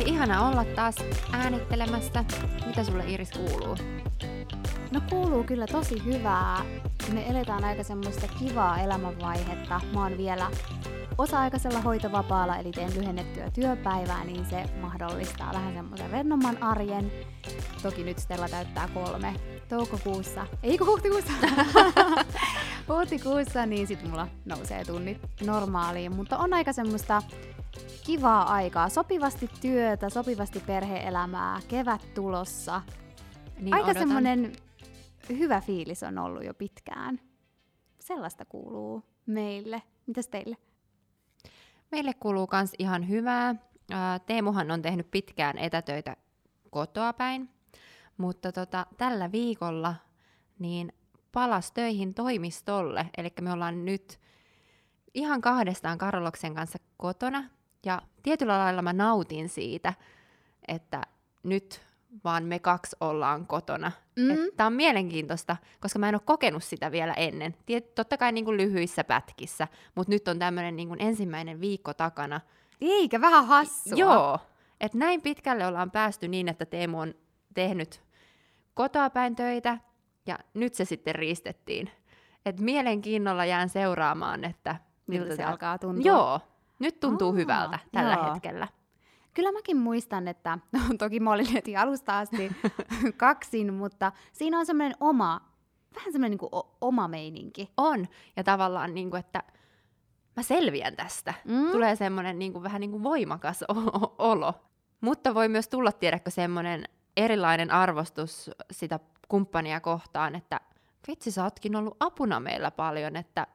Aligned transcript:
Hei, 0.00 0.08
ihana 0.08 0.48
olla 0.48 0.64
taas 0.64 0.94
äänittelemässä. 1.32 2.24
Mitä 2.66 2.84
sulle 2.84 3.04
Iris 3.08 3.30
kuuluu? 3.30 3.76
No 4.90 5.00
kuuluu 5.10 5.44
kyllä 5.44 5.66
tosi 5.66 6.04
hyvää. 6.04 6.64
Me 7.12 7.30
eletään 7.30 7.64
aika 7.64 7.82
semmoista 7.82 8.26
kivaa 8.38 8.80
elämänvaihetta. 8.80 9.80
Mä 9.94 10.02
oon 10.02 10.18
vielä 10.18 10.50
osa-aikaisella 11.18 11.80
hoitovapaalla, 11.80 12.56
eli 12.56 12.70
teen 12.70 12.94
lyhennettyä 12.94 13.50
työpäivää, 13.50 14.24
niin 14.24 14.46
se 14.46 14.64
mahdollistaa 14.80 15.52
vähän 15.52 15.74
semmoisen 15.74 16.10
rennomman 16.10 16.62
arjen. 16.62 17.12
Toki 17.82 18.04
nyt 18.04 18.18
Stella 18.18 18.48
täyttää 18.48 18.88
kolme 18.94 19.34
toukokuussa, 19.68 20.46
ei 20.62 20.78
kun 20.78 20.86
huhtikuussa, 20.86 21.32
huhtikuussa, 22.88 23.66
niin 23.66 23.86
sit 23.86 24.08
mulla 24.08 24.28
nousee 24.44 24.84
tunnit 24.84 25.18
normaaliin, 25.46 26.16
mutta 26.16 26.38
on 26.38 26.52
aika 26.52 26.72
semmoista 26.72 27.22
kivaa 28.10 28.52
aikaa, 28.52 28.88
sopivasti 28.88 29.50
työtä, 29.60 30.10
sopivasti 30.10 30.60
perheelämää, 30.60 31.60
kevät 31.68 32.14
tulossa. 32.14 32.82
Niin 33.58 33.74
aika 33.74 33.86
odotan. 33.86 34.02
semmonen 34.02 34.52
hyvä 35.28 35.60
fiilis 35.60 36.02
on 36.02 36.18
ollut 36.18 36.44
jo 36.44 36.54
pitkään. 36.54 37.20
Sellaista 38.00 38.44
kuuluu 38.44 39.02
meille. 39.26 39.82
Mitäs 40.06 40.28
teille? 40.28 40.56
Meille 41.90 42.14
kuuluu 42.14 42.46
kans 42.46 42.72
ihan 42.78 43.08
hyvää. 43.08 43.54
Ää, 43.90 44.18
Teemuhan 44.18 44.70
on 44.70 44.82
tehnyt 44.82 45.10
pitkään 45.10 45.58
etätöitä 45.58 46.16
kotoa 46.70 47.12
päin, 47.12 47.50
mutta 48.16 48.52
tota, 48.52 48.86
tällä 48.96 49.32
viikolla 49.32 49.94
niin 50.58 50.92
palas 51.32 51.72
töihin 51.72 52.14
toimistolle. 52.14 53.06
Eli 53.16 53.32
me 53.40 53.52
ollaan 53.52 53.84
nyt 53.84 54.20
ihan 55.14 55.40
kahdestaan 55.40 55.98
Karoloksen 55.98 56.54
kanssa 56.54 56.78
kotona. 56.96 57.59
Ja 57.84 58.02
tietyllä 58.22 58.58
lailla 58.58 58.82
mä 58.82 58.92
nautin 58.92 59.48
siitä, 59.48 59.94
että 60.68 61.02
nyt 61.42 61.80
vaan 62.24 62.44
me 62.44 62.58
kaksi 62.58 62.96
ollaan 63.00 63.46
kotona. 63.46 63.92
Mm. 64.16 64.36
Tämä 64.56 64.66
on 64.66 64.72
mielenkiintoista, 64.72 65.56
koska 65.80 65.98
mä 65.98 66.08
en 66.08 66.14
ole 66.14 66.22
kokenut 66.24 66.64
sitä 66.64 66.92
vielä 66.92 67.12
ennen. 67.14 67.54
Tiet, 67.66 67.94
totta 67.94 68.16
kai 68.16 68.32
niin 68.32 68.44
kuin 68.44 68.56
lyhyissä 68.56 69.04
pätkissä, 69.04 69.68
mutta 69.94 70.12
nyt 70.12 70.28
on 70.28 70.38
tämmöinen 70.38 70.76
niin 70.76 70.88
kuin 70.88 71.02
ensimmäinen 71.02 71.60
viikko 71.60 71.94
takana. 71.94 72.40
Eikä 72.80 73.20
vähän 73.20 73.46
hassua. 73.46 73.98
Joo, 73.98 74.38
että 74.80 74.98
näin 74.98 75.22
pitkälle 75.22 75.66
ollaan 75.66 75.90
päästy 75.90 76.28
niin, 76.28 76.48
että 76.48 76.66
Teemu 76.66 77.00
on 77.00 77.14
tehnyt 77.54 78.02
kotoa 78.74 79.10
päin 79.10 79.36
töitä, 79.36 79.78
ja 80.26 80.38
nyt 80.54 80.74
se 80.74 80.84
sitten 80.84 81.14
riistettiin. 81.14 81.90
Et 82.46 82.60
mielenkiinnolla 82.60 83.44
jään 83.44 83.68
seuraamaan, 83.68 84.44
että 84.44 84.76
Miltä 85.06 85.36
se 85.36 85.44
alkaa 85.44 85.78
tuntua. 85.78 86.02
Joo, 86.04 86.40
nyt 86.80 87.00
tuntuu 87.00 87.28
Aa, 87.28 87.34
hyvältä 87.34 87.78
tällä 87.92 88.14
joo. 88.14 88.32
hetkellä. 88.34 88.68
Kyllä 89.34 89.52
mäkin 89.52 89.76
muistan, 89.76 90.28
että 90.28 90.58
no, 90.72 90.80
toki 90.98 91.20
mä 91.20 91.32
olin 91.32 91.52
heti 91.52 91.76
alusta 91.76 92.18
asti 92.18 92.52
kaksin, 93.16 93.74
mutta 93.74 94.12
siinä 94.32 94.58
on 94.58 94.66
semmoinen 94.66 94.96
oma, 95.00 95.40
vähän 95.94 96.12
semmoinen 96.12 96.38
niin 96.40 96.48
o- 96.52 96.76
oma 96.80 97.08
meininki. 97.08 97.70
On, 97.76 98.08
ja 98.36 98.44
tavallaan, 98.44 98.94
niin 98.94 99.10
kuin, 99.10 99.20
että 99.20 99.42
mä 100.36 100.42
selviän 100.42 100.96
tästä. 100.96 101.34
Mm. 101.44 101.70
Tulee 101.72 101.96
semmoinen 101.96 102.38
niin 102.38 102.52
kuin, 102.52 102.62
vähän 102.62 102.80
niin 102.80 102.90
kuin 102.90 103.02
voimakas 103.02 103.62
o- 103.62 104.14
olo. 104.18 104.54
Mutta 105.00 105.34
voi 105.34 105.48
myös 105.48 105.68
tulla, 105.68 105.92
tiedätkö, 105.92 106.30
semmoinen 106.30 106.84
erilainen 107.16 107.70
arvostus 107.70 108.50
sitä 108.70 109.00
kumppania 109.28 109.80
kohtaan, 109.80 110.34
että 110.34 110.60
vitsi, 111.08 111.30
sä 111.30 111.44
ootkin 111.44 111.76
ollut 111.76 111.96
apuna 112.00 112.40
meillä 112.40 112.70
paljon, 112.70 113.16
että, 113.16 113.46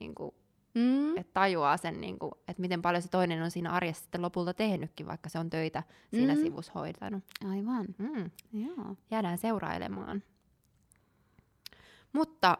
niin 0.00 0.14
kuin, 0.14 0.34
Mm. 0.74 1.16
että 1.16 1.32
tajuaa 1.32 1.76
sen, 1.76 2.00
niin 2.00 2.18
kuin, 2.18 2.32
että 2.48 2.60
miten 2.60 2.82
paljon 2.82 3.02
se 3.02 3.08
toinen 3.08 3.42
on 3.42 3.50
siinä 3.50 3.70
arjessa 3.70 4.02
sitten 4.02 4.22
lopulta 4.22 4.54
tehnytkin, 4.54 5.06
vaikka 5.06 5.28
se 5.28 5.38
on 5.38 5.50
töitä 5.50 5.82
siinä 6.14 6.34
Mm. 6.34 6.40
sivussa 6.40 6.72
hoitanut. 6.74 7.24
Aivan, 7.50 7.86
Mm. 7.98 8.30
joo. 8.52 8.96
jäädään 9.10 9.38
seurailemaan. 9.38 10.22
Mutta 12.12 12.58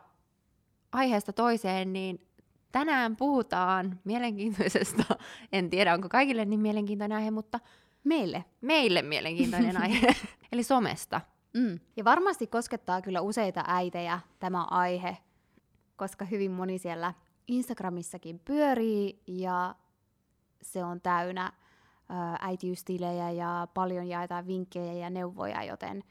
aiheesta 0.92 1.32
toiseen, 1.32 1.92
niin 1.92 2.26
tänään 2.72 3.16
puhutaan 3.16 4.00
mielenkiintoisesta, 4.04 5.04
en 5.52 5.70
tiedä 5.70 5.94
onko 5.94 6.08
kaikille 6.08 6.44
niin 6.44 6.60
mielenkiintoinen 6.60 7.18
aihe, 7.18 7.30
mutta 7.30 7.60
Meille. 8.04 8.44
meille 8.60 9.02
mielenkiintoinen 9.02 9.76
aihe, 9.82 10.06
eli 10.52 10.62
somesta. 10.62 11.20
Mm. 11.54 11.80
Ja 11.96 12.04
varmasti 12.04 12.46
koskettaa 12.46 13.02
kyllä 13.02 13.20
useita 13.20 13.64
äitejä 13.66 14.20
tämä 14.38 14.64
aihe, 14.64 15.16
koska 15.96 16.24
hyvin 16.24 16.50
moni 16.50 16.78
siellä 16.78 17.14
Instagramissakin 17.48 18.38
pyörii 18.44 19.22
ja 19.26 19.74
se 20.62 20.84
on 20.84 21.00
täynnä 21.00 21.52
äitiystilejä 22.40 23.30
ja 23.30 23.68
paljon 23.74 24.06
jaetaan 24.08 24.46
vinkkejä 24.46 24.92
ja 24.92 25.10
neuvoja, 25.10 25.64
joten 25.64 26.04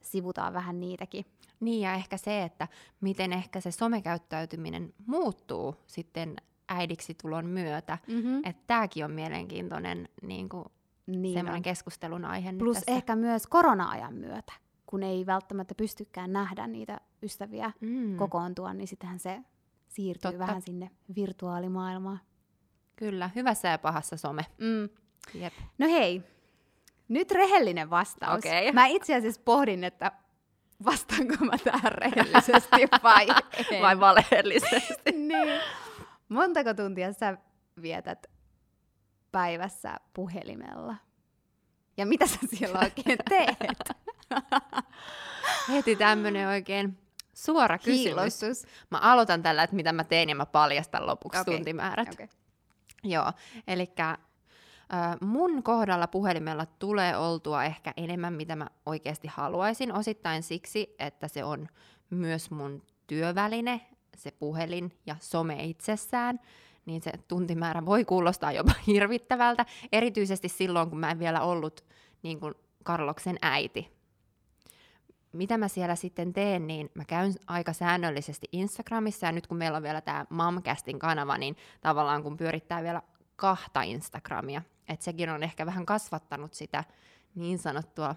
sivutaan 0.00 0.52
vähän 0.52 0.80
niitäkin. 0.80 1.24
Niin 1.60 1.80
ja 1.80 1.94
ehkä 1.94 2.16
se, 2.16 2.42
että 2.42 2.68
miten 3.00 3.32
ehkä 3.32 3.60
se 3.60 3.70
somekäyttäytyminen 3.70 4.94
muuttuu 5.06 5.74
sitten 5.86 6.36
äidiksi 6.68 7.14
tulon 7.22 7.46
myötä. 7.46 7.98
Mm-hmm. 8.08 8.38
Että 8.44 8.62
tämäkin 8.66 9.04
on 9.04 9.10
mielenkiintoinen 9.10 10.08
niin 10.22 10.48
kuin, 10.48 10.64
Niin 11.06 11.34
semmoinen 11.34 11.58
on. 11.58 11.62
keskustelun 11.62 12.24
aihe 12.24 12.52
nyt 12.52 12.58
Plus 12.58 12.76
tässä. 12.76 12.92
ehkä 12.92 13.16
myös 13.16 13.46
korona-ajan 13.46 14.14
myötä, 14.14 14.52
kun 14.86 15.02
ei 15.02 15.26
välttämättä 15.26 15.74
pystykään 15.74 16.32
nähdä 16.32 16.66
niitä 16.66 17.00
ystäviä 17.22 17.72
mm, 17.80 18.16
kokoontua, 18.16 18.74
niin 18.74 18.88
sittenhän 18.88 19.18
se 19.18 19.40
siirtyy 19.88 20.30
Totta. 20.30 20.38
vähän 20.38 20.62
sinne 20.62 20.90
virtuaalimaailmaan. 21.16 22.20
Kyllä, 22.96 23.30
hyvässä 23.34 23.68
ja 23.68 23.78
pahassa 23.78 24.16
some. 24.16 24.46
Mm. 24.58 24.88
Jep. 25.34 25.52
No 25.78 25.86
hei, 25.86 26.22
nyt 27.08 27.30
rehellinen 27.30 27.90
vastaus. 27.90 28.38
Okei. 28.38 28.72
Mä 28.72 28.86
itse 28.86 29.14
asiassa 29.14 29.40
pohdin, 29.44 29.84
että 29.84 30.12
vastaanko 30.84 31.44
mä 31.44 31.58
tähän 31.64 31.92
rehellisesti 31.92 32.76
vai 33.02 33.26
en. 33.70 33.82
Vai 33.82 34.00
valheellisesti? 34.00 35.12
niin. 35.28 35.60
Montako 36.28 36.74
tuntia 36.74 37.12
sä 37.12 37.36
vietät 37.82 38.26
päivässä 39.32 39.96
puhelimella? 40.14 40.96
Ja 41.96 42.06
mitä 42.06 42.26
sä 42.26 42.38
siellä 42.54 42.78
oikein 42.78 43.18
teet? 43.28 43.78
Heti 45.68 45.96
tämmönen 45.96 46.48
oikein 46.48 46.98
suora 47.44 47.78
kysymys. 47.78 48.66
Mä 48.90 48.98
aloitan 48.98 49.42
tällä, 49.42 49.62
että 49.62 49.76
mitä 49.76 49.92
mä 49.92 50.04
teen 50.04 50.28
ja 50.28 50.34
mä 50.34 50.46
paljastan 50.46 51.06
lopuksi 51.06 51.40
Okei. 51.40 51.54
tuntimäärät. 51.54 52.08
Okay. 52.12 52.28
Joo, 53.04 53.32
eli 53.68 53.92
mun 55.20 55.62
kohdalla 55.62 56.06
puhelimella 56.06 56.66
tulee 56.66 57.16
oltua 57.16 57.64
ehkä 57.64 57.92
enemmän, 57.96 58.32
mitä 58.32 58.56
mä 58.56 58.66
oikeasti 58.86 59.28
haluaisin, 59.28 59.92
osittain 59.92 60.42
siksi, 60.42 60.94
että 60.98 61.28
se 61.28 61.44
on 61.44 61.68
myös 62.10 62.50
mun 62.50 62.82
työväline, 63.06 63.80
se 64.16 64.30
puhelin 64.30 64.98
ja 65.06 65.16
some 65.20 65.64
itsessään, 65.64 66.40
niin 66.86 67.02
se 67.02 67.12
tuntimäärä 67.28 67.86
voi 67.86 68.04
kuulostaa 68.04 68.52
jopa 68.52 68.72
hirvittävältä, 68.86 69.66
erityisesti 69.92 70.48
silloin, 70.48 70.90
kun 70.90 70.98
mä 70.98 71.10
en 71.10 71.18
vielä 71.18 71.40
ollut 71.40 71.84
niin 72.22 72.40
kuin 72.40 72.54
Karloksen 72.84 73.38
äiti. 73.42 73.97
Mitä 75.32 75.58
mä 75.58 75.68
siellä 75.68 75.94
sitten 75.94 76.32
teen, 76.32 76.66
niin 76.66 76.90
mä 76.94 77.04
käyn 77.04 77.34
aika 77.46 77.72
säännöllisesti 77.72 78.48
Instagramissa, 78.52 79.26
ja 79.26 79.32
nyt 79.32 79.46
kun 79.46 79.58
meillä 79.58 79.76
on 79.76 79.82
vielä 79.82 80.00
tämä 80.00 80.26
Mamcastin 80.30 80.98
kanava, 80.98 81.38
niin 81.38 81.56
tavallaan 81.80 82.22
kun 82.22 82.36
pyörittää 82.36 82.82
vielä 82.82 83.02
kahta 83.36 83.82
Instagramia, 83.82 84.62
että 84.88 85.04
sekin 85.04 85.30
on 85.30 85.42
ehkä 85.42 85.66
vähän 85.66 85.86
kasvattanut 85.86 86.54
sitä 86.54 86.84
niin 87.34 87.58
sanottua 87.58 88.14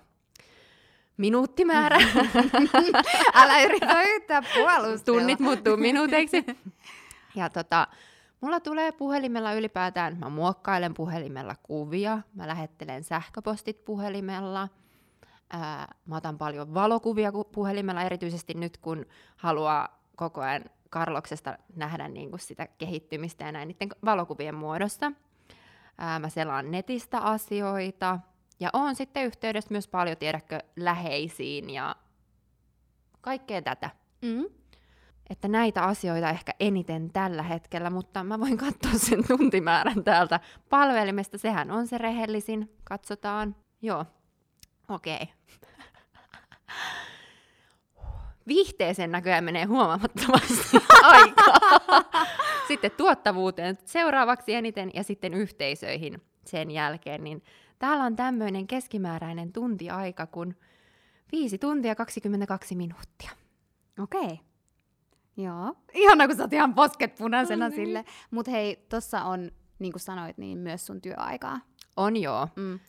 minuuttimäärää. 1.18 2.00
Älä 3.34 3.62
yritä 3.62 4.02
yhtään 4.02 4.46
puolustella. 4.56 5.20
Tunnit 5.20 5.40
muuttuu 5.40 5.78
minuuteiksi. 5.78 6.46
Ja 7.36 7.50
tota, 7.50 7.88
mulla 8.42 8.60
tulee 8.60 8.92
puhelimella 8.92 9.54
ylipäätään, 9.54 10.18
mä 10.18 10.30
muokkailen 10.30 10.94
puhelimella 10.94 11.56
kuvia, 11.64 12.20
mä 12.34 12.48
lähettelen 12.48 13.04
sähköpostit 13.04 13.86
puhelimella, 13.86 14.70
ää, 15.52 15.96
mä 16.06 16.18
otan 16.18 16.38
paljon 16.38 16.74
valokuvia 16.74 17.32
ku- 17.32 17.44
puhelimella, 17.44 18.04
erityisesti 18.04 18.54
nyt 18.54 18.78
kun 18.78 19.06
haluaa 19.38 20.02
koko 20.16 20.42
ajan 20.42 20.64
Karloksesta 20.90 21.58
nähdä 21.76 22.08
niin 22.08 22.30
kuin 22.30 22.40
sitä 22.40 22.68
kehittymistä 22.68 23.46
ja 23.46 23.52
näin 23.52 23.68
niiden 23.68 23.90
valokuvien 24.06 24.56
muodossa. 24.56 25.12
Ää, 25.98 26.20
mä 26.20 26.30
selaan 26.30 26.72
netistä 26.72 27.20
asioita 27.20 28.20
ja 28.60 28.70
oon 28.74 28.96
sitten 28.96 29.26
yhteydessä 29.26 29.72
myös 29.72 29.88
paljon, 29.88 30.18
tiedätkö, 30.18 30.60
läheisiin 30.76 31.70
ja 31.70 31.96
kaikkea 33.22 33.62
tätä. 33.62 33.90
Mm. 34.22 34.46
Että 35.30 35.48
näitä 35.48 35.84
asioita 35.84 36.30
ehkä 36.30 36.54
eniten 36.60 37.12
tällä 37.14 37.44
hetkellä, 37.44 37.90
mutta 37.90 38.24
mä 38.24 38.40
voin 38.40 38.58
katsoa 38.58 38.92
sen 38.96 39.28
tuntimäärän 39.28 40.04
täältä 40.04 40.40
palvelimesta. 40.70 41.38
Sehän 41.38 41.72
on 41.72 41.88
se 41.88 41.98
rehellisin. 41.98 42.76
Katsotaan. 42.84 43.56
Joo. 43.82 44.06
Okei. 44.92 45.16
Okay. 45.16 45.28
Viihteeseen 48.48 49.12
näköjään 49.12 49.44
menee 49.44 49.66
huomamattomasti 49.66 50.78
aikaa. 51.04 51.60
Sitten 52.68 52.92
tuottavuuteen 52.98 53.78
seuraavaksi 53.86 54.54
eniten 54.54 54.92
ja 54.94 55.04
sitten 55.04 55.34
yhteisöihin 55.34 56.22
sen 56.46 56.72
jälkeen, 56.72 57.24
niin 57.24 57.44
täällä 57.80 58.04
on 58.04 58.16
tämmöinen 58.16 58.68
keskimääräinen 58.68 59.54
tuntiaika 59.54 60.28
kuin 60.28 60.56
5 61.32 61.58
tuntia 61.58 61.96
22 61.96 62.76
minuuttia. 62.76 63.32
Okei. 64.00 64.22
Okay. 64.22 64.38
Joo. 65.38 65.76
Ihana, 65.94 66.28
kun 66.28 66.38
sä 66.38 66.44
oot 66.44 66.54
ihan 66.54 66.74
posket 66.74 67.16
punaisena 67.16 67.70
niin. 67.70 67.76
sille. 67.76 68.06
Mutta 68.32 68.52
hei, 68.52 68.86
tossa 68.90 69.24
on, 69.24 69.52
niin 69.80 69.92
kuin 69.92 70.02
sanoit, 70.02 70.38
niin 70.38 70.58
myös 70.58 70.86
sun 70.86 71.02
työaikaa. 71.02 71.60
On 71.98 72.18
joo. 72.18 72.48
Mm. 72.56 72.80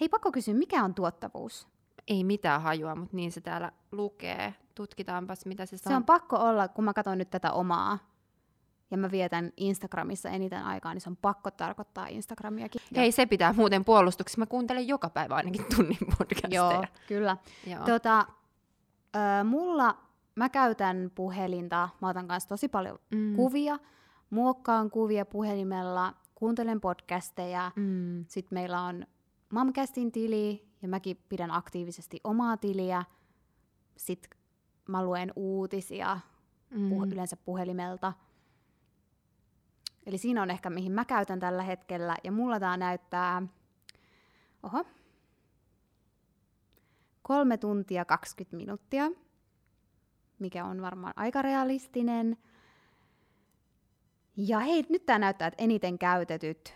Hei, 0.00 0.08
pakko 0.08 0.32
kysyä, 0.32 0.54
mikä 0.54 0.84
on 0.84 0.94
tuottavuus? 0.94 1.68
Ei 2.08 2.24
mitään 2.24 2.62
hajua, 2.62 2.94
mutta 2.94 3.16
niin 3.16 3.32
se 3.32 3.40
täällä 3.40 3.72
lukee. 3.92 4.54
Tutkitaanpas, 4.74 5.46
mitä 5.46 5.66
se, 5.66 5.76
Se 5.78 5.96
on 5.96 6.04
pakko 6.04 6.36
olla, 6.36 6.68
kun 6.68 6.84
mä 6.84 6.92
katson 6.94 7.18
nyt 7.18 7.30
tätä 7.30 7.52
omaa, 7.52 7.98
ja 8.90 8.98
mä 8.98 9.10
vietän 9.10 9.52
Instagramissa 9.56 10.28
eniten 10.28 10.62
aikaa, 10.64 10.94
niin 10.94 11.00
se 11.00 11.10
on 11.10 11.16
pakko 11.16 11.50
tarkoittaa 11.50 12.06
Instagramiakin. 12.06 12.80
Hei, 12.96 13.12
se 13.12 13.26
pitää 13.26 13.52
muuten 13.52 13.84
puolustuksessa. 13.84 14.38
Mä 14.38 14.46
kuuntelen 14.46 14.88
joka 14.88 15.10
päivä 15.10 15.34
ainakin 15.34 15.64
tunnin 15.76 15.98
podcasteja. 16.18 16.72
Joo, 16.72 16.84
kyllä. 17.08 17.36
Joo. 17.66 17.84
Tota, 17.84 18.26
ö, 19.16 19.44
mulla, 19.44 19.96
mä 20.34 20.48
käytän 20.48 21.10
puhelinta, 21.14 21.88
mä 22.00 22.08
otan 22.08 22.28
kanssa 22.28 22.48
tosi 22.48 22.68
paljon 22.68 22.98
Mm. 23.14 23.36
kuvia, 23.36 23.78
muokkaan 24.30 24.90
kuvia 24.90 25.26
puhelimella, 25.26 26.14
kuuntelen 26.34 26.80
podcasteja, 26.80 27.72
Mm. 27.76 28.24
sitten 28.28 28.56
meillä 28.56 28.82
on 28.82 29.06
Mamcastin 29.50 30.12
tili, 30.12 30.68
ja 30.82 30.88
mäkin 30.88 31.18
pidän 31.28 31.50
aktiivisesti 31.50 32.20
omaa 32.24 32.56
tiliä. 32.56 33.04
Sitten 33.96 34.30
mä 34.88 35.04
luen 35.04 35.32
uutisia 35.36 36.20
Mm. 36.70 36.90
puh- 36.90 37.12
yleensä 37.12 37.36
puhelimelta. 37.36 38.12
Eli 40.06 40.18
siinä 40.18 40.42
on 40.42 40.50
ehkä 40.50 40.70
mihin 40.70 40.92
mä 40.92 41.04
käytän 41.04 41.40
tällä 41.40 41.62
hetkellä. 41.62 42.16
Ja 42.24 42.32
mulla 42.32 42.60
tää 42.60 42.76
näyttää, 42.76 43.42
oho, 44.62 44.84
kolme 47.22 47.56
tuntia 47.56 48.04
20 48.04 48.56
minuuttia, 48.56 49.10
mikä 50.38 50.64
on 50.64 50.82
varmaan 50.82 51.14
aika 51.16 51.42
realistinen. 51.42 52.36
Ja 54.36 54.58
hei, 54.58 54.84
nyt 54.88 55.06
tää 55.06 55.18
näyttää, 55.18 55.48
että 55.48 55.62
eniten 55.62 55.98
käytetyt. 55.98 56.74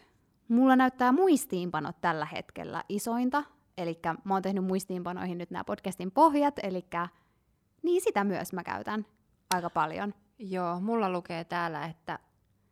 Mulla 0.49 0.77
näyttää 0.77 1.13
muistiinpanot 1.13 2.01
tällä 2.01 2.25
hetkellä 2.25 2.85
isointa. 2.89 3.45
Eli 3.79 4.01
mä 4.25 4.35
oon 4.35 4.43
tehnyt 4.43 4.65
muistiinpanoihin 4.65 5.39
nyt 5.39 5.51
nämä 5.51 5.65
podcastin 5.65 6.11
pohjat, 6.11 6.55
eli 6.63 6.87
niin 7.83 8.03
sitä 8.03 8.25
myös 8.25 8.53
mä 8.53 8.65
käytän 8.65 9.07
aika 9.55 9.71
paljon. 9.71 10.15
Joo, 10.39 10.81
mulla 10.81 11.11
lukee 11.11 11.45
täällä, 11.45 11.85
että 11.85 12.19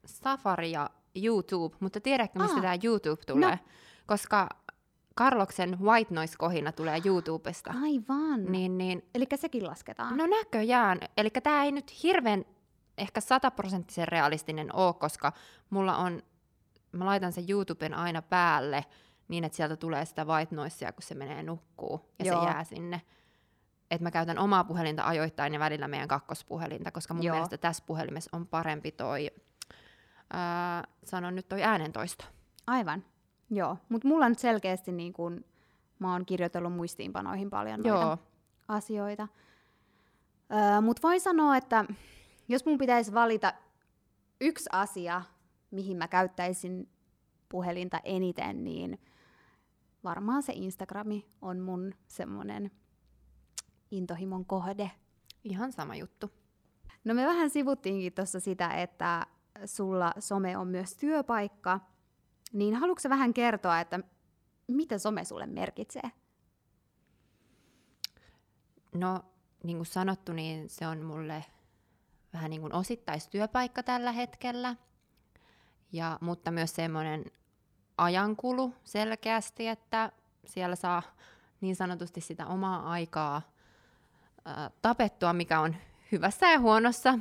Safari 0.06 0.70
ja 0.70 0.90
YouTube, 1.14 1.76
mutta 1.80 2.00
tiedätkö, 2.00 2.38
mistä 2.38 2.60
tämä 2.60 2.76
YouTube 2.84 3.22
tulee? 3.26 3.50
No. 3.50 3.58
Koska 4.06 4.48
Carloksen 5.18 5.78
White 5.80 6.14
Noise-kohina 6.14 6.72
tulee 6.72 7.00
YouTubesta. 7.04 7.74
Aivan. 7.82 8.44
Niin, 8.44 8.78
niin, 8.78 9.08
Eli 9.14 9.26
sekin 9.36 9.66
lasketaan. 9.66 10.16
no 10.16 10.26
näköjään. 10.26 10.98
Eli 11.16 11.30
tämä 11.30 11.64
ei 11.64 11.72
nyt 11.72 12.02
hirveän 12.02 12.44
ehkä 12.98 13.20
sataprosenttisen 13.20 14.08
realistinen 14.08 14.76
ole, 14.76 14.94
koska 14.94 15.32
mulla 15.70 15.96
on, 15.96 16.22
mä 16.92 17.06
laitan 17.06 17.32
sen 17.32 17.44
YouTuben 17.48 17.94
aina 17.94 18.22
päälle 18.22 18.84
niin, 19.28 19.44
että 19.44 19.56
sieltä 19.56 19.76
tulee 19.76 20.04
sitä 20.04 20.24
white 20.24 20.54
noisea, 20.54 20.92
kun 20.92 21.02
se 21.02 21.14
menee 21.14 21.42
nukkuu 21.42 22.10
ja 22.18 22.24
Joo. 22.24 22.40
se 22.40 22.46
jää 22.46 22.64
sinne. 22.64 23.02
Että 23.90 24.04
mä 24.04 24.10
käytän 24.10 24.38
omaa 24.38 24.64
puhelinta 24.64 25.06
ajoittain 25.06 25.54
ja 25.54 25.60
välillä 25.60 25.88
meidän 25.88 26.08
kakkospuhelinta, 26.08 26.90
koska 26.90 27.14
mun 27.14 27.22
Joo. 27.22 27.34
mielestä 27.34 27.58
tässä 27.58 27.84
puhelimessa 27.86 28.36
on 28.36 28.46
parempi 28.46 28.92
toi, 28.92 29.30
ää, 30.30 30.84
sanon 31.04 31.34
nyt 31.34 31.48
toi 31.48 31.62
äänentoisto. 31.62 32.24
Aivan. 32.66 33.04
Joo. 33.50 33.78
Mutta 33.88 34.08
mulla 34.08 34.28
nyt 34.28 34.38
selkeästi 34.38 34.92
niin 34.92 35.12
kun, 35.12 35.44
mä 35.98 36.12
oon 36.12 36.26
kirjoitellut 36.26 36.72
muistiinpanoihin 36.72 37.50
paljon 37.50 37.80
noita 37.80 38.00
Joo, 38.00 38.18
asioita. 38.68 39.28
Öö, 40.52 40.80
Mutta 40.80 41.02
voin 41.02 41.20
sanoa, 41.20 41.56
että 41.56 41.84
jos 42.48 42.66
mun 42.66 42.78
pitäisi 42.78 43.14
valita 43.14 43.52
yksi 44.40 44.68
asia, 44.72 45.22
mihin 45.70 45.96
mä 45.96 46.08
käyttäisin 46.08 46.88
puhelinta 47.48 48.00
eniten, 48.04 48.64
niin 48.64 48.98
varmaan 50.04 50.42
se 50.42 50.52
Instagrami 50.52 51.26
on 51.42 51.60
mun 51.60 51.94
semmonen 52.08 52.70
intohimon 53.90 54.46
kohde. 54.46 54.90
ihan 55.44 55.72
sama 55.72 55.96
juttu. 55.96 56.30
No 57.04 57.14
me 57.14 57.26
vähän 57.26 57.50
sivuttiinkin 57.50 58.12
tuossa 58.12 58.40
sitä, 58.40 58.68
että 58.68 59.26
sulla 59.64 60.12
some 60.18 60.56
on 60.58 60.68
myös 60.68 60.96
työpaikka, 60.96 61.80
niin 62.52 62.74
haluatko 62.74 63.08
vähän 63.08 63.34
kertoa, 63.34 63.80
että 63.80 64.00
mitä 64.68 64.98
some 64.98 65.24
sulle 65.24 65.46
merkitsee? 65.46 66.10
No, 68.94 69.24
niin 69.64 69.76
kuin 69.76 69.86
sanottu, 69.86 70.32
niin 70.32 70.68
se 70.68 70.86
on 70.86 71.02
mulle 71.02 71.44
vähän 72.32 72.50
niin 72.50 72.60
kuin 72.60 72.74
osittaistyöpaikka 72.74 73.82
tällä 73.82 74.12
hetkellä, 74.12 74.76
ja, 75.96 76.18
mutta 76.20 76.50
myös 76.50 76.74
semmoinen 76.74 77.24
ajankulu 77.98 78.74
selkeästi, 78.84 79.68
että 79.68 80.12
siellä 80.44 80.76
saa 80.76 81.02
niin 81.60 81.76
sanotusti 81.76 82.20
sitä 82.20 82.46
omaa 82.46 82.90
aikaa 82.90 83.42
ää, 84.44 84.70
tapettua, 84.82 85.32
mikä 85.32 85.60
on 85.60 85.76
hyvässä 86.12 86.50
ja 86.50 86.60
huonossa. 86.60 87.18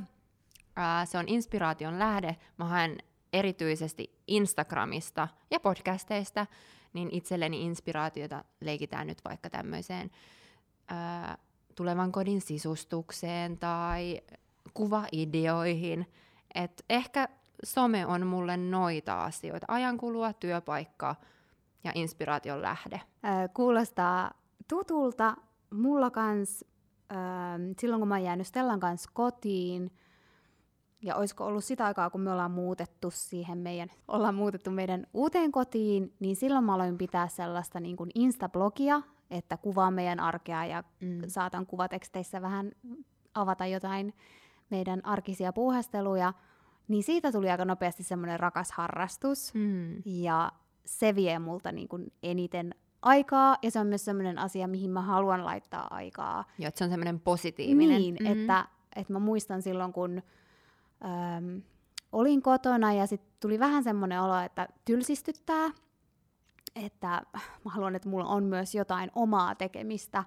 Ää, 0.76 1.06
se 1.06 1.18
on 1.18 1.28
inspiraation 1.28 2.00
lähde. 2.00 2.36
Mä 2.58 2.66
haen 2.66 2.98
erityisesti 3.34 4.20
Instagramista 4.28 5.28
ja 5.52 5.60
podcasteista, 5.60 6.48
niin 6.94 7.10
itselleni 7.12 7.66
inspiraatiota 7.66 8.44
leikitään 8.62 9.08
nyt 9.08 9.22
vaikka 9.26 9.50
tämmöiseen 9.50 10.12
ää, 10.88 11.38
tulevan 11.76 12.12
kodin 12.12 12.42
sisustukseen 12.42 13.58
tai 13.58 14.22
kuvaideoihin. 14.74 16.12
Et 16.56 16.86
ehkä 16.90 17.30
some 17.64 18.06
on 18.06 18.28
mulle 18.28 18.58
noita 18.58 19.24
asioita. 19.24 19.66
Ajankulua, 19.70 20.34
työpaikka 20.34 21.16
ja 21.84 21.92
inspiraation 21.96 22.62
lähde. 22.62 23.02
Kuulostaa 23.54 24.32
tutulta. 24.70 25.36
Mulla 25.74 26.12
kans, 26.12 26.66
silloin 27.80 28.00
kun 28.02 28.08
mä 28.08 28.16
oon 28.16 28.24
jäänyt 28.24 28.48
Stellan 28.48 28.80
kanssa 28.80 29.10
kotiin, 29.14 29.92
ja 31.02 31.16
olisiko 31.16 31.46
ollut 31.46 31.64
sitä 31.64 31.86
aikaa, 31.86 32.10
kun 32.10 32.22
me 32.22 32.32
ollaan 32.32 32.52
muutettu 32.52 33.12
siihen 33.12 33.58
meidän, 33.58 33.90
ollaan 34.08 34.36
muutettu 34.36 34.72
meidän 34.72 35.06
uuteen 35.14 35.52
kotiin, 35.52 36.14
niin 36.20 36.36
silloin 36.36 36.66
mä 36.66 36.74
aloin 36.74 36.98
pitää 36.98 37.28
sellaista 37.28 37.80
niin 37.80 37.96
kuin 37.98 38.10
Insta-blogia, 38.16 39.02
että 39.32 39.58
kuvaan 39.58 39.94
meidän 39.94 40.20
arkea 40.20 40.66
ja 40.66 40.84
Mm. 41.02 41.22
saatan 41.28 41.66
kuvateksteissä 41.66 42.42
vähän 42.42 42.72
avata 43.34 43.66
jotain 43.66 44.14
meidän 44.70 45.06
arkisia 45.06 45.54
puuhasteluja, 45.54 46.34
niin 46.88 47.04
siitä 47.04 47.32
tuli 47.32 47.52
aika 47.52 47.66
nopeasti 47.66 48.04
semmoinen 48.04 48.40
rakas 48.40 48.72
harrastus. 48.72 49.54
Mm. 49.54 50.02
Ja 50.06 50.52
se 50.86 51.16
vie 51.16 51.40
multa 51.40 51.72
niin 51.72 51.88
kuin 51.88 52.14
eniten 52.24 52.76
aikaa, 53.02 53.58
ja 53.62 53.72
se 53.72 53.80
on 53.80 53.88
myös 53.88 54.06
semmoinen 54.06 54.38
asia, 54.38 54.68
mihin 54.68 54.92
mä 54.92 55.02
haluan 55.02 55.46
laittaa 55.46 55.88
aikaa. 55.90 56.46
Joo, 56.58 56.68
että 56.68 56.78
se 56.78 56.84
on 56.84 56.90
semmoinen 56.90 57.20
positiivinen. 57.20 58.02
Niin, 58.02 58.16
mm-hmm. 58.20 58.42
että, 58.42 58.66
että 58.96 59.14
mä 59.14 59.20
muistan 59.20 59.62
silloin, 59.62 59.94
kun 59.94 60.22
äm, 61.06 61.62
olin 62.12 62.42
kotona, 62.42 62.94
ja 62.94 63.08
sitten 63.08 63.32
tuli 63.40 63.60
vähän 63.60 63.84
semmoinen 63.84 64.22
olo, 64.22 64.40
että 64.40 64.68
tylsistyttää, 64.86 65.72
että 66.76 67.22
mä 67.66 67.72
haluan, 67.72 67.96
että 67.96 68.10
mulla 68.10 68.26
on 68.26 68.44
myös 68.44 68.76
jotain 68.76 69.12
omaa 69.16 69.56
tekemistä. 69.56 70.24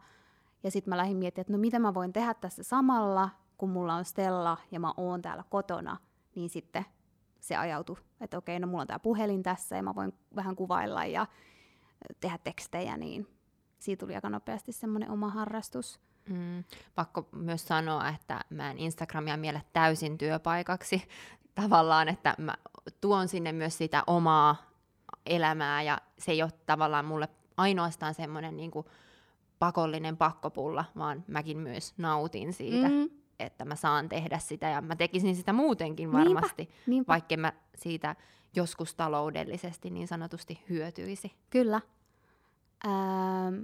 Ja 0.62 0.70
sitten 0.70 0.90
mä 0.90 0.96
lähdin 0.96 1.16
miettimään, 1.16 1.42
että 1.42 1.52
no 1.52 1.58
mitä 1.58 1.78
mä 1.78 1.94
voin 1.94 2.12
tehdä 2.12 2.34
tässä 2.34 2.62
samalla, 2.62 3.30
kun 3.58 3.70
mulla 3.70 3.94
on 3.94 4.04
Stella 4.04 4.56
ja 4.70 4.80
mä 4.80 4.94
oon 4.96 5.22
täällä 5.22 5.44
kotona, 5.50 5.96
niin 6.38 6.50
sitten 6.50 6.84
se 7.40 7.56
ajautui, 7.56 7.96
että 8.20 8.38
okei, 8.38 8.60
no 8.60 8.66
mulla 8.66 8.80
on 8.80 8.86
tää 8.86 8.98
puhelin 8.98 9.42
tässä 9.42 9.76
ja 9.76 9.82
mä 9.82 9.94
voin 9.94 10.12
vähän 10.36 10.56
kuvailla 10.56 11.04
ja 11.04 11.26
tehdä 12.20 12.38
tekstejä, 12.44 12.96
niin 12.96 13.26
siitä 13.78 14.00
tuli 14.00 14.14
aika 14.14 14.30
nopeasti 14.30 14.72
semmoinen 14.72 15.10
oma 15.10 15.30
harrastus. 15.30 16.00
Mm. 16.28 16.64
Pakko 16.94 17.28
myös 17.32 17.68
sanoa, 17.68 18.08
että 18.08 18.40
mä 18.50 18.70
en 18.70 18.78
Instagramia 18.78 19.36
miele 19.36 19.62
täysin 19.72 20.18
työpaikaksi. 20.18 21.08
Tavallaan, 21.62 22.08
että 22.08 22.34
mä 22.38 22.54
tuon 23.00 23.28
sinne 23.28 23.52
myös 23.52 23.78
sitä 23.78 24.02
omaa 24.06 24.56
elämää 25.26 25.82
ja 25.82 25.98
se 26.18 26.32
ei 26.32 26.42
ole 26.42 26.52
tavallaan 26.66 27.04
mulle 27.04 27.28
ainoastaan 27.56 28.14
semmoinen 28.14 28.56
niin 28.56 28.70
pakollinen 29.58 30.16
pakkopulla, 30.16 30.84
vaan 30.96 31.24
mäkin 31.26 31.58
myös 31.58 31.94
nautin 31.96 32.52
siitä, 32.52 32.88
mm. 32.88 33.10
Mm, 33.40 33.46
että 33.46 33.64
mä 33.64 33.76
saan 33.76 34.08
tehdä 34.08 34.38
sitä 34.38 34.68
ja 34.68 34.80
mä 34.80 34.96
tekisin 34.96 35.36
sitä 35.36 35.52
muutenkin 35.52 36.10
Niinpä. 36.10 36.18
varmasti, 36.18 36.70
niinpä, 36.86 37.12
vaikka 37.12 37.36
mä 37.36 37.52
siitä 37.74 38.16
joskus 38.56 38.94
taloudellisesti 38.94 39.90
niin 39.90 40.08
sanotusti 40.08 40.64
hyötyisi. 40.68 41.32
kyllä. 41.50 41.80
Ähm, 42.86 43.62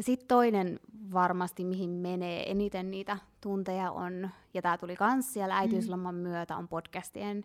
Sitten 0.00 0.28
toinen 0.28 0.80
varmasti, 1.12 1.64
mihin 1.64 1.90
menee 1.90 2.50
eniten 2.50 2.90
niitä 2.90 3.18
tunteja 3.40 3.90
on, 3.90 4.30
ja 4.54 4.62
tämä 4.62 4.78
tuli 4.78 4.96
kans 4.96 5.32
siellä 5.32 5.58
äitiysloman 5.58 6.14
myötä, 6.14 6.56
on 6.56 6.68
podcastien 6.68 7.44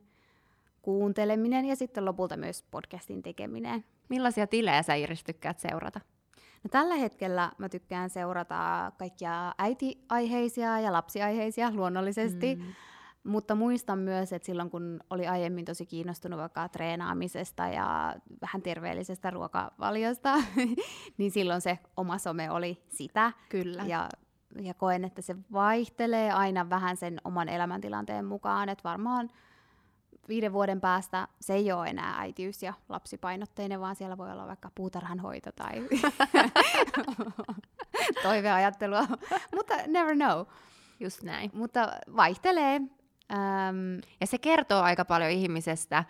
kuunteleminen 0.82 1.65
ja 1.65 1.75
sitten 1.75 2.05
lopulta 2.05 2.38
myös 2.38 2.63
podcastin 2.72 3.24
tekeminen. 3.24 3.86
Millaisia 4.10 4.48
tilejä 4.48 4.84
sä 4.84 4.93
Iris 4.96 5.24
tykkäät 5.24 5.60
seurata? 5.60 6.01
No, 6.63 6.67
tällä 6.72 6.96
hetkellä 6.96 7.51
mä 7.58 7.70
tykkään 7.70 8.10
seurata 8.10 8.91
kaikkia 8.98 9.53
äitiaiheisia 9.58 10.79
ja 10.79 10.93
lapsiaiheisia 10.93 11.72
luonnollisesti. 11.72 12.55
Mm. 12.55 12.63
Mutta 13.24 13.55
muistan 13.55 14.00
myös, 14.00 14.34
että 14.34 14.46
silloin 14.46 14.70
kun 14.70 15.00
oli 15.10 15.27
aiemmin 15.27 15.65
tosi 15.65 15.86
kiinnostunut 15.86 16.39
vaikka 16.39 16.70
treenaamisesta 16.70 17.67
ja 17.67 18.15
vähän 18.41 18.62
terveellisestä 18.62 19.29
ruokavaliosta, 19.29 20.34
niin 21.17 21.32
silloin 21.32 21.62
se 21.62 21.79
oma 21.98 22.17
some 22.17 22.51
oli 22.51 22.84
sitä. 22.89 23.32
Kyllä. 23.50 23.84
Ja, 23.84 24.10
ja 24.62 24.74
koen, 24.74 25.05
että 25.05 25.22
se 25.22 25.36
vaihtelee 25.51 26.32
aina 26.32 26.70
vähän 26.70 26.98
sen 26.98 27.22
oman 27.24 27.50
elämäntilanteen 27.50 28.25
mukaan, 28.25 28.70
että 28.70 28.89
varmaan 28.89 29.29
viiden 30.27 30.53
vuoden 30.53 30.82
päästä 30.82 31.27
se 31.42 31.53
ei 31.53 31.72
ole 31.72 31.88
enää 31.88 32.20
äitiys- 32.20 32.63
ja 32.63 32.74
lapsipainotteinen, 32.89 33.82
vaan 33.82 33.96
siellä 33.96 34.18
voi 34.18 34.32
olla 34.32 34.48
vaikka 34.48 34.72
puutarhanhoito 34.75 35.51
tai 35.51 35.74
toiveajattelua, 38.24 39.08
mutta 39.56 39.74
never 39.88 40.15
know. 40.15 40.46
Just 41.00 41.24
näin. 41.24 41.51
Mutta 41.53 41.92
vaihtelee. 42.15 42.82
Ähm, 43.32 44.00
ja 44.22 44.27
se 44.27 44.38
kertoo 44.38 44.82
aika 44.82 45.06
paljon 45.06 45.32
ihmisestä, 45.32 46.03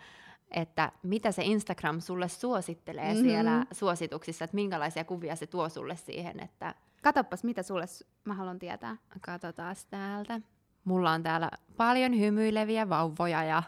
että 0.50 0.92
mitä 1.02 1.32
se 1.32 1.42
Instagram 1.42 2.00
sulle 2.00 2.28
suosittelee 2.28 3.12
mm-hmm. 3.12 3.28
siellä 3.28 3.66
suosituksissa, 3.72 4.44
että 4.44 4.54
minkälaisia 4.54 5.04
kuvia 5.04 5.36
se 5.36 5.46
tuo 5.46 5.68
sulle 5.68 5.96
siihen, 5.96 6.40
että... 6.40 6.74
Katoppas, 7.02 7.44
mitä 7.44 7.62
sulle 7.62 7.84
mä 8.24 8.34
haluan 8.34 8.58
tietää. 8.58 8.96
Katsotaan 9.20 9.76
täältä. 9.90 10.40
Mulla 10.84 11.10
on 11.10 11.22
täällä 11.22 11.50
paljon 11.76 12.18
hymyileviä 12.20 12.88
vauvoja 12.88 13.44
ja 13.44 13.62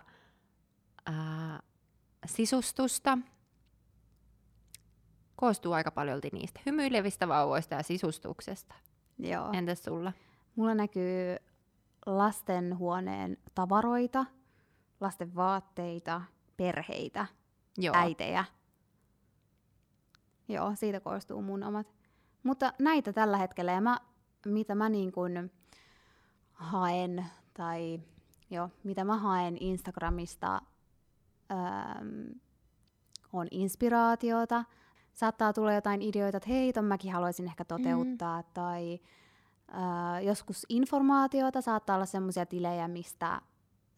ää, 1.06 1.60
sisustusta. 2.26 3.18
Koostuu 5.36 5.72
aika 5.72 5.90
paljon 5.90 6.20
niistä 6.32 6.60
hymyilevistä 6.66 7.28
vauvoista 7.28 7.74
ja 7.74 7.82
sisustuksesta. 7.82 8.74
Joo. 9.18 9.50
Entäs 9.52 9.84
sulla? 9.84 10.12
Mulla 10.56 10.74
näkyy 10.74 11.36
lastenhuoneen 12.06 13.38
tavaroita, 13.54 14.26
lasten 15.00 15.34
vaatteita, 15.34 16.22
perheitä, 16.56 17.26
Joo. 17.78 17.94
äitejä. 17.96 18.44
Joo, 20.48 20.74
siitä 20.74 21.00
koostuu 21.00 21.42
mun 21.42 21.62
omat. 21.62 21.86
Mutta 22.42 22.72
näitä 22.78 23.12
tällä 23.12 23.36
hetkellä, 23.36 23.72
ja 23.72 23.80
mä, 23.80 23.98
mitä 24.46 24.74
mä 24.74 24.88
niin 24.88 25.12
kuin 25.12 25.52
haen, 26.52 27.26
tai 27.54 28.00
jo, 28.50 28.70
mitä 28.84 29.04
mä 29.04 29.16
haen 29.16 29.56
Instagramista, 29.60 30.60
ähm, 31.50 32.38
on 33.32 33.48
inspiraatiota. 33.50 34.64
Saattaa 35.12 35.52
tulla 35.52 35.72
jotain 35.72 36.02
ideoita, 36.02 36.36
että 36.36 36.48
hei, 36.48 36.72
ton 36.72 36.84
mäkin 36.84 37.12
haluaisin 37.12 37.46
ehkä 37.46 37.64
toteuttaa, 37.64 38.40
mm. 38.40 38.48
tai 38.54 39.00
äh, 39.74 40.24
joskus 40.24 40.66
informaatiota, 40.68 41.60
saattaa 41.60 41.96
olla 41.96 42.06
semmoisia 42.06 42.46
tilejä, 42.46 42.88
mistä 42.88 43.40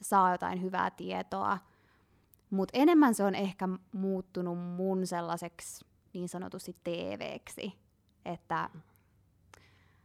saa 0.03 0.33
jotain 0.33 0.63
hyvää 0.63 0.91
tietoa, 0.91 1.59
mutta 2.51 2.79
enemmän 2.79 3.15
se 3.15 3.25
on 3.25 3.35
ehkä 3.35 3.69
muuttunut 3.93 4.59
mun 4.59 5.07
sellaiseksi 5.07 5.87
niin 6.13 6.29
sanotusti 6.29 6.77
TV-ksi, 6.85 7.79
että 8.25 8.71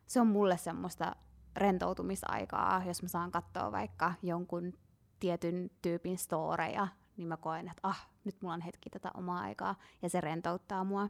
se 0.07 0.21
on 0.21 0.27
mulle 0.27 0.57
semmoista 0.57 1.15
rentoutumisaikaa, 1.55 2.83
jos 2.85 3.01
mä 3.01 3.07
saan 3.07 3.31
katsoa 3.31 3.71
vaikka 3.71 4.13
jonkun 4.21 4.73
tietyn 5.19 5.71
tyypin 5.81 6.17
storeja, 6.17 6.87
niin 7.17 7.27
mä 7.27 7.37
koen, 7.37 7.67
että 7.67 7.79
ah, 7.83 8.07
nyt 8.23 8.41
mulla 8.41 8.53
on 8.53 8.61
hetki 8.61 8.89
tätä 8.89 9.11
omaa 9.13 9.39
aikaa, 9.39 9.75
ja 10.01 10.09
se 10.09 10.21
rentouttaa 10.21 10.83
mua. 10.83 11.09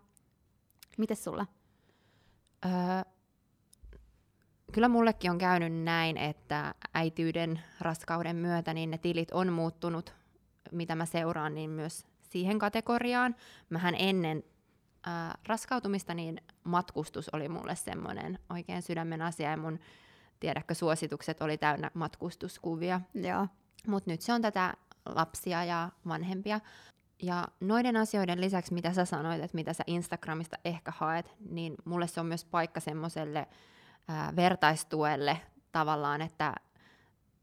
Mites 0.98 1.24
sulla? 1.24 1.48
Öö, 2.66 2.72
kyllä 4.72 4.88
mullekin 4.88 5.32
on 5.32 5.38
käynyt 5.38 5.74
näin, 5.74 6.18
että 6.18 6.76
äityyden, 6.94 7.62
raskauden 7.80 8.36
myötä 8.36 8.74
niin 8.74 8.92
ne 8.92 8.98
tilit 8.98 9.32
on 9.32 9.54
muuttunut, 9.54 10.14
mitä 10.72 10.96
mä 10.96 11.06
seuraan, 11.06 11.56
niin 11.56 11.70
myös 11.70 12.06
siihen 12.22 12.60
kategoriaan. 12.60 13.36
Mähän 13.70 13.96
ennen 13.98 14.44
ää, 15.06 15.38
raskautumista 15.48 16.14
niin 16.14 16.42
matkustus 16.64 17.30
oli 17.30 17.50
mulle 17.50 17.76
semmoinen 17.76 18.40
oikein 18.50 18.82
sydämen 18.82 19.22
asia 19.22 19.52
ja 19.52 19.58
mun, 19.58 19.80
tiedätkö, 20.40 20.74
suositukset 20.74 21.42
oli 21.42 21.58
täynnä 21.58 21.92
matkustuskuvia. 21.94 23.02
Joo. 23.14 23.48
Mutta 23.88 24.12
nyt 24.12 24.22
se 24.22 24.34
on 24.34 24.42
tätä 24.42 24.74
lapsia 25.06 25.64
ja 25.64 25.90
vanhempia. 26.08 26.60
Ja 27.22 27.48
noiden 27.60 27.98
asioiden 27.98 28.42
lisäksi, 28.42 28.74
mitä 28.74 28.94
sä 28.94 29.06
sanoit, 29.06 29.44
että 29.44 29.56
mitä 29.56 29.74
sä 29.74 29.84
Instagramista 29.88 30.58
ehkä 30.66 30.94
haet, 30.98 31.36
niin 31.50 31.76
mulle 31.86 32.08
se 32.08 32.20
on 32.20 32.26
myös 32.26 32.46
paikka 32.46 32.80
semmoiselle 32.80 33.48
vertaistuelle 34.36 35.42
tavallaan, 35.72 36.22
että 36.22 36.56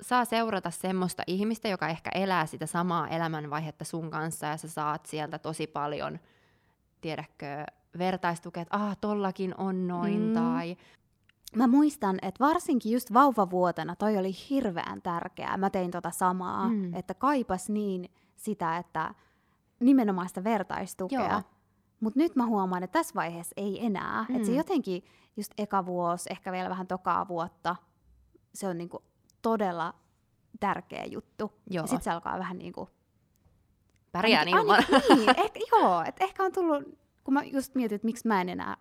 saa 0.01 0.25
seurata 0.25 0.71
semmoista 0.71 1.23
ihmistä, 1.27 1.69
joka 1.69 1.89
ehkä 1.89 2.11
elää 2.15 2.47
sitä 2.47 2.67
samaa 2.67 3.09
elämänvaihetta 3.09 3.85
sun 3.85 4.11
kanssa 4.11 4.47
ja 4.47 4.57
sä 4.57 4.69
saat 4.69 5.07
sieltä 5.07 5.39
tosi 5.39 5.67
paljon, 5.67 6.21
tiedätkö, 7.01 7.65
vertaistukea, 7.99 8.63
että 8.63 8.77
ah, 8.77 8.97
tollakin 9.01 9.55
on 9.59 9.89
noin 9.89 10.23
mm. 10.23 10.35
tai 10.35 10.77
Mä 11.57 11.67
muistan, 11.67 12.19
että 12.23 12.45
varsinkin 12.45 12.93
just 12.93 13.13
vauvavuotena 13.13 13.97
toi 13.97 14.19
oli 14.19 14.31
hirveän 14.51 15.03
tärkeää. 15.03 15.57
Mä 15.57 15.71
tein 15.71 15.91
tota 15.91 16.11
samaa, 16.11 16.69
mm. 16.69 16.95
että 16.95 17.15
kaipas 17.15 17.69
niin 17.69 18.11
sitä, 18.37 18.77
että 18.77 19.15
nimenomaan 19.81 20.29
sitä 20.29 20.45
vertaistukea. 20.45 21.43
Mutta 22.01 22.19
nyt 22.19 22.37
mä 22.37 22.47
huomaan, 22.47 22.83
että 22.83 22.99
tässä 22.99 23.15
vaiheessa 23.15 23.55
ei 23.57 23.87
enää. 23.87 24.27
Mm. 24.29 24.37
Että 24.37 24.47
se 24.47 24.55
jotenkin 24.55 25.05
just 25.37 25.53
eka 25.59 25.87
vuosi, 25.87 26.29
ehkä 26.33 26.53
vielä 26.53 26.69
vähän 26.69 26.87
tokaa 26.87 27.29
vuotta, 27.29 27.77
se 28.55 28.69
on 28.69 28.79
niinku 28.79 29.03
todella 29.43 29.95
tärkeä 30.61 31.05
juttu. 31.05 31.53
Joo. 31.71 31.83
Ja 31.85 31.87
sitten 31.87 32.05
se 32.05 32.11
alkaa 32.11 32.39
vähän 32.39 32.59
niinku... 32.59 32.89
Pärjää 34.13 34.45
niin 34.45 34.57
ilman. 34.57 34.85
Niin, 35.17 35.31
ehkä, 35.45 35.61
joo, 35.73 36.03
että 36.07 36.25
ehkä 36.25 36.45
on 36.45 36.53
tullut, 36.53 36.85
kun 37.25 37.35
mä 37.35 37.43
just 37.43 37.75
mietin, 37.75 37.97
että 37.97 38.07
miksi 38.07 38.29
mä 38.29 38.41
en 38.41 38.49
enää, 38.49 38.77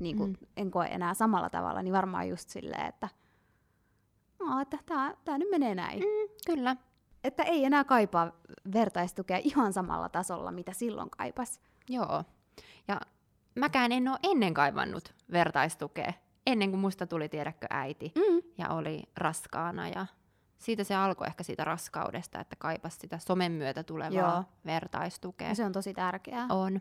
niinku, 0.00 0.26
mm. 0.26 0.34
en 0.56 0.70
koe 0.70 0.86
enää 0.86 1.14
samalla 1.14 1.50
tavalla, 1.50 1.82
niin 1.82 1.94
varmaan 1.94 2.28
just 2.28 2.48
silleen, 2.48 2.86
että, 2.86 3.08
no, 4.40 4.60
että 4.60 4.78
tää, 4.86 5.14
tää 5.24 5.38
nyt 5.38 5.50
menee 5.50 5.74
näin. 5.74 5.98
Mm, 5.98 6.34
kyllä. 6.46 6.76
Että 7.24 7.42
ei 7.42 7.64
enää 7.64 7.84
kaipaa 7.84 8.32
vertaistukea 8.72 9.38
ihan 9.44 9.72
samalla 9.72 10.08
tasolla, 10.08 10.50
mitä 10.50 10.72
silloin 10.72 11.10
kaipas. 11.10 11.60
Joo. 11.88 12.24
Ja 12.88 13.00
mäkään 13.54 13.92
en 13.92 14.08
ole 14.08 14.18
ennen 14.22 14.54
kaivannut 14.54 15.14
vertaistukea, 15.32 16.12
ennen 16.46 16.70
kuin 16.70 16.80
musta 16.80 17.06
tuli, 17.06 17.28
tiedäkö, 17.28 17.66
äiti 17.70 18.12
mm. 18.14 18.42
ja 18.58 18.68
oli 18.68 19.02
raskaana 19.16 19.88
ja 19.88 20.06
siitä 20.58 20.84
se 20.84 20.94
alkoi 20.94 21.26
ehkä 21.26 21.42
siitä 21.42 21.64
raskaudesta, 21.64 22.40
että 22.40 22.56
kaipas 22.56 22.98
sitä 22.98 23.18
somen 23.18 23.52
myötä 23.52 23.82
tulevaa 23.82 24.34
Joo. 24.34 24.44
vertaistukea. 24.66 25.48
Ja 25.48 25.54
se 25.54 25.64
on 25.64 25.72
tosi 25.72 25.94
tärkeää. 25.94 26.46
On. 26.50 26.80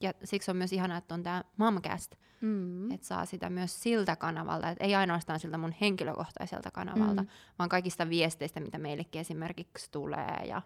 Ja 0.00 0.12
siksi 0.24 0.50
on 0.50 0.56
myös 0.56 0.72
ihanaa, 0.72 0.98
että 0.98 1.14
on 1.14 1.22
tämä 1.22 1.44
Momcast, 1.56 2.14
mm. 2.40 2.90
että 2.90 3.06
saa 3.06 3.26
sitä 3.26 3.50
myös 3.50 3.82
siltä 3.82 4.16
kanavalta, 4.16 4.68
että 4.68 4.84
ei 4.84 4.94
ainoastaan 4.94 5.40
siltä 5.40 5.58
mun 5.58 5.74
henkilökohtaiselta 5.80 6.70
kanavalta, 6.70 7.22
mm. 7.22 7.28
vaan 7.58 7.68
kaikista 7.68 8.08
viesteistä, 8.08 8.60
mitä 8.60 8.78
meillekin 8.78 9.20
esimerkiksi 9.20 9.90
tulee. 9.90 10.44
Ja... 10.48 10.62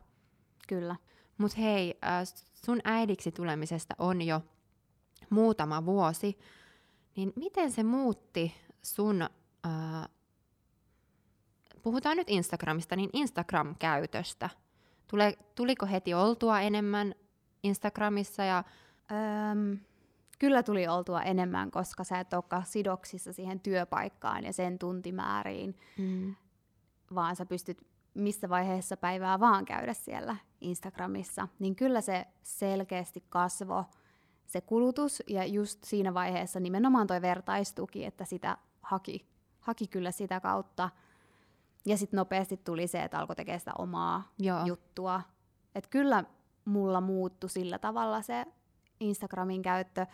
Kyllä. 0.69 0.97
Mutta 1.39 1.61
hei, 1.61 1.99
äh, 2.05 2.23
sun 2.67 2.81
äidiksi 2.85 3.33
tulemisesta 3.33 3.95
on 3.99 4.23
jo 4.23 4.43
muutama 5.31 5.85
vuosi, 5.85 6.39
niin 7.17 7.33
miten 7.37 7.71
se 7.73 7.83
muutti 7.83 8.55
sun, 8.83 9.23
äh, 9.23 10.09
puhutaan 11.83 12.17
nyt 12.17 12.31
Instagramista, 12.31 12.97
niin 12.97 13.11
Instagram-käytöstä? 13.13 14.51
Tule, 15.09 15.39
tuliko 15.55 15.87
heti 15.87 16.15
oltua 16.15 16.61
enemmän 16.61 17.15
Instagramissa 17.63 18.45
ja 18.45 18.65
Öm, 19.11 19.79
kyllä 20.39 20.63
tuli 20.63 20.89
oltua 20.89 21.23
enemmän, 21.23 21.71
koska 21.71 22.05
sä 22.05 22.21
et 22.21 22.33
olekaan 22.33 22.67
sidoksissa 22.67 23.33
siihen 23.33 23.61
työpaikkaan 23.61 24.45
ja 24.45 24.53
sen 24.53 24.79
tuntimääriin, 24.79 25.77
mm. 25.99 26.35
vaan 27.15 27.37
sä 27.37 27.47
pystyt 27.47 27.87
missä 28.15 28.49
vaiheessa 28.49 28.97
päivää 28.97 29.41
vaan 29.41 29.65
käydä 29.65 29.95
siellä 29.95 30.37
Instagramissa, 30.61 31.49
niin 31.59 31.77
kyllä 31.77 32.01
se 32.01 32.27
selkeästi 32.43 33.25
kasvo 33.29 33.85
se 34.47 34.61
kulutus 34.61 35.23
ja 35.27 35.45
just 35.45 35.85
siinä 35.85 36.15
vaiheessa 36.15 36.61
nimenomaan 36.61 37.07
toi 37.07 37.23
vertaistuki, 37.23 38.05
että 38.05 38.25
sitä 38.25 38.59
haki, 38.83 39.27
haki 39.61 39.87
kyllä 39.87 40.11
sitä 40.11 40.41
kautta. 40.41 40.91
Ja 41.87 41.97
sitten 41.97 42.19
nopeasti 42.19 42.57
tuli 42.57 42.87
se, 42.87 43.03
että 43.03 43.19
alkoi 43.19 43.37
tekemään 43.37 43.61
sitä 43.61 43.73
omaa 43.79 44.33
Joo. 44.39 44.67
juttua. 44.67 45.23
Että 45.75 45.91
kyllä 45.91 46.25
mulla 46.65 47.01
muuttui 47.01 47.51
sillä 47.51 47.79
tavalla 47.79 48.23
se 48.23 48.47
Instagramin 49.03 49.63
käyttö. 49.63 50.07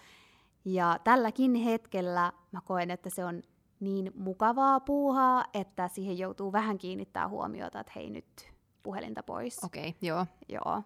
Ja 0.65 0.99
tälläkin 1.05 1.55
hetkellä 1.55 2.33
mä 2.53 2.61
koen, 2.65 2.91
että 2.91 3.11
se 3.11 3.25
on 3.25 3.43
niin 3.81 4.13
mukavaa 4.15 4.81
puuhaa, 4.81 5.45
että 5.55 5.89
siihen 5.89 6.19
joutuu 6.19 6.53
vähän 6.53 6.79
kiinnittää 6.79 7.29
huomiota, 7.29 7.81
että 7.81 7.93
hei 7.97 8.11
nyt 8.11 8.53
puhelinta 8.83 9.23
pois. 9.23 9.65
Okei, 9.65 9.89
okay, 9.89 9.99
joo. 10.03 10.27
Joo. 10.49 10.83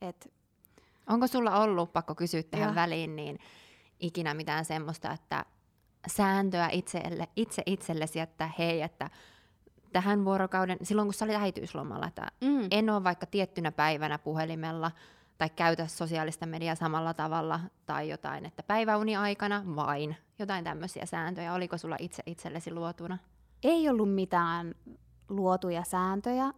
Et 0.00 0.32
Onko 1.08 1.26
sulla 1.26 1.60
ollut, 1.60 1.92
pakko 1.92 2.14
kysyä 2.14 2.42
tähän 2.42 2.66
Joo. 2.68 2.74
väliin, 2.74 3.16
niin 3.16 3.38
ikinä 4.00 4.34
mitään 4.34 4.64
semmoista, 4.64 5.12
että 5.12 5.44
sääntöä 6.06 6.68
itselle, 6.72 7.28
itse 7.36 7.62
itsellesi, 7.66 8.20
että 8.20 8.50
hei, 8.58 8.82
että 8.82 9.10
tähän 9.92 10.24
vuorokauden, 10.24 10.78
silloin 10.82 11.06
kun 11.06 11.14
sä 11.14 11.24
olit 11.24 11.36
äitiyslomalla, 11.36 12.06
että 12.06 12.26
Mm. 12.40 12.68
en 12.70 12.90
ole 12.90 13.04
vaikka 13.04 13.26
tiettynä 13.26 13.72
päivänä 13.72 14.18
puhelimella 14.18 14.90
tai 15.40 15.50
käytä 15.50 15.86
sosiaalista 15.86 16.46
mediaa 16.46 16.74
samalla 16.74 17.14
tavalla 17.14 17.60
tai 17.86 18.08
jotain, 18.08 18.46
että 18.46 18.62
päiväuni 18.62 19.16
aikana 19.16 19.62
vain 19.76 20.16
jotain 20.38 20.64
tämmöisiä 20.64 21.06
sääntöjä. 21.06 21.54
Oliko 21.54 21.78
sulla 21.78 21.96
itse 21.98 22.22
itsellesi 22.26 22.70
luotuna? 22.74 23.18
Ei 23.62 23.88
ollut 23.88 24.14
mitään 24.14 24.74
luotuja 25.28 25.82
sääntöjä. 25.84 26.52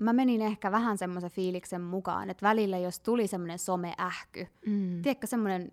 Mä 0.00 0.12
menin 0.12 0.42
ehkä 0.42 0.72
vähän 0.72 0.98
semmoisen 0.98 1.30
fiiliksen 1.30 1.80
mukaan, 1.80 2.30
että 2.30 2.46
välillä 2.46 2.78
jos 2.78 3.00
tuli 3.00 3.26
semmoinen 3.26 3.58
someähky, 3.58 4.46
Mm. 4.66 5.02
tiedätkö 5.02 5.26
semmoinen 5.26 5.72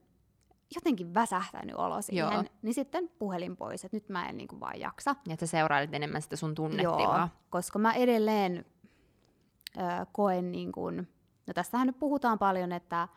jotenkin 0.76 1.14
väsähtänyt 1.14 1.76
olo 1.76 2.02
siihen, 2.02 2.32
Joo. 2.34 2.44
niin 2.62 2.74
sitten 2.74 3.10
puhelin 3.20 3.58
pois, 3.58 3.86
että 3.86 3.98
nyt 3.98 4.10
mä 4.10 4.30
en 4.30 4.38
niinku 4.38 4.60
vaan 4.60 4.80
jaksa. 4.80 5.16
Ja 5.28 5.34
että 5.34 5.46
sä 5.46 5.52
seurailit 5.52 5.94
enemmän 5.94 6.22
sitä 6.22 6.36
sun 6.36 6.56
tunnetilaa. 6.56 7.30
koska 7.50 7.80
mä 7.80 7.94
edelleen 7.94 8.66
ö, 9.78 9.82
koen, 10.12 10.52
niin 10.52 10.72
kun, 10.72 11.08
no 11.52 11.54
tästähän 11.54 11.88
nyt 11.88 12.00
puhutaan 12.00 12.40
paljon, 12.40 12.72
että 12.72 13.08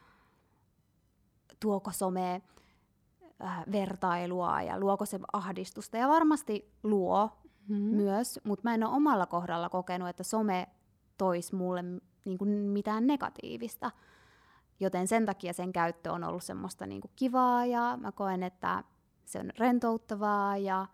tuoko 1.60 1.92
some 1.92 2.42
ö, 3.40 3.72
vertailua 3.72 4.62
ja 4.62 4.78
luoko 4.80 5.06
se 5.06 5.20
ahdistusta, 5.32 5.96
ja 5.96 6.08
varmasti 6.08 6.72
luo 6.82 7.30
Mm. 7.68 7.76
myös, 7.76 8.40
mutta 8.44 8.68
mä 8.68 8.74
en 8.74 8.84
ole 8.84 8.96
omalla 8.96 9.26
kohdalla 9.26 9.68
kokenut, 9.68 10.08
että 10.08 10.22
some 10.22 10.66
toisi 11.18 11.54
mulle 11.54 11.84
niin 12.24 12.38
kuin 12.38 12.50
mitään 12.50 13.06
negatiivista. 13.06 13.90
Joten 14.80 15.08
sen 15.08 15.26
takia 15.26 15.52
sen 15.52 15.72
käyttö 15.72 16.12
on 16.12 16.24
ollut 16.24 16.42
semmoista 16.42 16.86
niin 16.86 17.00
kuin 17.00 17.10
kivaa 17.16 17.66
ja 17.66 17.98
mä 18.00 18.12
koen, 18.12 18.42
että 18.42 18.84
se 19.24 19.38
on 19.38 19.50
rentouttavaa 19.58 20.56
ja 20.56 20.86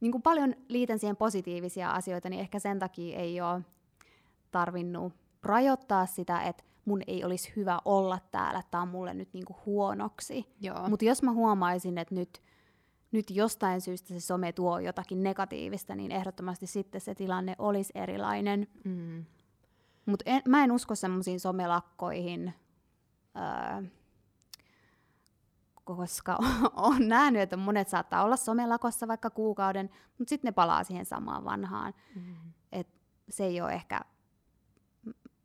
niin 0.00 0.12
kuin 0.12 0.22
paljon 0.22 0.54
liitän 0.68 0.98
siihen 0.98 1.16
positiivisia 1.16 1.90
asioita, 1.90 2.28
niin 2.28 2.40
ehkä 2.40 2.58
sen 2.58 2.78
takia 2.78 3.18
ei 3.18 3.40
ole 3.40 3.60
tarvinnut 4.50 5.12
rajoittaa 5.42 6.06
sitä, 6.06 6.42
että 6.42 6.64
mun 6.84 7.02
ei 7.06 7.24
olisi 7.24 7.52
hyvä 7.56 7.78
olla 7.84 8.18
täällä, 8.30 8.58
että 8.58 8.70
tämä 8.70 8.82
on 8.82 8.88
mulle 8.88 9.14
nyt 9.14 9.28
niin 9.32 9.44
kuin 9.44 9.56
huonoksi. 9.66 10.46
Mutta 10.88 11.04
jos 11.04 11.22
mä 11.22 11.32
huomaisin, 11.32 11.98
että 11.98 12.14
nyt, 12.14 12.42
nyt 13.12 13.30
jostain 13.30 13.80
syystä 13.80 14.08
se 14.08 14.20
some 14.20 14.52
tuo 14.52 14.78
jotakin 14.78 15.22
negatiivista, 15.22 15.94
niin 15.94 16.12
ehdottomasti 16.12 16.66
sitten 16.66 17.00
se 17.00 17.14
tilanne 17.14 17.54
olisi 17.58 17.92
erilainen. 17.94 18.66
mm. 18.84 19.24
Mutta 20.06 20.24
mä 20.48 20.64
en 20.64 20.72
usko 20.72 20.94
semmoisiin 20.94 21.40
somelakkoihin, 21.40 22.54
öö, 23.36 23.82
koska 25.84 26.38
on 26.74 27.08
nähnyt, 27.08 27.42
että 27.42 27.56
monet 27.56 27.88
saattaa 27.88 28.24
olla 28.24 28.36
somelakossa 28.36 29.08
vaikka 29.08 29.30
kuukauden, 29.30 29.90
mutta 30.18 30.28
sitten 30.28 30.48
ne 30.48 30.52
palaa 30.52 30.84
siihen 30.84 31.06
samaan 31.06 31.44
vanhaan. 31.44 31.94
Mm. 32.14 32.34
Et 32.72 32.88
se 33.28 33.44
ei 33.44 33.60
ole 33.60 33.72
ehkä, 33.72 34.00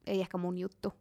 ei 0.08 0.22
ehkä 0.22 0.38
mun 0.38 0.58
juttu. 0.58 0.94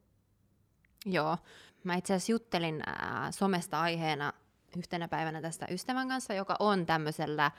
Joo. 1.06 1.38
Mä 1.84 1.94
itse 1.94 2.14
asiassa 2.14 2.32
juttelin 2.32 2.82
ää, 2.86 3.32
somesta 3.32 3.80
aiheena 3.80 4.32
yhtenä 4.76 5.08
päivänä 5.08 5.42
tästä 5.42 5.66
ystävän 5.70 6.08
kanssa, 6.08 6.34
joka 6.34 6.56
on 6.58 6.86
tämmöisellä 6.86 7.50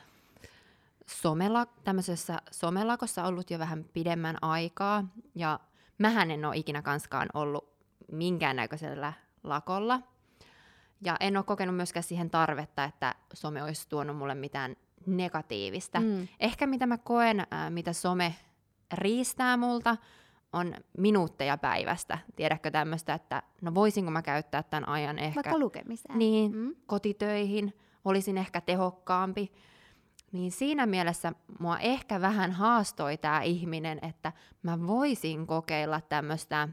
somela, 1.08 1.66
tämmöisessä 1.84 2.38
somelakossa 2.52 3.26
ollut 3.26 3.52
jo 3.52 3.60
vähän 3.60 3.86
pidemmän 3.94 4.38
aikaa. 4.42 5.06
Ja 5.36 5.60
mähän 5.98 6.32
en 6.32 6.46
ole 6.46 6.58
ikinä 6.58 6.82
kanskaan 6.82 7.30
ollut 7.34 7.70
minkäännäköisellä 8.12 9.14
lakolla. 9.44 10.02
Ja 11.02 11.18
en 11.20 11.38
ole 11.38 11.46
kokenut 11.46 11.76
myöskään 11.76 12.04
siihen 12.04 12.30
tarvetta, 12.30 12.84
että 12.84 13.16
some 13.34 13.64
olisi 13.64 13.90
tuonut 13.90 14.18
mulle 14.18 14.36
mitään 14.36 14.76
negatiivista. 15.06 16.00
Mm. 16.00 16.28
Ehkä 16.40 16.68
mitä 16.68 16.86
mä 16.86 16.98
koen, 16.98 17.48
ää, 17.52 17.70
mitä 17.70 17.94
some 17.94 18.36
riistää 18.94 19.58
multa, 19.58 19.98
on 20.54 20.74
minuutteja 20.98 21.58
päivästä. 21.58 22.18
Tiedätkö 22.36 22.72
tämmöistä, 22.72 23.14
että 23.14 23.44
no 23.62 23.76
voisinko 23.76 24.12
mä 24.12 24.22
käyttää 24.22 24.64
tämän 24.64 24.90
ajan 24.90 25.20
ehkä 25.20 25.36
Vaikka 25.36 25.60
lukemiseen. 25.60 26.20
niin, 26.20 26.56
Mm. 26.56 26.76
kotitöihin, 26.86 27.78
olisin 28.06 28.38
ehkä 28.38 28.62
tehokkaampi. 28.62 29.52
Niin 30.32 30.52
siinä 30.52 30.86
mielessä 30.86 31.34
mua 31.60 31.78
ehkä 31.80 32.22
vähän 32.22 32.52
haastoi 32.52 33.18
tämä 33.18 33.42
ihminen, 33.42 34.00
että 34.02 34.32
mä 34.64 34.88
voisin 34.88 35.48
kokeilla 35.48 36.02
tämmöistä, 36.02 36.70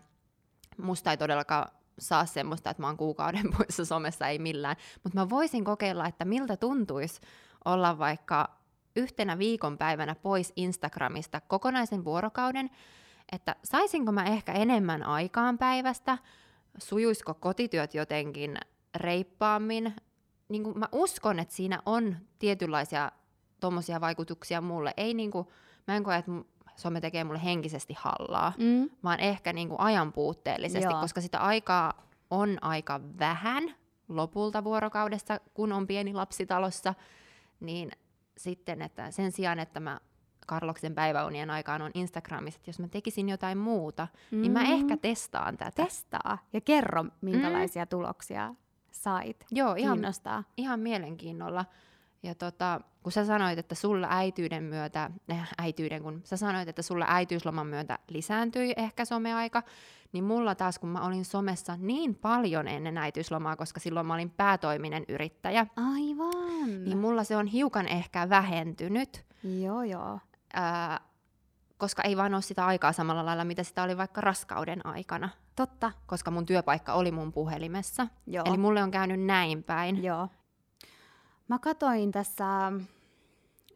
musta 0.82 1.10
ei 1.10 1.16
todellakaan 1.16 1.68
saa 1.98 2.26
semmoista, 2.26 2.70
että 2.70 2.82
mä 2.82 2.86
oon 2.86 2.96
kuukauden 2.96 3.50
poissa 3.58 3.84
somessa, 3.84 4.28
ei 4.28 4.38
millään, 4.38 4.76
mutta 5.04 5.18
mä 5.20 5.28
voisin 5.30 5.64
kokeilla, 5.64 6.06
että 6.06 6.24
miltä 6.24 6.56
tuntuisi 6.56 7.20
olla 7.64 7.98
vaikka 7.98 8.48
yhtenä 8.96 9.38
viikonpäivänä 9.38 10.14
pois 10.14 10.52
Instagramista 10.56 11.40
kokonaisen 11.40 12.04
vuorokauden, 12.04 12.70
että 13.32 13.56
saisinko 13.64 14.12
mä 14.12 14.24
ehkä 14.24 14.52
enemmän 14.52 15.02
aikaan 15.02 15.58
päivästä, 15.58 16.18
sujuisiko 16.78 17.34
kotityöt 17.34 17.94
jotenkin 17.94 18.58
reippaammin. 18.96 19.94
Niin 20.48 20.64
kuin 20.64 20.78
mä 20.78 20.88
uskon, 20.92 21.38
että 21.38 21.54
siinä 21.54 21.82
on 21.86 22.16
tietynlaisia 22.38 23.12
tommosia 23.60 24.00
vaikutuksia 24.00 24.60
mulle. 24.60 24.94
Ei 24.96 25.14
niin 25.14 25.30
kuin, 25.30 25.48
mä 25.86 25.96
en 25.96 26.04
koe, 26.04 26.16
että 26.16 26.32
some 26.76 27.00
tekee 27.00 27.24
mulle 27.24 27.44
henkisesti 27.44 27.94
hallaa, 27.98 28.52
Mm. 28.58 28.90
vaan 29.04 29.20
ehkä 29.20 29.52
niin 29.52 29.68
kuin 29.68 29.80
ajan 29.80 30.12
puutteellisesti, 30.12 30.92
Joo. 30.92 31.00
koska 31.00 31.20
sitä 31.20 31.38
aikaa 31.38 31.92
on 32.30 32.58
aika 32.60 33.00
vähän 33.18 33.74
lopulta 34.08 34.64
vuorokaudessa, 34.64 35.40
kun 35.54 35.72
on 35.72 35.86
pieni 35.86 36.14
lapsi 36.14 36.46
talossa, 36.46 36.94
niin 37.60 37.90
sitten, 38.36 38.82
että 38.82 39.10
sen 39.10 39.32
sijaan, 39.32 39.58
että 39.58 39.80
mä 39.80 40.00
Karloksen 40.46 40.94
päiväunien 40.94 41.50
aikaan 41.50 41.82
on 41.82 41.90
Instagramissa, 41.94 42.58
että 42.58 42.68
jos 42.68 42.78
mä 42.78 42.88
tekisin 42.88 43.28
jotain 43.28 43.58
muuta, 43.58 44.08
mm. 44.30 44.40
niin 44.42 44.52
mä 44.52 44.64
Mm. 44.64 44.72
ehkä 44.72 44.96
testaan 44.96 45.56
tätä. 45.56 45.84
Testaa 45.84 46.38
ja 46.52 46.60
kerro, 46.60 47.04
minkälaisia 47.20 47.86
tuloksia 47.86 48.54
sait. 48.90 49.46
Joo, 49.50 49.74
ihan, 49.74 49.96
Kiinnostaa. 49.98 50.44
ihan 50.56 50.80
mielenkiinnolla. 50.80 51.64
Ja 52.22 52.34
tota, 52.34 52.80
kun 53.02 53.12
sä 53.12 53.24
sanoit, 53.24 53.58
että 53.58 53.74
sulla 53.74 54.06
äityyden 54.10 54.62
myötä, 54.62 55.10
äh, 55.32 55.48
äityyden, 55.58 56.02
kun 56.02 56.20
sä 56.24 56.36
sanoit, 56.36 56.68
että 56.68 56.82
sulla 56.82 57.04
äitiysloman 57.08 57.66
myötä 57.66 57.98
lisääntyi 58.08 58.72
ehkä 58.76 59.04
someaika, 59.04 59.62
niin 60.12 60.24
mulla 60.24 60.54
taas, 60.54 60.78
kun 60.78 60.88
mä 60.88 61.06
olin 61.06 61.24
somessa 61.24 61.76
niin 61.80 62.14
paljon 62.14 62.68
ennen 62.68 62.98
äitiyslomaa, 62.98 63.56
koska 63.56 63.80
silloin 63.80 64.06
mä 64.06 64.14
olin 64.14 64.30
päätoiminen 64.30 65.04
yrittäjä, 65.08 65.66
Aivan. 65.76 66.84
niin 66.84 66.98
mulla 66.98 67.24
se 67.24 67.36
on 67.36 67.46
hiukan 67.46 67.88
ehkä 67.88 68.28
vähentynyt, 68.28 69.24
Joo, 69.62 69.82
joo. 69.82 70.18
Ää, 70.54 71.00
koska 71.78 72.02
ei 72.02 72.16
vaan 72.16 72.34
ole 72.34 72.42
sitä 72.42 72.66
aikaa 72.66 72.92
samalla 72.92 73.26
lailla, 73.26 73.44
mitä 73.44 73.62
sitä 73.62 73.82
oli 73.82 73.96
vaikka 73.96 74.20
raskauden 74.20 74.86
aikana, 74.86 75.28
Totta. 75.56 75.92
koska 76.06 76.30
mun 76.30 76.46
työpaikka 76.46 76.92
oli 76.92 77.10
mun 77.10 77.32
puhelimessa. 77.32 78.06
Joo. 78.26 78.44
Eli 78.46 78.56
mulle 78.56 78.82
on 78.82 78.90
käynyt 78.90 79.20
näin 79.20 79.62
päin. 79.62 80.04
Joo. 80.04 80.28
Mä 81.48 81.58
katoin 81.58 82.12
tässä, 82.12 82.72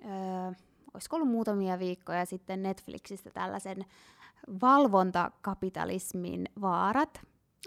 öö, 0.05 0.53
olisiko 0.95 1.17
ollut 1.17 1.31
muutamia 1.31 1.79
viikkoja 1.79 2.27
sitten 2.27 2.63
Netflixistä 2.63 3.31
tällaisen 3.31 3.85
valvontakapitalismin 4.63 6.49
vaarat. 6.61 7.21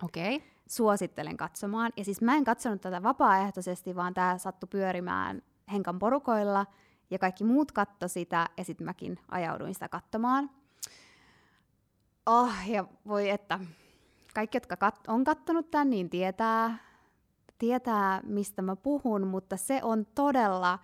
Okei. 0.03 0.35
Okay. 0.35 0.47
Suosittelen 0.67 1.37
katsomaan. 1.37 1.91
Ja 1.97 2.05
siis 2.05 2.21
mä 2.21 2.35
en 2.35 2.43
katsonut 2.43 2.81
tätä 2.81 3.03
vapaaehtoisesti, 3.03 3.95
vaan 3.95 4.13
tämä 4.13 4.37
sattui 4.37 4.67
pyörimään 4.67 5.41
Henkan 5.71 5.99
porukoilla 5.99 6.65
ja 7.11 7.19
kaikki 7.19 7.43
muut 7.43 7.71
katto 7.71 8.07
sitä 8.07 8.49
ja 8.57 8.63
sitten 8.63 8.85
mäkin 8.85 9.19
ajauduin 9.31 9.73
sitä 9.73 9.89
katsomaan. 9.89 10.49
Oh, 12.25 12.53
ja 12.67 12.85
voi 13.07 13.29
että 13.29 13.59
kaikki, 14.33 14.55
jotka 14.55 14.75
kat- 14.75 15.03
on 15.07 15.23
kattonut 15.23 15.71
tämän, 15.71 15.89
niin 15.89 16.09
tietää, 16.09 16.77
tietää, 17.57 18.21
mistä 18.23 18.61
mä 18.61 18.75
puhun, 18.75 19.27
mutta 19.27 19.57
se 19.57 19.79
on 19.83 20.05
todella 20.15 20.79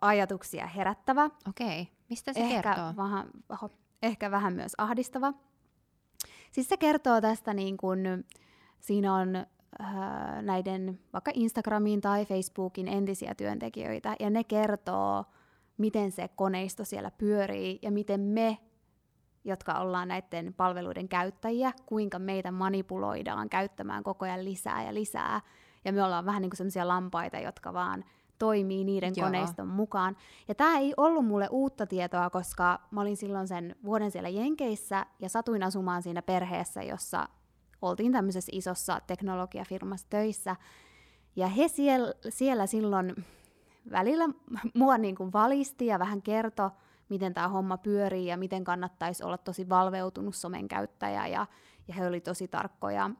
ajatuksia 0.00 0.66
herättävä. 0.66 1.30
Okei. 1.48 1.80
Okay. 1.82 1.94
Mistä 2.08 2.32
se 2.32 2.40
ehkä 2.40 2.62
kertoo? 2.62 2.92
Vähän, 2.96 3.30
oho, 3.48 3.70
ehkä 4.02 4.30
vähän 4.30 4.52
myös 4.52 4.72
ahdistava. 4.78 5.32
Siis 6.52 6.68
se 6.68 6.76
kertoo 6.76 7.20
tästä, 7.20 7.54
niin 7.54 7.76
kun, 7.76 7.98
siinä 8.80 9.14
on 9.14 9.46
näiden 10.42 11.00
vaikka 11.12 11.30
Instagramin 11.34 12.00
tai 12.00 12.24
Facebookin 12.24 12.88
entisiä 12.88 13.34
työntekijöitä, 13.34 14.16
ja 14.20 14.30
ne 14.30 14.44
kertoo, 14.44 15.24
miten 15.78 16.12
se 16.12 16.28
koneisto 16.28 16.84
siellä 16.84 17.10
pyörii, 17.10 17.78
ja 17.82 17.90
miten 17.90 18.20
me, 18.20 18.58
jotka 19.44 19.74
ollaan 19.74 20.08
näiden 20.08 20.54
palveluiden 20.54 21.08
käyttäjiä, 21.08 21.72
kuinka 21.86 22.18
meitä 22.18 22.52
manipuloidaan 22.52 23.48
käyttämään 23.48 24.02
koko 24.02 24.24
ajan 24.24 24.44
lisää 24.44 24.84
ja 24.84 24.94
lisää. 24.94 25.40
Ja 25.84 25.92
me 25.92 26.04
ollaan 26.04 26.26
vähän 26.26 26.42
niin 26.42 26.50
kuin 26.50 26.56
sellaisia 26.58 26.88
lampaita, 26.88 27.38
jotka 27.38 27.72
vaan 27.72 28.04
toimii 28.38 28.84
niiden 28.84 29.12
Joo. 29.16 29.26
koneiston 29.26 29.68
mukaan. 29.68 30.16
Ja 30.48 30.54
tämä 30.54 30.78
ei 30.78 30.94
ollut 30.96 31.26
mulle 31.26 31.48
uutta 31.50 31.86
tietoa, 31.86 32.30
koska 32.30 32.80
mä 32.90 33.00
olin 33.00 33.16
silloin 33.16 33.48
sen 33.48 33.76
vuoden 33.84 34.10
siellä 34.10 34.28
Jenkeissä 34.28 35.06
ja 35.18 35.28
satuin 35.28 35.62
asumaan 35.62 36.02
siinä 36.02 36.22
perheessä, 36.22 36.82
jossa 36.82 37.28
oltiin 37.82 38.12
tämmöisessä 38.12 38.52
isossa 38.54 39.00
teknologiafirmassa 39.06 40.06
töissä. 40.10 40.56
Ja 41.36 41.46
he 41.46 41.68
siellä, 41.68 42.14
siellä 42.28 42.66
silloin 42.66 43.24
välillä 43.90 44.24
mua 44.74 44.98
niin 44.98 45.14
kuin 45.14 45.32
valisti 45.32 45.86
ja 45.86 45.98
vähän 45.98 46.22
kertoi, 46.22 46.70
miten 47.08 47.34
tämä 47.34 47.48
homma 47.48 47.76
pyörii 47.78 48.26
ja 48.26 48.36
miten 48.36 48.64
kannattaisi 48.64 49.24
olla 49.24 49.38
tosi 49.38 49.68
valveutunut 49.68 50.34
somen 50.34 50.68
käyttäjä. 50.68 51.26
Ja, 51.26 51.46
ja 51.88 51.94
he 51.94 52.06
oli 52.06 52.20
tosi 52.20 52.48
tarkkoja, 52.48 53.10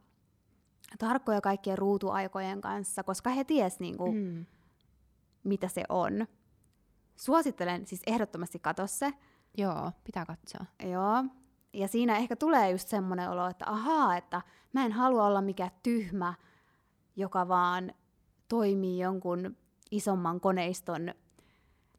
tarkkoja 0.99 1.41
kaikkien 1.41 1.79
ruutuaikojen 1.79 2.61
kanssa, 2.61 3.03
koska 3.03 3.31
he 3.31 3.45
tiesivät, 3.45 3.81
niin 3.81 3.97
kuin, 3.97 4.17
mm. 4.17 4.47
mitä 5.45 5.69
se 5.69 5.85
on. 5.89 6.27
Suosittelen 7.17 7.87
siis 7.87 8.03
ehdottomasti 8.07 8.59
katso 8.59 8.87
se. 8.87 9.13
Joo, 9.57 9.93
pitää 10.05 10.27
katsoa. 10.27 10.67
Joo. 10.85 11.25
Ja 11.73 11.89
siinä 11.89 12.17
ehkä 12.17 12.37
tulee 12.37 12.71
just 12.71 12.89
semmoinen 12.89 13.31
olo, 13.31 13.47
että 13.47 13.65
ahaa, 13.69 14.17
että 14.17 14.43
mä 14.73 14.85
en 14.85 14.93
halua 14.93 15.27
olla 15.27 15.43
mikään 15.43 15.71
tyhmä, 15.83 16.35
joka 17.17 17.49
vaan 17.49 17.93
toimii 18.49 18.99
jonkun 18.99 19.57
isomman 19.91 20.41
koneiston 20.41 21.15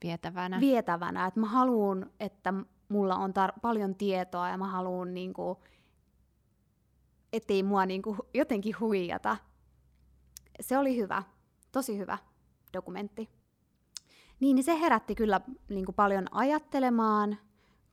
vietävänä. 0.03 0.59
vietävänä. 0.59 1.25
Että 1.25 1.39
mä 1.39 1.47
haluan, 1.47 2.09
että 2.19 2.53
mulla 2.89 3.15
on 3.15 3.29
tar- 3.29 3.59
paljon 3.61 3.95
tietoa 3.95 4.49
ja 4.49 4.57
mä 4.57 4.67
haluan, 4.67 5.13
niinku, 5.13 5.63
ettei 7.33 7.63
mua 7.63 7.85
niinku 7.85 8.17
jotenkin 8.33 8.79
huijata. 8.79 9.37
Se 10.61 10.77
oli 10.77 10.97
hyvä, 10.97 11.23
tosi 11.71 11.97
hyvä 11.97 12.17
dokumentti. 12.73 13.29
Niin, 14.39 14.55
niin 14.55 14.63
se 14.63 14.79
herätti 14.79 15.15
kyllä 15.15 15.41
niinku 15.69 15.93
paljon 15.93 16.27
ajattelemaan 16.31 17.37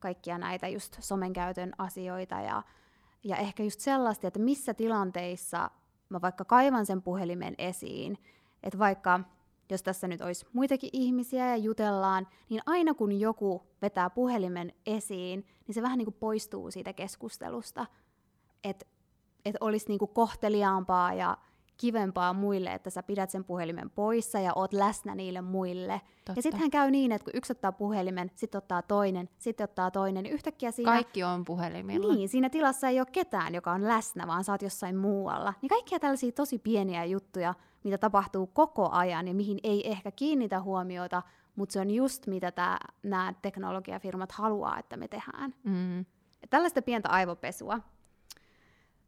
kaikkia 0.01 0.39
näitä 0.39 0.69
just 0.69 0.97
somen 1.01 1.33
käytön 1.33 1.73
asioita 1.79 2.41
ja, 2.41 2.63
ja 3.25 3.37
ehkä 3.37 3.63
just 3.63 3.81
sellaista, 3.81 4.27
että 4.27 4.39
missä 4.39 4.75
tilanteissa 4.75 5.71
mä 6.09 6.21
vaikka 6.21 6.45
kaivan 6.45 6.87
sen 6.87 7.03
puhelimen 7.03 7.55
esiin, 7.59 8.19
että 8.63 8.79
vaikka 8.79 9.21
jos 9.71 9.83
tässä 9.83 10.09
nyt 10.09 10.21
olisi 10.21 10.47
muitakin 10.53 10.91
ihmisiä 10.93 11.49
ja 11.49 11.57
jutellaan, 11.57 12.29
niin 12.49 12.63
aina 12.67 12.95
kun 12.95 13.21
joku 13.21 13.63
vetää 13.83 14.11
puhelimen 14.11 14.73
esiin, 14.87 15.47
niin 15.67 15.75
se 15.75 15.83
vähän 15.83 15.99
niin 15.99 16.07
kuin 16.07 16.17
poistuu 16.21 16.71
siitä 16.71 16.93
keskustelusta. 16.93 17.87
Että 18.65 18.87
et 19.45 19.57
olisi 19.61 19.89
niin 19.89 19.99
kuin 19.99 20.11
kohteliaampaa 20.15 21.15
ja 21.15 21.39
kivempaa 21.81 22.33
muille, 22.33 22.75
että 22.75 22.90
sä 22.90 23.03
pidät 23.03 23.31
sen 23.31 23.45
puhelimen 23.45 23.90
poissa 23.90 24.40
ja 24.40 24.53
oot 24.55 24.73
läsnä 24.73 25.14
niille 25.14 25.40
muille. 25.40 26.01
Totta. 26.25 26.33
Ja 26.37 26.43
sittenhän 26.43 26.71
käy 26.71 26.90
niin, 26.90 27.12
että 27.12 27.25
kun 27.25 27.37
yksi 27.37 27.53
ottaa 27.53 27.73
puhelimen, 27.73 28.31
sitten 28.35 28.59
ottaa 28.59 28.83
toinen, 28.83 29.29
sitten 29.38 29.64
ottaa 29.64 29.90
toinen, 29.90 30.25
niin 30.25 30.35
yhtäkkiä 30.35 30.71
siinä... 30.71 30.93
Kaikki 30.93 31.25
on 31.25 31.45
puhelimilla. 31.45 32.14
Niin, 32.14 32.29
siinä 32.29 32.51
tilassa 32.51 32.88
ei 32.88 33.01
ole 33.01 33.07
ketään, 33.12 33.55
joka 33.55 33.73
on 33.73 33.88
läsnä, 33.88 34.27
vaan 34.27 34.45
sä 34.45 34.53
oot 34.53 34.62
jossain 34.62 34.97
muualla. 34.97 35.55
Niin 35.62 35.69
kaikkia 35.69 36.01
tällaisia 36.01 36.33
tosi 36.33 36.59
pieniä 36.59 37.05
juttuja, 37.05 37.55
mitä 37.85 37.99
tapahtuu 37.99 38.47
koko 38.47 38.88
ajan 38.90 39.29
ja 39.29 39.35
mihin 39.35 39.59
ei 39.62 39.90
ehkä 39.90 40.11
kiinnitä 40.11 40.61
huomiota, 40.61 41.23
mutta 41.57 41.73
se 41.73 41.81
on 41.81 41.90
just 41.90 42.27
mitä 42.27 42.53
nämä 43.03 43.35
teknologiafirmat 43.43 44.33
haluaa, 44.33 44.79
että 44.79 44.97
me 44.97 45.09
tehdään. 45.09 45.55
Mm. 45.64 45.99
Ja 46.43 46.49
tällaista 46.51 46.83
pientä 46.83 47.09
aivopesua 47.09 47.81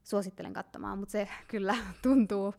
suosittelen 0.05 0.53
katsomaan, 0.53 0.99
mutta 0.99 1.13
se 1.13 1.29
kyllä 1.49 1.77
tuntuu. 2.03 2.55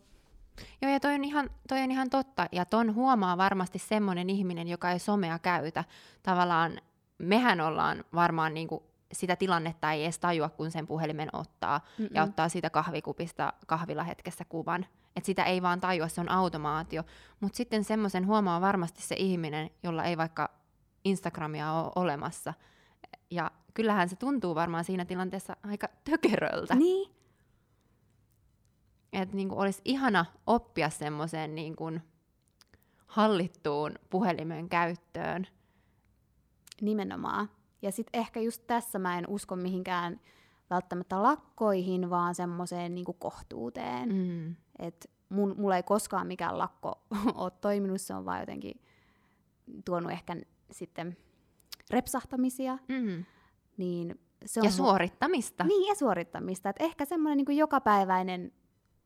Joo, 0.82 0.92
ja 0.92 1.00
toi 1.00 1.14
on, 1.16 1.24
ihan, 1.24 1.50
toi 1.68 1.82
on 1.82 1.92
ihan 1.92 2.10
totta, 2.10 2.48
ja 2.52 2.66
ton 2.66 2.96
huomaa 2.96 3.38
varmasti 3.38 3.80
semmoinen 3.80 4.30
ihminen, 4.30 4.68
joka 4.68 4.92
ei 4.92 5.00
somea 5.00 5.40
käytä. 5.40 5.84
Tavallaan 6.24 6.82
mehän 7.18 7.62
ollaan 7.62 8.04
varmaan 8.14 8.54
niinku 8.54 8.84
sitä 9.14 9.36
tilannetta 9.36 9.92
ei 9.92 10.04
edes 10.04 10.20
tajua, 10.20 10.50
kun 10.50 10.72
sen 10.72 10.88
puhelimen 10.88 11.30
ottaa, 11.34 11.82
Mm-mm. 11.98 12.10
ja 12.14 12.24
ottaa 12.24 12.50
siitä 12.50 12.70
kahvikupista 12.70 13.54
kahvilla 13.68 14.04
hetkessä 14.04 14.46
kuvan. 14.46 14.86
Et 15.16 15.26
sitä 15.26 15.44
ei 15.44 15.62
vaan 15.62 15.82
tajua, 15.82 16.08
se 16.08 16.22
on 16.22 16.32
automaatio. 16.32 17.04
Mutta 17.40 17.58
sitten 17.58 17.84
semmoisen 17.84 18.28
huomaa 18.28 18.62
varmasti 18.62 19.02
se 19.02 19.16
ihminen, 19.16 19.70
jolla 19.84 20.04
ei 20.04 20.18
vaikka 20.18 20.50
Instagramia 21.06 21.72
ole 21.72 21.92
olemassa. 21.96 22.54
Ja 23.32 23.52
kyllähän 23.74 24.10
se 24.10 24.16
tuntuu 24.16 24.56
varmaan 24.56 24.84
siinä 24.84 25.06
tilanteessa 25.06 25.56
aika 25.64 25.88
tökeröltä. 26.04 26.76
Niin, 26.76 27.12
että 29.14 29.36
niin 29.36 29.52
olisi 29.52 29.82
ihana 29.86 30.26
oppia 30.48 30.90
semmoiseen 30.90 31.56
niin 31.56 31.76
hallittuun 33.08 33.92
puhelimen 34.10 34.70
käyttöön. 34.70 35.48
Nimenomaan. 36.82 37.50
Ja 37.82 37.92
sitten 37.92 38.20
ehkä 38.20 38.40
just 38.40 38.68
tässä 38.68 39.00
mä 39.00 39.18
en 39.18 39.26
usko 39.28 39.56
mihinkään 39.56 40.20
välttämättä 40.70 41.24
lakkoihin, 41.24 42.10
vaan 42.10 42.36
semmoiseen 42.36 42.96
niin 42.96 43.06
kohtuuteen. 43.20 44.10
Mm. 44.16 44.56
Että 44.80 45.10
mun, 45.30 45.56
mulla 45.58 45.76
ei 45.76 45.84
koskaan 45.84 46.28
mikään 46.28 46.58
lakko 46.58 47.02
ole 47.36 47.52
toiminut, 47.62 48.02
se 48.02 48.16
on 48.16 48.26
vaan 48.26 48.40
jotenkin 48.40 48.82
tuonut 49.86 50.12
ehkä 50.12 50.36
sitten 50.72 51.18
repsahtamisia. 51.90 52.78
Mm. 52.88 53.26
Niin 53.78 54.20
se 54.46 54.60
on 54.60 54.66
ja 54.66 54.72
suorittamista. 54.72 55.64
Niin, 55.64 55.88
ja 55.88 55.96
suorittamista. 55.96 56.70
Et 56.70 56.76
ehkä 56.80 57.06
semmoinen 57.06 57.46
niin 57.46 57.58
jokapäiväinen 57.58 58.52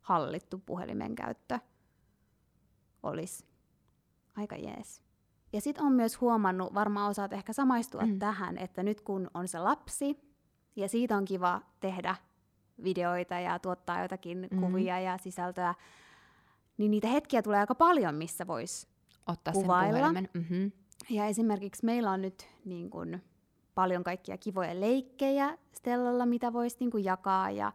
hallittu 0.07 0.57
puhelimen 0.65 1.15
käyttö 1.15 1.59
olisi 3.03 3.45
aika 4.35 4.55
jees. 4.55 5.01
Ja 5.53 5.61
sitten 5.61 5.85
on 5.85 5.91
myös 5.91 6.21
huomannut, 6.21 6.73
varmaan 6.73 7.09
osaat 7.09 7.33
ehkä 7.33 7.53
samaistua 7.53 8.01
mm. 8.01 8.19
tähän, 8.19 8.57
että 8.57 8.83
nyt 8.83 9.01
kun 9.01 9.29
on 9.33 9.47
se 9.47 9.59
lapsi, 9.59 10.19
ja 10.75 10.89
siitä 10.89 11.17
on 11.17 11.25
kiva 11.25 11.61
tehdä 11.79 12.15
videoita 12.83 13.35
ja 13.35 13.59
tuottaa 13.59 14.01
jotakin 14.01 14.47
mm. 14.51 14.59
kuvia 14.59 14.99
ja 14.99 15.17
sisältöä, 15.17 15.75
niin 16.77 16.91
niitä 16.91 17.07
hetkiä 17.07 17.41
tulee 17.41 17.59
aika 17.59 17.75
paljon, 17.75 18.15
missä 18.15 18.47
voisi 18.47 18.87
ottaa 19.27 19.53
kuvailla. 19.53 20.13
sen 20.13 20.29
Mm-hmm. 20.33 20.71
Ja 21.09 21.25
esimerkiksi 21.25 21.85
meillä 21.85 22.11
on 22.11 22.21
nyt 22.21 22.47
niin 22.65 22.89
kun, 22.89 23.19
paljon 23.75 24.03
kaikkia 24.03 24.37
kivoja 24.37 24.79
leikkejä 24.79 25.57
Stellalla, 25.73 26.25
mitä 26.25 26.53
voisi 26.53 26.77
niin 26.79 27.03
jakaa, 27.03 27.51
ja 27.51 27.73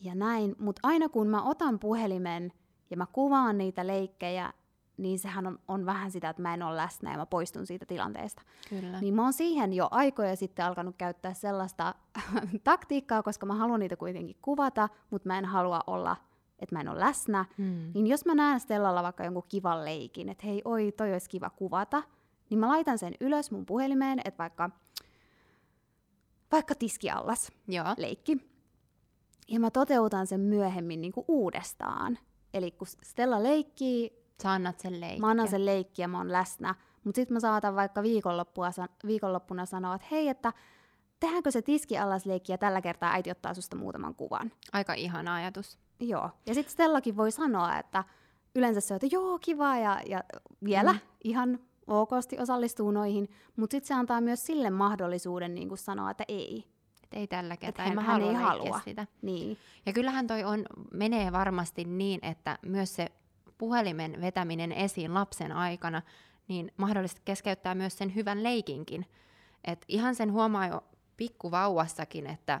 ja 0.00 0.14
näin. 0.14 0.56
Mutta 0.58 0.80
aina 0.82 1.08
kun 1.08 1.28
mä 1.28 1.42
otan 1.42 1.78
puhelimen 1.78 2.52
ja 2.90 2.96
mä 2.96 3.06
kuvaan 3.12 3.58
niitä 3.58 3.86
leikkejä, 3.86 4.52
niin 4.96 5.18
sehän 5.18 5.46
on, 5.46 5.58
on 5.68 5.86
vähän 5.86 6.10
sitä, 6.10 6.28
että 6.28 6.42
mä 6.42 6.54
en 6.54 6.62
ole 6.62 6.76
läsnä 6.76 7.10
ja 7.10 7.16
mä 7.16 7.26
poistun 7.26 7.66
siitä 7.66 7.86
tilanteesta. 7.86 8.42
Kyllä. 8.68 9.00
Niin 9.00 9.14
mä 9.14 9.22
oon 9.22 9.32
siihen 9.32 9.72
jo 9.72 9.88
aikoja 9.90 10.36
sitten 10.36 10.64
alkanut 10.64 10.96
käyttää 10.96 11.34
sellaista 11.34 11.94
taktiikkaa, 12.64 13.22
koska 13.22 13.46
mä 13.46 13.54
haluan 13.54 13.80
niitä 13.80 13.96
kuitenkin 13.96 14.36
kuvata, 14.42 14.88
mutta 15.10 15.28
mä 15.28 15.38
en 15.38 15.44
halua 15.44 15.80
olla, 15.86 16.16
että 16.58 16.74
mä 16.74 16.80
en 16.80 16.88
ole 16.88 17.00
läsnä. 17.00 17.44
Hmm. 17.58 17.90
Niin 17.94 18.06
jos 18.06 18.24
mä 18.24 18.34
näen 18.34 18.60
Stellalla 18.60 19.02
vaikka 19.02 19.24
jonkun 19.24 19.44
kivan 19.48 19.84
leikin, 19.84 20.28
että 20.28 20.46
hei, 20.46 20.62
oi, 20.64 20.92
toi 20.92 21.12
olisi 21.12 21.30
kiva 21.30 21.50
kuvata, 21.50 22.02
niin 22.50 22.58
mä 22.58 22.68
laitan 22.68 22.98
sen 22.98 23.14
ylös 23.20 23.50
mun 23.50 23.66
puhelimeen, 23.66 24.20
että 24.24 24.38
vaikka, 24.38 24.70
vaikka 26.52 26.74
tiskiallas 26.74 27.52
Joo. 27.68 27.94
leikki 27.98 28.53
ja 29.48 29.60
mä 29.60 29.70
toteutan 29.70 30.26
sen 30.26 30.40
myöhemmin 30.40 31.00
niin 31.00 31.12
kuin 31.12 31.24
uudestaan. 31.28 32.18
Eli 32.54 32.70
kun 32.70 32.86
Stella 33.02 33.42
leikkii, 33.42 34.24
Sä 34.42 34.52
annat 34.52 34.80
sen 34.80 35.00
leikkiä. 35.00 35.20
Mä 35.20 35.30
annan 35.30 35.48
sen 35.48 35.66
leikkiä, 35.66 36.08
mä 36.08 36.18
oon 36.18 36.32
läsnä. 36.32 36.74
Mutta 37.04 37.16
sitten 37.16 37.34
mä 37.34 37.40
saatan 37.40 37.76
vaikka 37.76 38.02
viikonloppuna 39.06 39.66
sanoa, 39.66 39.94
että 39.94 40.06
hei, 40.10 40.28
että 40.28 40.52
tehdäänkö 41.20 41.50
se 41.50 41.62
tiski 41.62 41.98
allas 41.98 42.26
leikki 42.26 42.52
ja 42.52 42.58
tällä 42.58 42.80
kertaa 42.80 43.12
äiti 43.12 43.30
ottaa 43.30 43.54
susta 43.54 43.76
muutaman 43.76 44.14
kuvan. 44.14 44.52
Aika 44.72 44.94
ihana 44.94 45.34
ajatus. 45.34 45.78
Joo. 46.00 46.30
Ja 46.46 46.54
sitten 46.54 46.72
Stellakin 46.72 47.16
voi 47.16 47.30
sanoa, 47.30 47.78
että 47.78 48.04
yleensä 48.54 48.80
se 48.80 48.94
on, 48.94 48.96
että 48.96 49.16
joo, 49.16 49.38
kiva 49.38 49.76
ja, 49.76 50.00
ja 50.06 50.24
vielä 50.64 50.92
mm. 50.92 50.98
ihan 51.24 51.58
okosti 51.86 52.38
osallistuu 52.38 52.90
noihin, 52.90 53.28
mutta 53.56 53.74
sitten 53.74 53.88
se 53.88 53.94
antaa 53.94 54.20
myös 54.20 54.46
sille 54.46 54.70
mahdollisuuden 54.70 55.54
niin 55.54 55.78
sanoa, 55.78 56.10
että 56.10 56.24
ei 56.28 56.73
ei 57.14 57.26
tällä 57.26 57.56
kertaa, 57.56 57.84
en 57.86 57.94
mä 57.94 58.02
halua, 58.02 58.30
ei 58.30 58.34
halua 58.34 58.80
sitä. 58.84 59.06
Niin. 59.22 59.58
Ja 59.86 59.92
kyllähän 59.92 60.26
toi 60.26 60.44
on, 60.44 60.64
menee 60.92 61.32
varmasti 61.32 61.84
niin, 61.84 62.20
että 62.22 62.58
myös 62.62 62.96
se 62.96 63.06
puhelimen 63.58 64.20
vetäminen 64.20 64.72
esiin 64.72 65.14
lapsen 65.14 65.52
aikana, 65.52 66.02
niin 66.48 66.72
mahdollisesti 66.76 67.22
keskeyttää 67.24 67.74
myös 67.74 67.98
sen 67.98 68.14
hyvän 68.14 68.42
leikinkin. 68.42 69.06
Et 69.64 69.84
ihan 69.88 70.14
sen 70.14 70.32
huomaa 70.32 70.66
jo 70.66 70.84
pikkuvauvassakin, 71.16 72.26
että 72.26 72.60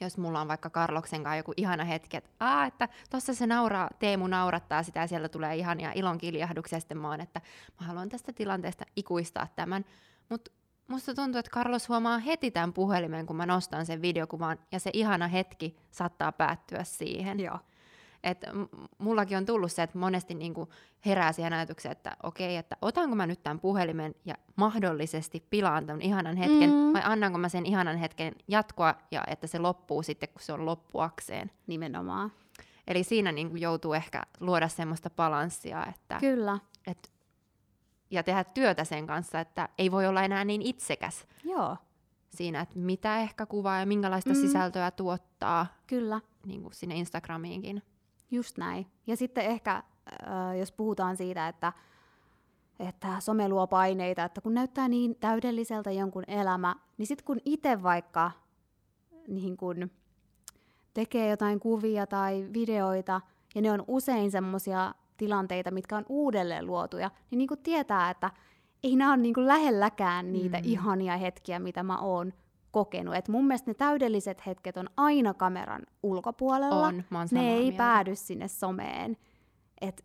jos 0.00 0.18
mulla 0.18 0.40
on 0.40 0.48
vaikka 0.48 0.70
Karloksen 0.70 1.22
kanssa 1.22 1.36
joku 1.36 1.52
ihana 1.56 1.84
hetki, 1.84 2.16
että, 2.16 2.30
Aa, 2.40 2.66
että 2.66 2.88
tossa 3.10 3.34
se 3.34 3.46
nauraa, 3.46 3.90
Teemu 3.98 4.26
naurattaa 4.26 4.82
sitä 4.82 5.00
ja 5.00 5.06
siellä 5.06 5.28
tulee 5.28 5.56
ihania 5.56 5.92
ilon 5.94 6.18
kiljahduksia, 6.18 6.76
ja 6.76 6.80
sitten 6.80 6.98
mä 6.98 7.08
oon, 7.08 7.20
että 7.20 7.40
mä 7.80 7.86
haluan 7.86 8.08
tästä 8.08 8.32
tilanteesta 8.32 8.84
ikuistaa 8.96 9.46
tämän. 9.56 9.84
Mutta 10.28 10.50
musta 10.88 11.14
tuntuu, 11.14 11.38
että 11.38 11.50
Carlos 11.50 11.88
huomaa 11.88 12.18
heti 12.18 12.50
tämän 12.50 12.72
puhelimen, 12.72 13.26
kun 13.26 13.36
mä 13.36 13.46
nostan 13.46 13.86
sen 13.86 14.02
videokuvan, 14.02 14.58
ja 14.72 14.80
se 14.80 14.90
ihana 14.92 15.28
hetki 15.28 15.76
saattaa 15.90 16.32
päättyä 16.32 16.84
siihen. 16.84 17.40
Joo. 17.40 17.58
Et 18.24 18.44
mullakin 18.98 19.38
on 19.38 19.46
tullut 19.46 19.72
se, 19.72 19.82
että 19.82 19.98
monesti 19.98 20.34
niinku 20.34 20.68
herää 21.06 21.32
siihen 21.32 21.52
ajatukseen, 21.52 21.92
että 21.92 22.16
okei, 22.22 22.56
että 22.56 22.76
otanko 22.82 23.16
mä 23.16 23.26
nyt 23.26 23.42
tämän 23.42 23.60
puhelimen 23.60 24.14
ja 24.24 24.34
mahdollisesti 24.56 25.44
pilaan 25.50 25.86
tämän 25.86 26.02
ihanan 26.02 26.36
hetken, 26.36 26.70
Mm. 26.70 26.92
vai 26.92 27.02
annanko 27.04 27.38
mä 27.38 27.48
sen 27.48 27.66
ihanan 27.66 27.96
hetken 27.96 28.34
jatkoa 28.48 28.94
ja 29.10 29.24
että 29.26 29.46
se 29.46 29.58
loppuu 29.58 30.02
sitten, 30.02 30.28
kun 30.28 30.42
se 30.42 30.52
on 30.52 30.66
loppuakseen. 30.66 31.50
Nimenomaan. 31.66 32.32
Eli 32.86 33.04
siinä 33.04 33.32
niinku 33.32 33.56
joutuu 33.56 33.92
ehkä 33.94 34.22
luoda 34.40 34.68
semmoista 34.68 35.10
balanssia, 35.10 35.86
että 35.86 36.18
Kyllä. 36.20 36.58
et, 36.86 37.12
ja 38.10 38.22
tehdä 38.22 38.44
työtä 38.44 38.84
sen 38.84 39.06
kanssa, 39.06 39.40
että 39.40 39.68
ei 39.78 39.90
voi 39.90 40.06
olla 40.06 40.22
enää 40.22 40.44
niin 40.44 40.62
itsekäs 40.62 41.26
Joo, 41.44 41.76
siinä, 42.30 42.60
että 42.60 42.78
mitä 42.78 43.18
ehkä 43.20 43.46
kuvaa 43.46 43.78
ja 43.80 43.86
minkälaista 43.86 44.30
Mm. 44.30 44.36
sisältöä 44.36 44.90
tuottaa 44.90 45.66
kyllä. 45.86 46.20
niin 46.46 46.62
kuin 46.62 46.74
sinne 46.74 46.94
Instagramiinkin. 46.94 47.82
Just 48.30 48.58
näin. 48.58 48.86
Ja 49.06 49.16
sitten 49.16 49.44
ehkä, 49.44 49.76
äh, 49.76 50.58
jos 50.58 50.72
puhutaan 50.72 51.16
siitä, 51.16 51.48
että, 51.48 51.72
että 52.78 53.20
some 53.20 53.48
luo 53.48 53.66
paineita, 53.66 54.24
että 54.24 54.40
kun 54.40 54.54
näyttää 54.54 54.88
niin 54.88 55.16
täydelliseltä 55.16 55.90
jonkun 55.90 56.24
elämä, 56.28 56.76
niin 56.98 57.06
sitten 57.06 57.24
kun 57.24 57.38
itse 57.44 57.82
vaikka 57.82 58.30
niin 59.28 59.56
kun 59.56 59.90
tekee 60.94 61.30
jotain 61.30 61.60
kuvia 61.60 62.06
tai 62.06 62.48
videoita, 62.52 63.20
ja 63.54 63.60
ne 63.62 63.72
on 63.72 63.84
usein 63.86 64.30
semmoisia 64.30 64.94
tilanteita, 65.18 65.70
mitkä 65.70 65.96
on 65.96 66.04
uudelleen 66.08 66.66
luotuja, 66.66 67.10
niin, 67.30 67.38
niin 67.38 67.48
kuin 67.48 67.60
tietää, 67.62 68.10
että 68.10 68.30
ei 68.82 68.96
nämä 68.96 69.10
ole 69.12 69.16
niin 69.22 69.34
kuin 69.34 69.46
lähelläkään 69.46 70.32
niitä 70.32 70.58
Mm. 70.58 70.64
ihania 70.64 71.16
hetkiä, 71.16 71.58
mitä 71.58 71.82
mä 71.82 71.98
oon 71.98 72.32
kokenut. 72.70 73.14
Et 73.14 73.28
mun 73.28 73.46
mielestä 73.46 73.70
ne 73.70 73.74
täydelliset 73.74 74.46
hetket 74.46 74.76
on 74.76 74.90
aina 74.96 75.34
kameran 75.34 75.82
ulkopuolella 76.02 76.86
On, 76.86 77.04
mä 77.10 77.18
oon 77.18 77.28
ne 77.30 77.52
ei 77.54 77.60
mieltä. 77.62 77.76
päädy 77.76 78.14
sinne 78.14 78.48
someen. 78.48 79.16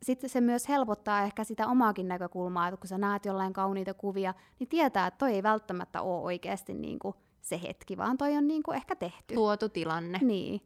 Sitten 0.04 0.30
se 0.30 0.42
myös 0.42 0.70
helpottaa 0.70 1.22
ehkä 1.22 1.44
sitä 1.44 1.68
omaakin 1.68 2.08
näkökulmaa, 2.08 2.68
että 2.68 2.78
kun 2.78 2.88
sä 2.88 2.98
näet 2.98 3.26
jollain 3.26 3.54
kauniita 3.54 3.94
kuvia, 3.94 4.34
niin 4.60 4.68
tietää, 4.70 5.08
että 5.08 5.18
toi 5.18 5.32
ei 5.34 5.44
välttämättä 5.44 6.02
ole 6.02 6.22
oikeasti 6.22 6.74
niinku 6.74 7.16
se 7.42 7.62
hetki, 7.62 7.98
vaan 7.98 8.18
toi 8.18 8.38
on 8.38 8.48
niinku 8.48 8.72
ehkä 8.72 8.96
tehty. 8.96 9.36
Luotu 9.36 9.70
tilanne, 9.70 10.20
Niin. 10.22 10.62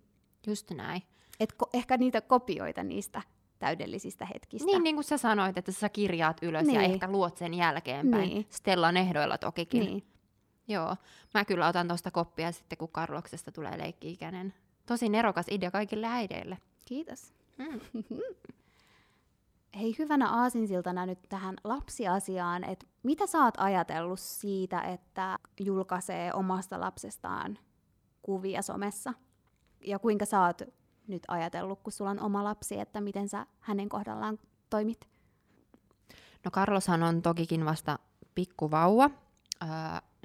just 0.47 0.71
näin. 0.71 1.01
Et 1.39 1.53
ko- 1.63 1.69
ehkä 1.73 1.97
niitä 1.97 2.21
kopioita 2.21 2.83
niistä 2.83 3.21
täydellisistä 3.59 4.25
hetkistä. 4.25 4.65
Niin, 4.65 4.83
niin 4.83 4.95
kuin 4.95 5.03
sä 5.03 5.17
sanoit, 5.17 5.57
että 5.57 5.71
sä 5.71 5.89
kirjaat 5.89 6.37
ylös 6.43 6.67
ja 6.67 6.79
Niin. 6.79 6.91
ehkä 6.91 7.11
luot 7.11 7.37
sen 7.37 7.53
jälkeenpäin. 7.53 8.29
Niin. 8.29 8.45
Stellan 8.49 8.97
ehdoilla 8.97 9.37
tokikin. 9.37 9.83
niin. 9.85 10.03
Joo, 10.67 10.95
mä 11.33 11.45
kyllä 11.45 11.67
otan 11.67 11.87
tuosta 11.87 12.11
koppia 12.11 12.51
sitten, 12.51 12.77
kun 12.77 12.89
Karloksesta 12.91 13.51
tulee 13.51 13.77
leikki-ikäinen. 13.77 14.53
Tosi 14.85 15.09
nerokas 15.09 15.45
idea 15.51 15.71
kaikille 15.71 16.07
äideille. 16.07 16.57
Kiitos. 16.85 17.33
Mm. 17.57 17.79
Hei, 19.79 19.95
hyvänä 19.99 20.29
aasinsiltana 20.29 21.05
nyt 21.05 21.19
tähän 21.29 21.55
lapsiasiaan, 21.63 22.63
että 22.63 22.85
mitä 23.03 23.27
sä 23.27 23.43
oot 23.43 23.53
ajatellut 23.57 24.19
siitä, 24.19 24.81
että 24.81 25.39
julkaisee 25.59 26.33
omasta 26.33 26.79
lapsestaan 26.79 27.57
kuvia 28.21 28.61
somessa? 28.61 29.13
Ja 29.81 29.99
kuinka 29.99 30.25
sä 30.25 30.41
oot 30.41 30.61
nyt 31.07 31.23
ajatellut, 31.27 31.79
kun 31.83 31.93
sulla 31.93 32.11
on 32.11 32.19
oma 32.19 32.43
lapsi, 32.43 32.79
että 32.79 33.01
miten 33.01 33.29
sä 33.29 33.45
hänen 33.59 33.89
kohdallaan 33.89 34.39
toimit? 34.69 35.07
No 36.45 36.51
Carloshan 36.51 37.03
on 37.03 37.21
tokikin 37.21 37.65
vasta 37.65 37.99
pikkuvauva, 38.35 39.09
öö, 39.63 39.69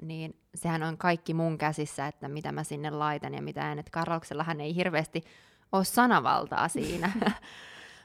niin 0.01 0.39
sehän 0.55 0.83
on 0.83 0.97
kaikki 0.97 1.33
mun 1.33 1.57
käsissä, 1.57 2.07
että 2.07 2.27
mitä 2.27 2.51
mä 2.51 2.63
sinne 2.63 2.89
laitan 2.89 3.33
ja 3.33 3.41
mitä 3.41 3.71
en. 3.71 3.79
Et 3.79 3.91
Carloksellahan 3.91 4.61
ei 4.61 4.75
hirveästi 4.75 5.23
ole 5.71 5.85
sanavaltaa 5.85 6.67
siinä. 6.67 7.11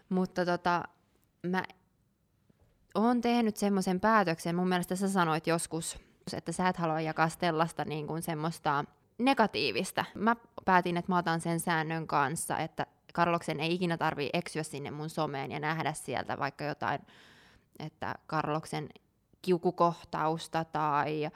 Mutta 0.08 0.44
tota, 0.44 0.84
mä 1.42 1.62
oon 2.94 3.20
tehnyt 3.20 3.56
semmoisen 3.56 4.00
päätöksen, 4.00 4.56
mun 4.56 4.68
mielestä 4.68 4.96
sä 4.96 5.08
sanoit 5.08 5.46
joskus, 5.46 5.98
että 6.32 6.52
sä 6.52 6.68
et 6.68 6.76
halua 6.76 7.00
jakaa 7.00 7.28
Stellasta 7.28 7.84
niin 7.84 8.06
kuin 8.06 8.22
semmoista 8.22 8.84
negatiivista. 9.18 10.04
Mä 10.14 10.36
päätin, 10.64 10.96
että 10.96 11.12
mä 11.12 11.18
otan 11.18 11.40
sen 11.40 11.60
säännön 11.60 12.06
kanssa, 12.06 12.58
että 12.58 12.86
Karloksen 13.14 13.60
ei 13.60 13.74
ikinä 13.74 13.96
tarvii 13.96 14.30
eksyä 14.32 14.62
sinne 14.62 14.90
mun 14.90 15.10
someen 15.10 15.52
ja 15.52 15.60
nähdä 15.60 15.92
sieltä 15.92 16.38
vaikka 16.38 16.64
jotain, 16.64 17.00
että 17.78 18.14
Karloksen 18.26 18.88
kiukukohtausta 19.42 20.64
tai 20.64 21.30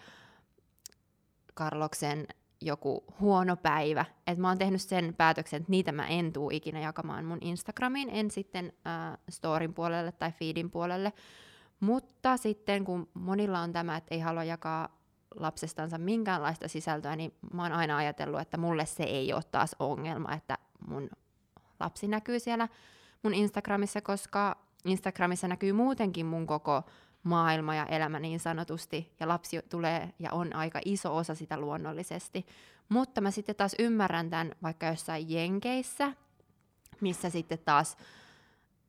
Karloksen 1.55 2.27
joku 2.61 3.05
huono 3.21 3.57
päivä. 3.57 4.05
Et 4.27 4.39
mä 4.39 4.49
oon 4.49 4.59
tehnyt 4.59 4.83
sen 4.83 5.15
päätöksen, 5.15 5.61
että 5.61 5.71
niitä 5.71 5.93
mä 5.93 6.07
en 6.07 6.33
tuu 6.33 6.51
ikinä 6.51 6.81
jakamaan 6.81 7.25
mun 7.25 7.39
Instagramiin, 7.41 8.11
en 8.13 8.31
sitten 8.31 8.73
äh, 8.87 9.19
storin 9.31 9.75
puolelle 9.75 10.13
tai 10.13 10.33
feedin 10.33 10.71
puolelle. 10.71 11.13
Mutta 11.81 12.37
sitten 12.37 12.85
kun 12.85 13.09
monilla 13.15 13.61
on 13.61 13.73
tämä, 13.73 13.97
että 13.97 14.15
ei 14.15 14.21
halua 14.21 14.45
jakaa 14.45 15.02
lapsestansa 15.37 15.99
minkäänlaista 15.99 16.69
sisältöä, 16.69 17.17
niin 17.17 17.35
mä 17.53 17.63
oon 17.63 17.73
aina 17.73 17.97
ajatellut, 17.97 18.41
että 18.41 18.57
mulle 18.57 18.87
se 18.87 19.03
ei 19.03 19.33
ole 19.33 19.43
taas 19.51 19.77
ongelma, 19.79 20.33
että 20.33 20.59
mun 20.89 21.11
lapsi 21.81 22.09
näkyy 22.09 22.41
siellä 22.41 22.69
mun 23.23 23.35
Instagramissa, 23.35 24.01
koska 24.01 24.57
Instagramissa 24.85 25.49
näkyy 25.49 25.73
muutenkin 25.73 26.27
mun 26.27 26.47
koko 26.47 26.83
maailma 27.23 27.75
ja 27.75 27.87
elämä 27.87 28.21
niin 28.21 28.41
sanotusti, 28.41 29.13
ja 29.21 29.29
lapsi 29.29 29.61
tulee 29.71 30.15
ja 30.19 30.33
on 30.33 30.57
aika 30.57 30.81
iso 30.85 31.17
osa 31.17 31.35
sitä 31.35 31.59
luonnollisesti. 31.59 32.47
Mutta 32.89 33.21
mä 33.21 33.31
sitten 33.31 33.57
taas 33.57 33.75
ymmärrän 33.79 34.31
tämän 34.31 34.53
vaikka 34.63 34.87
jossain 34.87 35.31
Jenkeissä, 35.31 36.13
missä 37.01 37.31
sitten 37.31 37.59
taas 37.59 37.97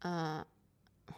äh, 0.06 0.45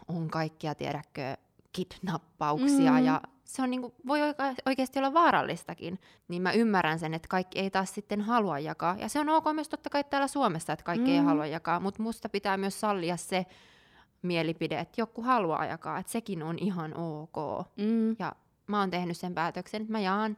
on 0.08 0.28
kaikkia, 0.28 0.74
tiedäkö, 0.74 1.36
kidnappauksia, 1.72 2.92
Mm. 2.92 3.04
ja 3.04 3.20
se 3.46 3.62
on 3.62 3.70
niinku, 3.70 3.94
voi 4.06 4.22
oika- 4.22 4.54
oikeasti 4.66 4.98
olla 4.98 5.14
vaarallistakin. 5.14 5.98
Niin 6.28 6.42
mä 6.42 6.52
ymmärrän 6.52 6.98
sen, 6.98 7.14
että 7.14 7.28
kaikki 7.28 7.58
ei 7.58 7.70
taas 7.70 7.94
sitten 7.94 8.20
halua 8.20 8.58
jakaa. 8.58 8.96
Ja 8.98 9.08
se 9.08 9.20
on 9.20 9.28
ok 9.28 9.44
myös 9.54 9.68
totta 9.68 9.90
kai 9.90 10.04
täällä 10.04 10.28
Suomessa, 10.28 10.72
että 10.72 10.84
kaikki 10.84 11.10
mm. 11.10 11.14
ei 11.14 11.20
halua 11.20 11.46
jakaa, 11.46 11.80
mutta 11.80 12.02
musta 12.02 12.28
pitää 12.28 12.56
myös 12.56 12.80
sallia 12.80 13.16
se 13.16 13.46
mielipide, 14.22 14.78
että 14.78 15.00
joku 15.00 15.22
haluaa 15.22 15.64
jakaa, 15.66 15.98
että 15.98 16.12
sekin 16.12 16.42
on 16.42 16.58
ihan 16.58 16.96
ok. 16.96 17.66
Mm. 17.76 18.16
Ja 18.18 18.32
mä 18.66 18.80
oon 18.80 18.90
tehnyt 18.90 19.16
sen 19.16 19.34
päätöksen, 19.34 19.82
että 19.82 19.92
mä 19.92 20.00
jaan 20.00 20.36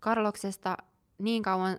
Karloksesta 0.00 0.76
niin 1.18 1.42
kauan 1.42 1.78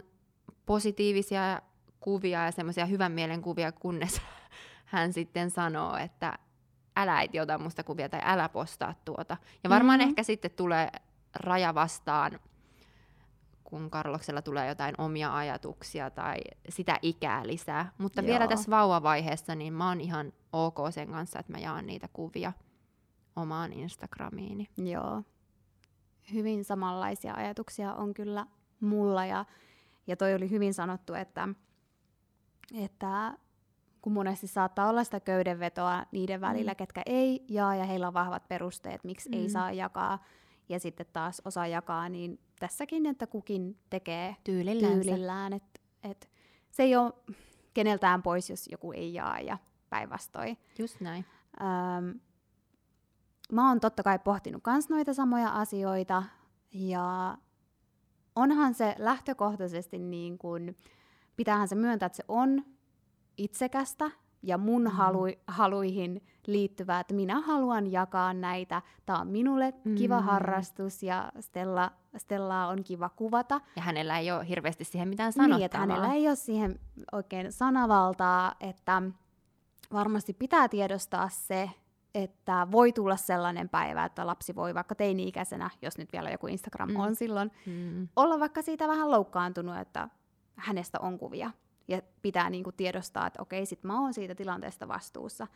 positiivisia 0.65 1.61
kuvia 1.99 2.45
ja 2.45 2.51
semmoisia 2.51 2.85
hyvän 2.85 3.11
mielen 3.11 3.41
kuvia, 3.41 3.71
kunnes 3.71 4.21
hän 4.85 5.13
sitten 5.13 5.51
sanoo, 5.51 5.97
että 5.97 6.39
älä 6.95 7.17
äiti 7.17 7.39
ota 7.39 7.57
musta 7.57 7.83
kuvia 7.83 8.09
tai 8.09 8.19
älä 8.23 8.49
postaa 8.49 8.93
tuota. 9.05 9.37
Ja 9.63 9.69
varmaan 9.69 9.99
Mhm. 9.99 10.03
mm-hmm. 10.03 10.09
ehkä 10.09 10.23
sitten 10.23 10.51
tulee 10.51 10.89
raja 11.35 11.75
vastaan, 11.75 12.39
kun 13.63 13.89
Karloksella 13.89 14.41
tulee 14.41 14.67
jotain 14.67 14.95
omia 14.97 15.35
ajatuksia 15.35 16.09
tai 16.09 16.37
sitä 16.69 16.99
ikää 17.01 17.47
lisää. 17.47 17.91
Mutta 17.97 18.21
Joo. 18.21 18.27
vielä 18.27 18.47
tässä 18.47 18.71
vauvavaiheessa, 18.71 19.55
niin 19.55 19.73
mä 19.73 19.87
oon 19.87 20.01
ihan 20.01 20.33
ok 20.53 20.77
sen 20.89 21.11
kanssa, 21.11 21.39
että 21.39 21.51
mä 21.51 21.59
jaan 21.59 21.85
niitä 21.85 22.07
kuvia 22.13 22.53
omaan 23.35 23.73
Instagramiini. 23.73 24.67
Joo. 24.77 25.23
Hyvin 26.33 26.65
samanlaisia 26.65 27.33
ajatuksia 27.33 27.93
on 27.93 28.13
kyllä 28.13 28.45
mulla 28.79 29.25
ja, 29.25 29.45
ja 30.07 30.17
toi 30.17 30.33
oli 30.33 30.49
hyvin 30.49 30.73
sanottu, 30.73 31.13
että, 31.13 31.49
että 32.83 33.33
kun 34.03 34.13
monesti 34.13 34.47
saattaa 34.47 34.89
olla 34.89 35.03
sitä 35.03 35.19
köydenvetoa 35.19 36.05
niiden 36.11 36.41
välillä, 36.41 36.71
Mm. 36.71 36.75
ketkä 36.75 37.01
ei 37.05 37.45
jaa 37.49 37.75
ja 37.75 37.83
heillä 37.85 38.07
on 38.07 38.13
vahvat 38.13 38.47
perusteet, 38.47 39.03
miksi 39.03 39.29
ei 39.31 39.43
Mm. 39.47 39.49
saa 39.51 39.71
jakaa 39.71 40.23
ja 40.69 40.79
sitten 40.79 41.05
taas 41.13 41.41
osa 41.45 41.67
jakaa, 41.67 42.09
niin 42.09 42.39
tässäkin, 42.59 43.05
että 43.05 43.27
kukin 43.27 43.77
tekee 43.89 44.35
Tyylillänsä. 44.43 45.01
tyylillään, 45.03 45.53
että 45.53 45.79
et 46.03 46.29
se 46.71 46.83
ei 46.83 46.95
ole 46.95 47.13
keneltään 47.73 48.23
pois, 48.23 48.49
jos 48.49 48.67
joku 48.71 48.91
ei 48.91 49.13
jaa 49.13 49.39
ja 49.39 49.57
päinvastoin. 49.89 50.57
Just 50.79 51.01
näin. 51.01 51.25
Öm, 51.61 52.19
mä 53.51 53.67
oon 53.69 53.79
totta 53.79 54.03
kai 54.03 54.19
pohtinut 54.19 54.63
kans 54.63 54.89
noita 54.89 55.13
samoja 55.13 55.49
asioita, 55.49 56.23
ja 56.71 57.37
onhan 58.35 58.73
se 58.73 58.95
lähtökohtaisesti 58.97 59.99
niin 59.99 60.37
kuin, 60.37 60.77
pitäähän 61.35 61.67
se 61.67 61.75
myöntää, 61.75 62.05
että 62.07 62.15
se 62.17 62.23
on 62.27 62.65
itsekästä 63.37 64.11
ja 64.43 64.57
mun 64.57 64.81
Mm. 64.81 64.87
halu, 64.91 65.23
haluihin 65.47 66.23
liittyvää, 66.47 66.99
että 66.99 67.13
minä 67.13 67.41
haluan 67.41 67.91
jakaa 67.91 68.33
näitä. 68.33 68.81
Tämä 69.05 69.19
on 69.19 69.27
minulle 69.27 69.73
kiva 69.97 70.19
Mm. 70.19 70.25
harrastus 70.25 71.03
ja 71.03 71.31
Stella, 71.39 71.91
Stellaa 72.17 72.67
on 72.67 72.83
kiva 72.83 73.09
kuvata. 73.09 73.61
Ja 73.75 73.81
hänellä 73.81 74.19
ei 74.19 74.31
ole 74.31 74.47
hirveästi 74.47 74.83
siihen 74.83 75.07
mitään 75.07 75.33
sanottavaa. 75.33 75.57
Niin, 75.57 75.65
että 75.65 75.77
hänellä 75.77 76.13
ei 76.13 76.27
ole 76.27 76.35
siihen 76.35 76.79
oikein 77.11 77.51
sanavaltaa, 77.51 78.53
että 78.59 79.01
varmasti 79.93 80.33
pitää 80.33 80.67
tiedostaa 80.69 81.29
se, 81.29 81.69
että 82.15 82.67
voi 82.71 82.91
tulla 82.91 83.15
sellainen 83.15 83.69
päivä, 83.69 84.05
että 84.05 84.27
lapsi 84.27 84.55
voi 84.55 84.73
vaikka 84.73 84.95
teini-ikäisenä, 84.95 85.69
jos 85.81 85.97
nyt 85.97 86.13
vielä 86.13 86.29
joku 86.29 86.47
Instagram 86.47 86.89
mm. 86.89 86.99
on 86.99 87.15
silloin, 87.15 87.51
Mm. 87.65 88.07
olla 88.15 88.39
vaikka 88.39 88.61
siitä 88.61 88.87
vähän 88.87 89.11
loukkaantunut, 89.11 89.77
että 89.77 90.09
hänestä 90.55 90.99
on 91.01 91.17
kuvia 91.19 91.51
ja 91.87 92.01
pitää 92.21 92.49
niinku 92.49 92.71
tiedostaa, 92.71 93.27
että 93.27 93.41
okei, 93.41 93.65
sit 93.65 93.83
mä 93.83 94.01
oon 94.01 94.13
siitä 94.13 94.35
tilanteesta 94.35 94.87
vastuussa. 94.87 95.47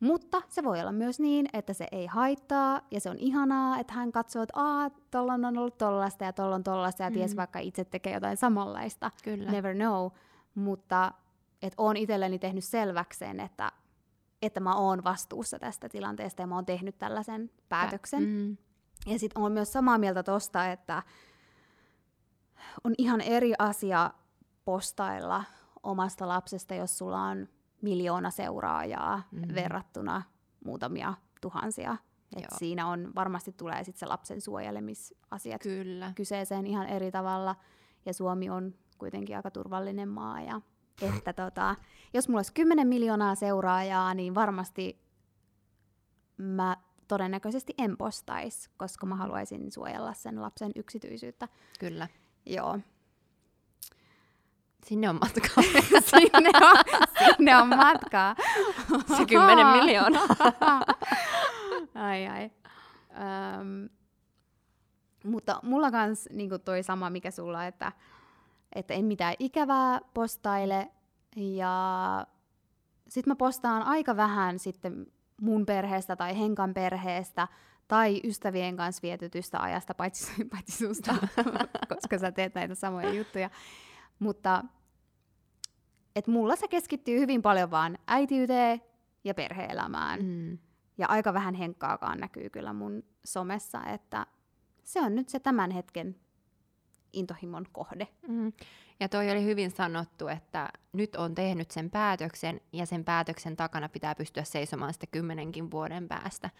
Mutta 0.00 0.42
se 0.48 0.64
voi 0.64 0.80
olla 0.80 0.92
myös 0.92 1.20
niin, 1.20 1.48
että 1.52 1.72
se 1.72 1.86
ei 1.92 2.06
haittaa 2.06 2.80
ja 2.90 3.00
se 3.00 3.10
on 3.10 3.18
ihanaa, 3.18 3.78
että 3.78 3.92
hän 3.92 4.12
katsoo, 4.12 4.42
että 4.42 4.60
aah, 4.60 4.92
tolla 5.10 5.32
on 5.32 5.44
ollut 5.44 5.78
tollasta 5.78 6.24
ja 6.24 6.32
tolla 6.32 6.54
on 6.54 6.64
tollasta 6.64 7.02
ja 7.02 7.10
mm. 7.10 7.14
ties 7.14 7.36
vaikka 7.36 7.58
itse 7.58 7.84
tekee 7.84 8.14
jotain 8.14 8.36
samanlaista. 8.36 9.10
Kyllä. 9.24 9.50
Never 9.50 9.74
know. 9.74 10.10
Mutta 10.54 11.12
että 11.62 11.82
oon 11.82 11.96
itselleni 11.96 12.38
tehnyt 12.38 12.64
selväksi 12.64 13.18
sen, 13.18 13.40
että, 13.40 13.72
että 14.42 14.60
mä 14.60 14.74
oon 14.74 15.04
vastuussa 15.04 15.58
tästä 15.58 15.88
tilanteesta 15.88 16.42
ja 16.42 16.46
mä 16.46 16.54
oon 16.54 16.66
tehnyt 16.66 16.98
tällaisen 16.98 17.50
päätöksen. 17.68 18.22
Mm. 18.22 18.56
Ja 19.06 19.18
sitten 19.18 19.42
on 19.42 19.52
myös 19.52 19.72
samaa 19.72 19.98
mieltä 19.98 20.22
tosta, 20.22 20.70
että 20.70 21.02
on 22.84 22.94
ihan 22.98 23.20
eri 23.20 23.52
asia 23.58 24.10
postailla 24.68 25.44
omasta 25.82 26.28
lapsesta, 26.28 26.74
jos 26.74 26.98
sulla 26.98 27.22
on 27.22 27.48
miljoona 27.82 28.30
seuraajaa 28.30 29.22
mm. 29.30 29.54
verrattuna 29.54 30.22
muutamia 30.64 31.14
tuhansia. 31.40 31.96
Et 32.36 32.44
siinä 32.58 32.86
on, 32.86 33.14
varmasti 33.14 33.52
tulee 33.52 33.84
sitten 33.84 33.98
se 33.98 34.06
lapsen 34.06 34.40
suojelemisasiat 34.40 35.62
Kyllä. 35.62 36.12
kyseeseen 36.14 36.66
ihan 36.66 36.86
eri 36.86 37.10
tavalla. 37.10 37.56
Ja 38.06 38.12
Suomi 38.14 38.50
on 38.50 38.74
kuitenkin 38.98 39.36
aika 39.36 39.50
turvallinen 39.50 40.08
maa. 40.08 40.40
Ja 40.40 40.60
että 41.02 41.32
tota, 41.44 41.76
jos 42.14 42.28
mulla 42.28 42.38
olisi 42.38 42.52
10 42.52 42.88
miljoonaa 42.88 43.34
seuraajaa, 43.34 44.14
niin 44.14 44.34
varmasti 44.34 45.02
mä 46.36 46.76
todennäköisesti 47.08 47.74
en 47.78 47.96
postaisi, 47.96 48.70
koska 48.76 49.06
mä 49.06 49.16
haluaisin 49.16 49.72
suojella 49.72 50.14
sen 50.14 50.42
lapsen 50.42 50.72
yksityisyyttä. 50.76 51.48
Kyllä. 51.80 52.08
Joo. 52.46 52.78
Sinne 54.84 55.08
on 55.08 55.14
matkaa. 55.14 55.64
sinne, 56.10 56.50
on, 56.62 57.02
sinne 57.36 57.56
on 57.56 57.68
matkaa. 57.68 58.36
Se 59.16 59.26
kymmenen 59.26 59.66
miljoonaa. 59.66 60.26
ai 61.94 62.26
ai. 62.26 62.50
Öm, 63.60 63.88
mutta 65.24 65.60
mulla 65.62 65.90
kans 65.90 66.28
niin 66.32 66.50
toi 66.64 66.82
sama, 66.82 67.10
mikä 67.10 67.30
sulla, 67.30 67.66
että, 67.66 67.92
että 68.74 68.94
en 68.94 69.04
mitään 69.04 69.34
ikävää 69.38 70.00
postaile. 70.14 70.88
Ja 71.36 72.26
sit 73.08 73.26
mä 73.26 73.36
postaan 73.36 73.82
aika 73.82 74.16
vähän 74.16 74.58
sitten 74.58 75.06
mun 75.40 75.66
perheestä 75.66 76.16
tai 76.16 76.38
Henkan 76.38 76.74
perheestä 76.74 77.48
tai 77.88 78.20
ystävien 78.24 78.76
kanssa 78.76 79.02
vietetystä 79.02 79.62
ajasta, 79.62 79.94
paitsi, 79.94 80.44
paitsi 80.44 80.86
susta, 80.86 81.14
koska 81.88 82.18
sä 82.18 82.32
teet 82.32 82.54
näitä 82.54 82.74
samoja 82.74 83.14
juttuja. 83.14 83.50
Mutta 84.18 84.64
et 86.16 86.26
mulla 86.26 86.56
se 86.56 86.68
keskittyy 86.68 87.20
hyvin 87.20 87.42
paljon 87.42 87.70
vaan 87.70 87.98
äitiyteen 88.06 88.80
ja 89.24 89.34
perheelämään. 89.34 90.22
Mm. 90.22 90.58
Ja 90.98 91.06
aika 91.08 91.34
vähän 91.34 91.54
henkkaakaan 91.54 92.18
näkyy 92.18 92.50
kyllä 92.50 92.72
mun 92.72 93.02
somessa, 93.24 93.84
että 93.84 94.26
se 94.84 95.00
on 95.00 95.14
nyt 95.14 95.28
se 95.28 95.40
tämän 95.40 95.70
hetken 95.70 96.16
intohimon 97.12 97.66
kohde. 97.72 98.08
Mm. 98.28 98.52
Ja 99.00 99.08
toi 99.08 99.30
oli 99.30 99.44
hyvin 99.44 99.70
sanottu, 99.70 100.28
että 100.28 100.68
nyt 100.92 101.16
on 101.16 101.34
tehnyt 101.34 101.70
sen 101.70 101.90
päätöksen 101.90 102.60
ja 102.72 102.86
sen 102.86 103.04
päätöksen 103.04 103.56
takana 103.56 103.88
pitää 103.88 104.14
pystyä 104.14 104.44
seisomaan 104.44 104.92
sitten 104.92 105.08
kymmenenkin 105.12 105.70
vuoden 105.70 106.08
päästä. 106.08 106.50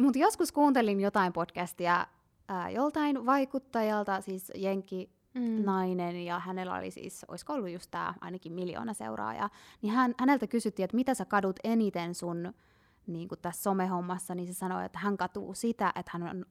Mutta 0.00 0.18
joskus 0.18 0.52
kuuntelin 0.52 1.00
jotain 1.00 1.32
podcastia 1.32 2.06
ää, 2.48 2.70
joltain 2.70 3.26
vaikuttajalta, 3.26 4.20
siis 4.20 4.52
Jenki 4.54 5.15
mm. 5.36 5.64
nainen, 5.64 6.24
ja 6.24 6.38
hänellä 6.38 6.74
oli 6.74 6.90
siis, 6.90 7.24
olisiko 7.28 7.52
ollut 7.52 7.70
just 7.70 7.90
tämä 7.90 8.14
ainakin 8.20 8.52
miljoona 8.52 8.94
seuraajaa, 8.94 9.50
niin 9.82 9.92
hän, 9.92 10.14
häneltä 10.18 10.46
kysyttiin, 10.46 10.84
että 10.84 10.96
mitä 10.96 11.14
sä 11.14 11.24
kadut 11.24 11.56
eniten 11.64 12.14
sun 12.14 12.54
niin 13.06 13.28
tässä 13.42 13.62
somehommassa, 13.62 14.34
niin 14.34 14.46
se 14.46 14.54
sanoi, 14.54 14.84
että 14.84 14.98
hän 14.98 15.16
katuu 15.16 15.54
sitä, 15.54 15.92
että 15.94 16.10
hän 16.14 16.22
on, 16.22 16.46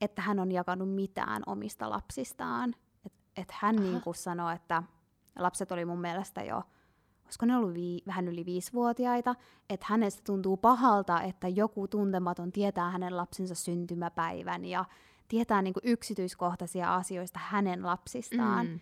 että 0.00 0.22
hän 0.22 0.38
on 0.38 0.52
jakanut 0.52 0.94
mitään 0.94 1.42
omista 1.46 1.90
lapsistaan. 1.90 2.74
Että 3.06 3.18
et 3.36 3.52
hän 3.52 3.76
niin 3.76 4.00
kuin 4.00 4.14
sanoi, 4.14 4.54
että 4.54 4.82
lapset 5.38 5.72
oli 5.72 5.84
mun 5.84 6.00
mielestä 6.00 6.42
jo, 6.42 6.62
olisiko 7.24 7.46
ne 7.46 7.56
ollut 7.56 7.74
vii, 7.74 8.02
vähän 8.06 8.28
yli 8.28 8.44
viisivuotiaita, 8.46 9.34
että 9.70 9.86
hänestä 9.88 10.22
tuntuu 10.26 10.56
pahalta, 10.56 11.20
että 11.20 11.48
joku 11.48 11.88
tuntematon 11.88 12.52
tietää 12.52 12.90
hänen 12.90 13.16
lapsensa 13.16 13.54
syntymäpäivän 13.54 14.64
ja 14.64 14.84
tietää 15.28 15.62
niin 15.62 15.74
kuin 15.74 15.82
yksityiskohtaisia 15.86 16.94
asioista 16.94 17.40
hänen 17.42 17.86
lapsistaan. 17.86 18.66
Mm. 18.66 18.80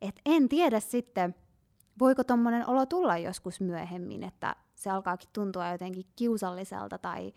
Et 0.00 0.20
en 0.26 0.48
tiedä 0.48 0.80
sitten, 0.80 1.34
voiko 1.98 2.24
tuommoinen 2.24 2.68
olo 2.68 2.86
tulla 2.86 3.16
joskus 3.18 3.60
myöhemmin, 3.60 4.22
että 4.22 4.56
se 4.74 4.90
alkaakin 4.90 5.28
tuntua 5.32 5.68
jotenkin 5.68 6.06
kiusalliselta 6.16 6.98
tai, 6.98 7.32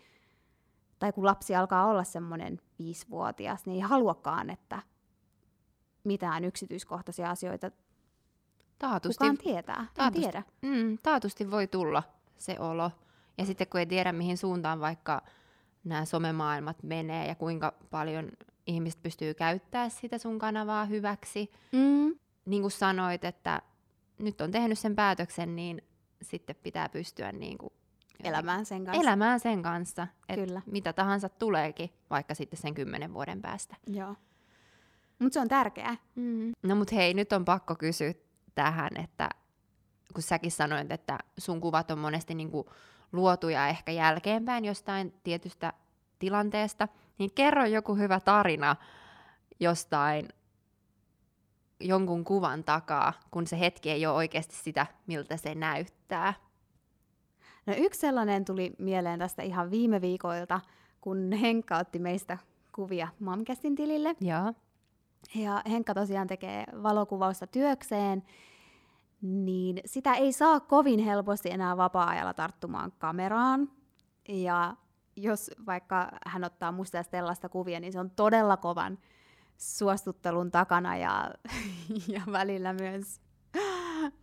tai 0.98 1.12
kun 1.12 1.26
lapsi 1.26 1.54
alkaa 1.54 1.86
olla 1.86 2.04
semmoinen 2.04 2.60
viisivuotias, 2.78 3.66
niin 3.66 3.74
ei 3.74 3.80
haluakaan, 3.80 4.50
että 4.50 4.82
mitään 6.04 6.44
yksityiskohtaisia 6.44 7.30
asioita 7.30 7.70
taatusti, 8.78 9.18
kukaan 9.18 9.38
tietää. 9.38 9.86
Taatusti, 9.94 10.20
tiedä. 10.22 10.42
Mm, 10.62 10.98
taatusti 11.02 11.50
voi 11.50 11.66
tulla 11.66 12.02
se 12.38 12.56
olo. 12.58 12.90
Ja 13.38 13.46
sitten 13.46 13.66
kun 13.66 13.80
ei 13.80 13.86
tiedä, 13.86 14.12
mihin 14.12 14.38
suuntaan 14.38 14.80
vaikka 14.80 15.22
nämä 15.84 16.04
somemaailmat 16.04 16.82
menee 16.82 17.28
ja 17.28 17.34
kuinka 17.34 17.74
paljon 17.90 18.30
ihmiset 18.66 19.02
pystyy 19.02 19.34
käyttämään 19.34 19.90
sitä 19.90 20.18
sun 20.18 20.38
kanavaa 20.38 20.84
hyväksi. 20.84 21.50
Mm. 21.72 22.14
Niin 22.44 22.62
kuin 22.62 22.70
sanoit, 22.70 23.24
että 23.24 23.62
nyt 24.18 24.40
on 24.40 24.50
tehnyt 24.50 24.78
sen 24.78 24.96
päätöksen, 24.96 25.56
niin 25.56 25.82
sitten 26.22 26.56
pitää 26.62 26.88
pystyä 26.88 27.32
niin 27.32 27.58
kuin 27.58 27.72
elämään 28.24 28.66
sen 28.66 28.84
kanssa. 28.84 29.02
Elämään 29.02 29.40
sen 29.40 29.62
kanssa, 29.62 30.06
että 30.28 30.46
Kyllä. 30.46 30.62
mitä 30.66 30.92
tahansa 30.92 31.28
tuleekin, 31.28 31.90
vaikka 32.10 32.34
sitten 32.34 32.60
sen 32.60 32.74
kymmenen 32.74 33.14
vuoden 33.14 33.42
päästä. 33.42 33.76
Joo. 33.86 34.16
Mutta 35.18 35.34
se 35.34 35.40
on 35.40 35.48
tärkeää. 35.48 35.96
Mm. 36.14 36.52
No 36.62 36.74
mut 36.74 36.92
hei, 36.92 37.14
nyt 37.14 37.32
on 37.32 37.44
pakko 37.44 37.74
kysyä 37.74 38.14
tähän, 38.54 38.90
että 38.96 39.28
kun 40.14 40.22
säkin 40.22 40.50
sanoit, 40.50 40.92
että 40.92 41.18
sun 41.38 41.60
kuvat 41.60 41.90
on 41.90 41.98
monesti 41.98 42.34
niinku 42.34 42.70
luotuja 43.12 43.68
ehkä 43.68 43.92
jälkeenpäin 43.92 44.64
jostain 44.64 45.14
tietystä 45.24 45.72
tilanteesta, 46.18 46.88
niin 47.18 47.30
kerro 47.34 47.64
joku 47.64 47.94
hyvä 47.94 48.20
tarina 48.20 48.76
jostain 49.60 50.28
jonkun 51.80 52.24
kuvan 52.24 52.64
takaa, 52.64 53.12
kun 53.30 53.46
se 53.46 53.60
hetki 53.60 53.90
ei 53.90 54.06
ole 54.06 54.16
oikeasti 54.16 54.54
sitä, 54.54 54.86
miltä 55.06 55.36
se 55.36 55.54
näyttää. 55.54 56.34
No 57.66 57.74
yksi 57.76 58.00
sellainen 58.00 58.44
tuli 58.44 58.72
mieleen 58.78 59.18
tästä 59.18 59.42
ihan 59.42 59.70
viime 59.70 60.00
viikoilta, 60.00 60.60
kun 61.00 61.32
Henkka 61.32 61.76
otti 61.76 61.98
meistä 61.98 62.38
kuvia 62.72 63.08
Mamkästin 63.20 63.76
tilille. 63.76 64.16
Joo. 64.20 64.52
Ja 65.34 65.62
Henkka 65.70 65.94
tosiaan 65.94 66.26
tekee 66.26 66.64
valokuvausta 66.82 67.46
työkseen, 67.46 68.22
niin 69.22 69.80
sitä 69.86 70.14
ei 70.14 70.32
saa 70.32 70.60
kovin 70.60 71.00
helposti 71.00 71.50
enää 71.50 71.76
vapaa-ajalla 71.76 72.34
tarttumaan 72.34 72.92
kameraan. 72.98 73.70
Ja 74.28 74.76
jos 75.16 75.50
vaikka 75.66 76.08
hän 76.26 76.44
ottaa 76.44 76.72
musta 76.72 76.96
ja 76.96 77.02
Stellasta 77.02 77.48
kuvia, 77.48 77.80
niin 77.80 77.92
se 77.92 78.00
on 78.00 78.10
todella 78.10 78.56
kovan 78.56 78.98
suostuttelun 79.58 80.50
takana 80.50 80.96
ja, 80.96 81.30
ja 82.14 82.22
välillä 82.32 82.72
myös 82.72 83.20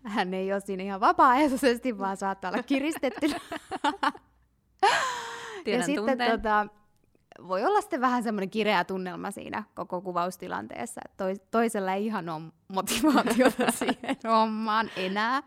hän 0.03 0.33
ei 0.33 0.53
ole 0.53 0.59
siinä 0.59 0.83
ihan 0.83 0.99
vapaaehtoisesti, 0.99 1.97
vaan 1.97 2.17
saattaa 2.17 2.51
olla 2.51 2.63
kiristetty. 2.63 3.27
ja 5.65 5.83
sitten 5.85 6.17
tota, 6.17 6.67
voi 7.47 7.65
olla 7.65 7.81
sitten 7.81 8.01
vähän 8.01 8.23
semmoinen 8.23 8.49
kireä 8.49 8.83
tunnelma 8.83 9.31
siinä 9.31 9.63
koko 9.75 10.01
kuvaustilanteessa. 10.01 11.01
Toi, 11.17 11.33
toisella 11.51 11.93
ei 11.93 12.05
ihan 12.05 12.29
ole 12.29 12.41
motivaatiota 12.67 13.71
siihen 13.79 14.17
hommaan 14.23 14.89
enää. 14.95 15.43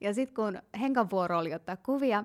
Ja 0.00 0.14
sitten 0.14 0.34
kun 0.34 0.62
Henkan 0.80 1.10
vuoro 1.10 1.38
oli 1.38 1.54
ottaa 1.54 1.76
kuvia, 1.76 2.24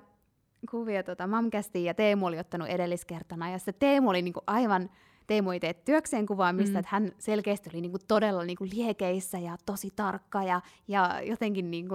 kuvia 0.70 1.02
tota 1.02 1.26
Mamkästiin 1.26 1.84
ja 1.84 1.94
Teemu 1.94 2.26
oli 2.26 2.38
ottanut 2.38 2.68
edelliskertana, 2.68 3.50
ja 3.50 3.58
se 3.58 3.72
Teemu 3.72 4.10
oli 4.10 4.22
niinku 4.22 4.40
aivan, 4.46 4.90
Teemu 5.26 5.50
ei 5.50 5.60
tee 5.60 5.74
työkseen 5.74 6.26
kuvaamista, 6.26 6.74
mm. 6.74 6.80
että 6.80 6.90
hän 6.92 7.12
selkeästi 7.18 7.70
oli 7.74 7.80
niinku 7.80 7.98
todella 8.08 8.44
niinku 8.44 8.66
liekeissä 8.74 9.38
ja 9.38 9.56
tosi 9.66 9.88
tarkka 9.96 10.42
ja, 10.42 10.60
ja 10.88 11.20
jotenkin 11.22 11.70
niinku, 11.70 11.94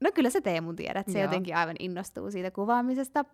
no 0.00 0.10
kyllä 0.14 0.30
se 0.30 0.40
Teemu 0.40 0.72
tiedät, 0.72 1.06
se 1.06 1.18
Joo. 1.18 1.22
jotenkin 1.22 1.56
aivan 1.56 1.76
innostuu 1.78 2.30
siitä 2.30 2.50
kuvaamisesta. 2.50 3.24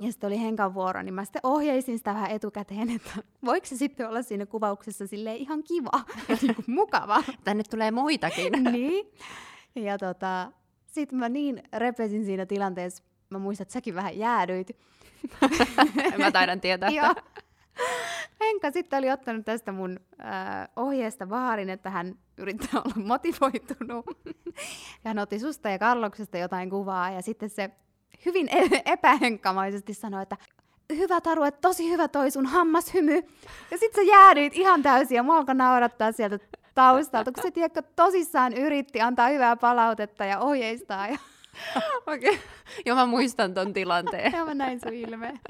Ja 0.00 0.12
sitten 0.12 0.28
oli 0.28 0.40
Henkan 0.40 0.74
vuoro, 0.74 1.02
niin 1.02 1.14
mä 1.14 1.24
sitten 1.24 1.40
ohjeisin 1.42 1.98
sitä 1.98 2.14
vähän 2.14 2.30
etukäteen, 2.30 2.90
että 2.90 3.10
voiko 3.44 3.66
se 3.66 3.76
sitten 3.76 4.08
olla 4.08 4.22
siinä 4.22 4.46
kuvauksessa 4.46 5.06
sille 5.06 5.36
ihan 5.36 5.62
kiva 5.62 6.00
ja 6.28 6.36
niinku 6.42 6.62
mukava. 6.66 7.22
Tänne 7.44 7.62
tulee 7.70 7.90
muitakin. 7.90 8.52
niin. 8.72 9.06
Ja 9.74 9.98
tota, 9.98 10.52
sitten 10.86 11.18
mä 11.18 11.28
niin 11.28 11.62
repesin 11.72 12.24
siinä 12.24 12.46
tilanteessa, 12.46 13.04
mä 13.30 13.38
muistan, 13.38 13.62
että 13.62 13.72
säkin 13.72 13.94
vähän 13.94 14.18
jäädyit. 14.18 14.76
mä 16.18 16.30
taidan 16.30 16.60
tietää. 16.60 16.90
Joo. 16.90 17.14
Henka 18.40 18.70
sitten 18.70 18.98
oli 18.98 19.10
ottanut 19.10 19.44
tästä 19.44 19.72
mun 19.72 20.00
äh, 20.20 20.68
ohjeesta 20.76 21.28
vaarin, 21.28 21.70
että 21.70 21.90
hän 21.90 22.18
yrittää 22.38 22.80
olla 22.84 23.06
motivoitunut. 23.06 24.06
ja 25.04 25.10
hän 25.10 25.18
otti 25.18 25.38
susta 25.38 25.68
ja 25.68 25.78
Karloksesta 25.78 26.38
jotain 26.38 26.70
kuvaa 26.70 27.10
ja 27.10 27.22
sitten 27.22 27.50
se 27.50 27.70
hyvin 28.26 28.48
e- 28.48 28.82
epähenkkamaisesti 28.92 29.94
sanoi, 29.94 30.22
että 30.22 30.36
hyvä 30.96 31.20
Taru, 31.20 31.42
että 31.42 31.60
tosi 31.60 31.90
hyvä 31.90 32.08
toi 32.08 32.30
sun 32.30 32.46
hammashymy. 32.46 33.22
Ja 33.70 33.78
sit 33.78 33.94
sä 33.94 34.02
jäädyit 34.02 34.56
ihan 34.56 34.82
täysin 34.82 35.16
ja 35.16 35.22
mua 35.22 35.36
alkoi 35.36 35.54
naurattaa 35.54 36.12
sieltä 36.12 36.38
taustalta, 36.74 37.32
kun 37.32 37.42
se 37.42 37.50
tiedätkö, 37.50 37.82
tosissaan 37.96 38.52
yritti 38.52 39.00
antaa 39.00 39.28
hyvää 39.28 39.56
palautetta 39.56 40.24
ja 40.24 40.38
ohjeistaa. 40.38 41.08
Ja... 41.08 41.18
Okei. 42.06 42.30
Okay. 42.30 42.42
Joo, 42.86 42.96
mä 42.96 43.06
muistan 43.06 43.54
ton 43.54 43.72
tilanteen. 43.72 44.32
ja 44.32 44.44
mä 44.44 44.54
näin 44.54 44.80
sun 44.80 44.94
ilmeen. 44.94 45.40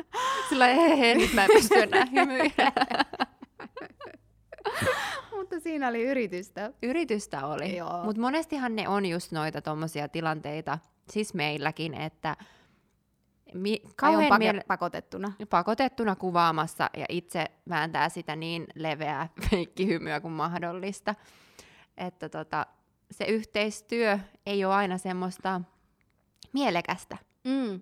Sillä 0.48 0.66
hei, 0.66 0.98
hei, 0.98 1.14
nyt 1.14 1.32
mä 1.32 1.44
en 1.44 1.50
pysty 1.52 1.82
enää 1.82 2.06
hymyilemään. 2.12 3.06
Mutta 5.56 5.68
siinä 5.68 5.88
oli 5.88 6.02
yritystä. 6.02 6.72
Yritystä 6.82 7.46
oli. 7.46 7.76
Mutta 8.04 8.20
monestihan 8.22 8.76
ne 8.76 8.88
on 8.88 9.06
just 9.06 9.32
noita 9.32 9.62
tommosia 9.62 10.08
tilanteita, 10.08 10.78
siis 11.10 11.34
meilläkin, 11.34 11.94
että 11.94 12.36
mi- 13.54 13.82
kauhean 13.96 14.28
pake- 14.28 14.38
miele- 14.38 14.64
pakotettuna. 14.66 15.32
pakotettuna 15.50 16.16
kuvaamassa 16.16 16.90
ja 16.96 17.06
itse 17.08 17.44
vääntää 17.68 18.08
sitä 18.08 18.36
niin 18.36 18.66
leveää 18.74 19.28
feikkihymyä 19.50 20.20
kuin 20.20 20.32
mahdollista. 20.32 21.14
Että 21.96 22.28
tota, 22.28 22.66
se 23.10 23.24
yhteistyö 23.24 24.18
ei 24.46 24.64
ole 24.64 24.74
aina 24.74 24.98
semmoista 24.98 25.60
mielekästä. 26.52 27.16
Mm. 27.44 27.80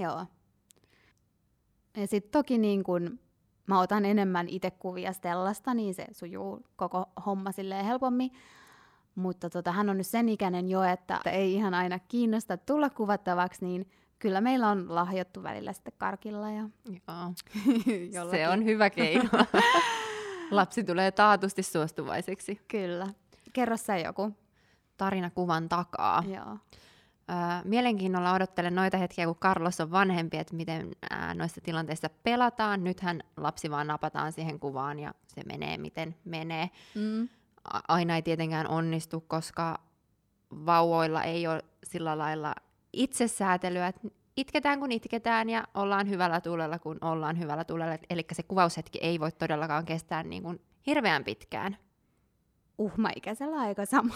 Joo. 0.00 0.26
Ja 1.96 2.06
sitten 2.06 2.30
toki 2.32 2.58
niin 2.58 2.82
kun 2.84 3.20
mä 3.68 3.80
otan 3.80 4.04
enemmän 4.04 4.48
itse 4.48 4.70
kuvia 4.70 5.12
Stellasta, 5.12 5.74
niin 5.74 5.94
se 5.94 6.06
sujuu 6.12 6.64
koko 6.76 7.08
homma 7.26 7.52
silleen 7.52 7.84
helpommin. 7.84 8.30
Mutta 9.14 9.50
tota, 9.50 9.72
hän 9.72 9.90
on 9.90 9.96
nyt 9.96 10.06
sen 10.06 10.28
ikäinen 10.28 10.68
jo, 10.68 10.82
että 10.82 11.20
ei 11.26 11.54
ihan 11.54 11.74
aina 11.74 11.98
kiinnosta 11.98 12.56
tulla 12.56 12.90
kuvattavaksi, 12.90 13.64
niin 13.64 13.90
kyllä 14.18 14.40
meillä 14.40 14.68
on 14.68 14.94
lahjottu 14.94 15.42
välillä 15.42 15.72
sitten 15.72 15.92
karkilla. 15.98 16.50
Ja 16.50 16.68
Joo. 18.12 18.30
se 18.30 18.48
on 18.48 18.64
hyvä 18.64 18.90
keino. 18.90 19.28
Lapsi 20.50 20.84
tulee 20.84 21.10
taatusti 21.10 21.62
suostuvaiseksi. 21.62 22.60
Kyllä. 22.68 23.06
Kerro 23.52 23.76
sä 23.76 23.98
joku. 23.98 24.32
Tarina 24.96 25.30
kuvan 25.30 25.68
takaa. 25.68 26.22
Joo. 26.26 26.58
Mielenkiinnolla 27.64 28.32
odottelen 28.32 28.74
noita 28.74 28.96
hetkiä, 28.96 29.26
kun 29.26 29.36
Carlos 29.36 29.80
on 29.80 29.90
vanhempi, 29.90 30.36
että 30.36 30.56
miten 30.56 30.90
noissa 31.34 31.60
tilanteissa 31.60 32.10
pelataan. 32.22 32.84
Nythän 32.84 33.22
lapsi 33.36 33.70
vaan 33.70 33.86
napataan 33.86 34.32
siihen 34.32 34.60
kuvaan 34.60 34.98
ja 34.98 35.14
se 35.26 35.42
menee 35.46 35.78
miten 35.78 36.14
menee. 36.24 36.70
Mm. 36.94 37.28
A- 37.72 37.80
aina 37.88 38.16
ei 38.16 38.22
tietenkään 38.22 38.68
onnistu, 38.68 39.20
koska 39.20 39.78
vauvoilla 40.66 41.22
ei 41.22 41.46
ole 41.46 41.62
sillä 41.84 42.18
lailla 42.18 42.54
itsesäätelyä, 42.92 43.86
että 43.86 44.08
itketään 44.36 44.80
kun 44.80 44.92
itketään 44.92 45.50
ja 45.50 45.64
ollaan 45.74 46.08
hyvällä 46.08 46.40
tulella 46.40 46.78
kun 46.78 46.98
ollaan 47.00 47.38
hyvällä 47.38 47.64
tulella. 47.64 47.98
Eli 48.10 48.26
se 48.32 48.42
kuvaushetki 48.42 48.98
ei 49.02 49.20
voi 49.20 49.32
todellakaan 49.32 49.84
kestää 49.84 50.22
niin 50.22 50.42
kuin 50.42 50.60
hirveän 50.86 51.24
pitkään 51.24 51.76
uhmaikäisellä 52.78 53.56
aika 53.58 53.86
sama. 53.86 54.14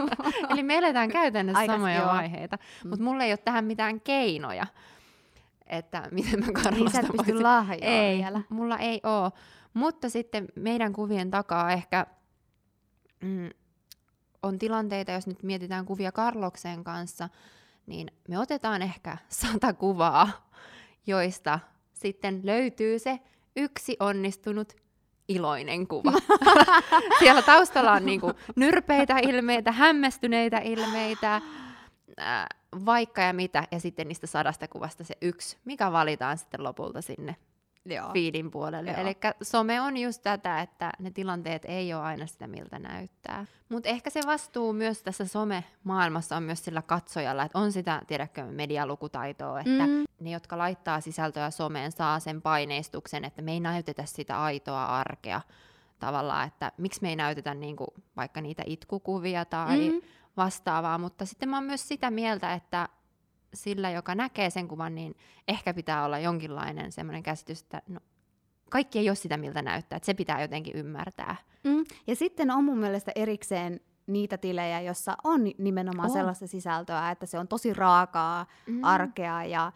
Eli 0.50 0.62
me 0.62 0.76
eletään 0.76 1.08
käytännössä 1.08 1.58
Aikas, 1.58 1.74
samoja 1.74 1.94
joo. 1.94 2.06
vaiheita, 2.06 2.58
mm. 2.84 2.90
mutta 2.90 3.04
mulla 3.04 3.24
ei 3.24 3.32
ole 3.32 3.38
tähän 3.38 3.64
mitään 3.64 4.00
keinoja, 4.00 4.66
että 5.66 6.08
miten 6.10 6.40
mä 6.40 6.52
Karlosta 6.52 7.02
niin 7.02 7.42
voisin. 7.42 7.84
ei, 7.84 8.18
vielä. 8.18 8.40
mulla 8.48 8.78
ei 8.78 9.00
ole. 9.02 9.32
Mutta 9.74 10.10
sitten 10.10 10.48
meidän 10.54 10.92
kuvien 10.92 11.30
takaa 11.30 11.72
ehkä 11.72 12.06
mm, 13.20 13.50
on 14.42 14.58
tilanteita, 14.58 15.12
jos 15.12 15.26
nyt 15.26 15.42
mietitään 15.42 15.84
kuvia 15.84 16.12
Karloksen 16.12 16.84
kanssa, 16.84 17.28
niin 17.86 18.08
me 18.28 18.38
otetaan 18.38 18.82
ehkä 18.82 19.18
sata 19.28 19.72
kuvaa, 19.72 20.48
joista 21.06 21.58
sitten 21.92 22.40
löytyy 22.44 22.98
se 22.98 23.20
yksi 23.56 23.96
onnistunut 24.00 24.81
iloinen 25.34 25.86
kuva. 25.86 26.12
Siellä 27.18 27.42
taustalla 27.42 27.92
on 27.92 28.06
niinku 28.06 28.32
nyrpeitä 28.56 29.18
ilmeitä, 29.18 29.72
hämmästyneitä 29.72 30.58
ilmeitä, 30.58 31.34
äh, 32.20 32.46
vaikka 32.86 33.22
ja 33.22 33.32
mitä, 33.32 33.64
ja 33.70 33.80
sitten 33.80 34.08
niistä 34.08 34.26
sadasta 34.26 34.68
kuvasta 34.68 35.04
se 35.04 35.14
yksi, 35.22 35.56
mikä 35.64 35.92
valitaan 35.92 36.38
sitten 36.38 36.64
lopulta 36.64 37.02
sinne 37.02 37.36
Joo. 37.84 38.12
feedin 38.12 38.50
puolelle. 38.50 38.90
Eli 38.90 39.16
some 39.42 39.80
on 39.80 39.96
just 39.96 40.22
tätä, 40.22 40.60
että 40.60 40.92
ne 40.98 41.10
tilanteet 41.10 41.64
ei 41.64 41.94
ole 41.94 42.02
aina 42.02 42.26
sitä, 42.26 42.46
miltä 42.46 42.78
näyttää. 42.78 43.46
Mutta 43.68 43.88
ehkä 43.88 44.10
se 44.10 44.20
vastuu 44.26 44.72
myös 44.72 45.02
tässä 45.02 45.24
some-maailmassa 45.24 46.36
on 46.36 46.42
myös 46.42 46.64
sillä 46.64 46.82
katsojalla, 46.82 47.42
että 47.42 47.58
on 47.58 47.72
sitä, 47.72 48.02
tiedätkö, 48.06 48.44
medialukutaitoa, 48.44 49.60
että 49.60 49.86
mm. 49.86 50.04
ne, 50.20 50.30
jotka 50.30 50.58
laittaa 50.58 51.00
sisältöä 51.00 51.50
someen, 51.50 51.92
saa 51.92 52.20
sen 52.20 52.42
paineistuksen, 52.42 53.24
että 53.24 53.42
me 53.42 53.52
ei 53.52 53.60
näytetä 53.60 54.04
sitä 54.04 54.42
aitoa 54.42 54.84
arkea 54.84 55.40
tavallaan, 55.98 56.46
että 56.46 56.72
miksi 56.76 57.02
me 57.02 57.08
ei 57.08 57.16
näytetä 57.16 57.54
niinku 57.54 57.86
vaikka 58.16 58.40
niitä 58.40 58.62
itkukuvia 58.66 59.44
tai 59.44 59.90
mm. 59.90 60.00
vastaavaa, 60.36 60.98
mutta 60.98 61.26
sitten 61.26 61.48
mä 61.48 61.56
oon 61.56 61.64
myös 61.64 61.88
sitä 61.88 62.10
mieltä, 62.10 62.54
että 62.54 62.88
sillä, 63.54 63.90
joka 63.90 64.14
näkee 64.14 64.50
sen 64.50 64.68
kuvan, 64.68 64.94
niin 64.94 65.14
ehkä 65.48 65.74
pitää 65.74 66.04
olla 66.04 66.18
jonkinlainen 66.18 66.92
semmoinen 66.92 67.22
käsitys, 67.22 67.62
että 67.62 67.82
no, 67.88 68.00
kaikki 68.70 68.98
ei 68.98 69.08
ole 69.08 69.16
sitä, 69.16 69.36
miltä 69.36 69.62
näyttää, 69.62 69.96
että 69.96 70.06
se 70.06 70.14
pitää 70.14 70.42
jotenkin 70.42 70.76
ymmärtää. 70.76 71.36
Mm. 71.64 71.84
Ja 72.06 72.16
sitten 72.16 72.50
on 72.50 72.64
mun 72.64 72.78
mielestä 72.78 73.12
erikseen 73.14 73.80
niitä 74.06 74.38
tilejä, 74.38 74.80
jossa 74.80 75.16
on 75.24 75.40
nimenomaan 75.58 76.08
on. 76.08 76.12
sellaista 76.12 76.46
sisältöä, 76.46 77.10
että 77.10 77.26
se 77.26 77.38
on 77.38 77.48
tosi 77.48 77.74
raakaa, 77.74 78.46
mm. 78.66 78.84
arkea 78.84 79.44
ja, 79.44 79.72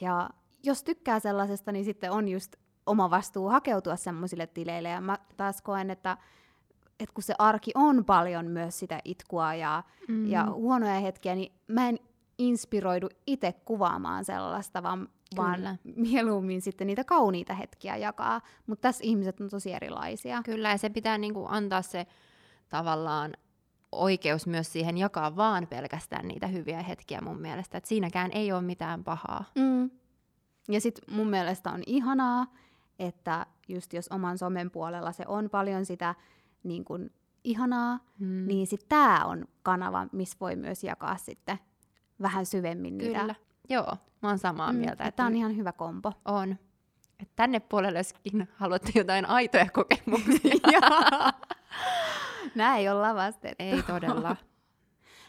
ja 0.00 0.30
jos 0.62 0.84
tykkää 0.84 1.20
sellaisesta, 1.20 1.72
niin 1.72 1.84
sitten 1.84 2.10
on 2.10 2.28
just 2.28 2.56
oma 2.86 3.10
vastuu 3.10 3.48
hakeutua 3.48 3.96
semmoisille 3.96 4.46
tileille. 4.46 4.88
Ja 4.88 5.00
mä 5.00 5.18
taas 5.36 5.62
koen, 5.62 5.90
että, 5.90 6.16
että 7.00 7.14
kun 7.14 7.22
se 7.22 7.34
arki 7.38 7.70
on 7.74 8.04
paljon 8.04 8.46
myös 8.46 8.78
sitä 8.78 9.00
itkua 9.04 9.54
ja, 9.54 9.82
mm. 10.08 10.26
ja 10.26 10.46
huonoja 10.50 11.00
hetkiä, 11.00 11.34
niin 11.34 11.52
mä 11.68 11.88
en 11.88 11.98
inspiroidu 12.38 13.08
itse 13.26 13.52
kuvaamaan 13.52 14.24
sellaista, 14.24 14.82
vaan, 14.82 15.08
vaan 15.36 15.78
mieluummin 15.96 16.62
sitten 16.62 16.86
niitä 16.86 17.04
kauniita 17.04 17.54
hetkiä 17.54 17.96
jakaa. 17.96 18.40
Mutta 18.66 18.82
tässä 18.82 19.04
ihmiset 19.04 19.40
on 19.40 19.48
tosi 19.48 19.72
erilaisia. 19.72 20.42
Kyllä, 20.44 20.70
ja 20.70 20.78
se 20.78 20.90
pitää 20.90 21.18
niinku 21.18 21.46
antaa 21.48 21.82
se 21.82 22.06
tavallaan 22.68 23.34
oikeus 23.92 24.46
myös 24.46 24.72
siihen 24.72 24.98
jakaa 24.98 25.36
vaan 25.36 25.66
pelkästään 25.66 26.28
niitä 26.28 26.46
hyviä 26.46 26.82
hetkiä 26.82 27.20
mun 27.20 27.40
mielestä. 27.40 27.78
Et 27.78 27.84
siinäkään 27.84 28.30
ei 28.32 28.52
ole 28.52 28.62
mitään 28.62 29.04
pahaa. 29.04 29.44
Mm. 29.54 29.90
Ja 30.68 30.80
sitten 30.80 31.14
mun 31.14 31.30
mielestä 31.30 31.70
on 31.70 31.82
ihanaa, 31.86 32.46
että 32.98 33.46
just 33.68 33.92
jos 33.92 34.08
oman 34.08 34.38
somen 34.38 34.70
puolella 34.70 35.12
se 35.12 35.24
on 35.28 35.50
paljon 35.50 35.86
sitä 35.86 36.14
niin 36.62 36.84
kun, 36.84 37.10
ihanaa, 37.44 37.98
mm. 38.18 38.46
niin 38.46 38.66
sitten 38.66 38.88
tämä 38.88 39.24
on 39.24 39.44
kanava, 39.62 40.06
missä 40.12 40.36
voi 40.40 40.56
myös 40.56 40.84
jakaa 40.84 41.16
sitten 41.16 41.58
vähän 42.22 42.46
syvemmin 42.46 42.98
niitä. 42.98 43.20
Kyllä, 43.20 43.34
joo, 43.68 43.96
mä 44.22 44.28
oon 44.28 44.38
samaa 44.38 44.72
mm, 44.72 44.78
mieltä. 44.78 45.12
Tämä 45.12 45.26
on 45.26 45.36
ihan 45.36 45.56
hyvä 45.56 45.72
kombo. 45.72 46.12
On. 46.24 46.56
Et 47.20 47.30
tänne 47.36 47.60
puolelle, 47.60 47.98
joskin 47.98 48.48
haluatte 48.56 48.92
jotain 48.94 49.26
aitoja 49.26 49.70
kokemuksia. 49.70 50.80
Näin 52.54 52.80
ei 52.80 52.88
ole 52.88 53.00
lavastettu. 53.00 53.56
Ei 53.58 53.82
todella. 53.82 54.36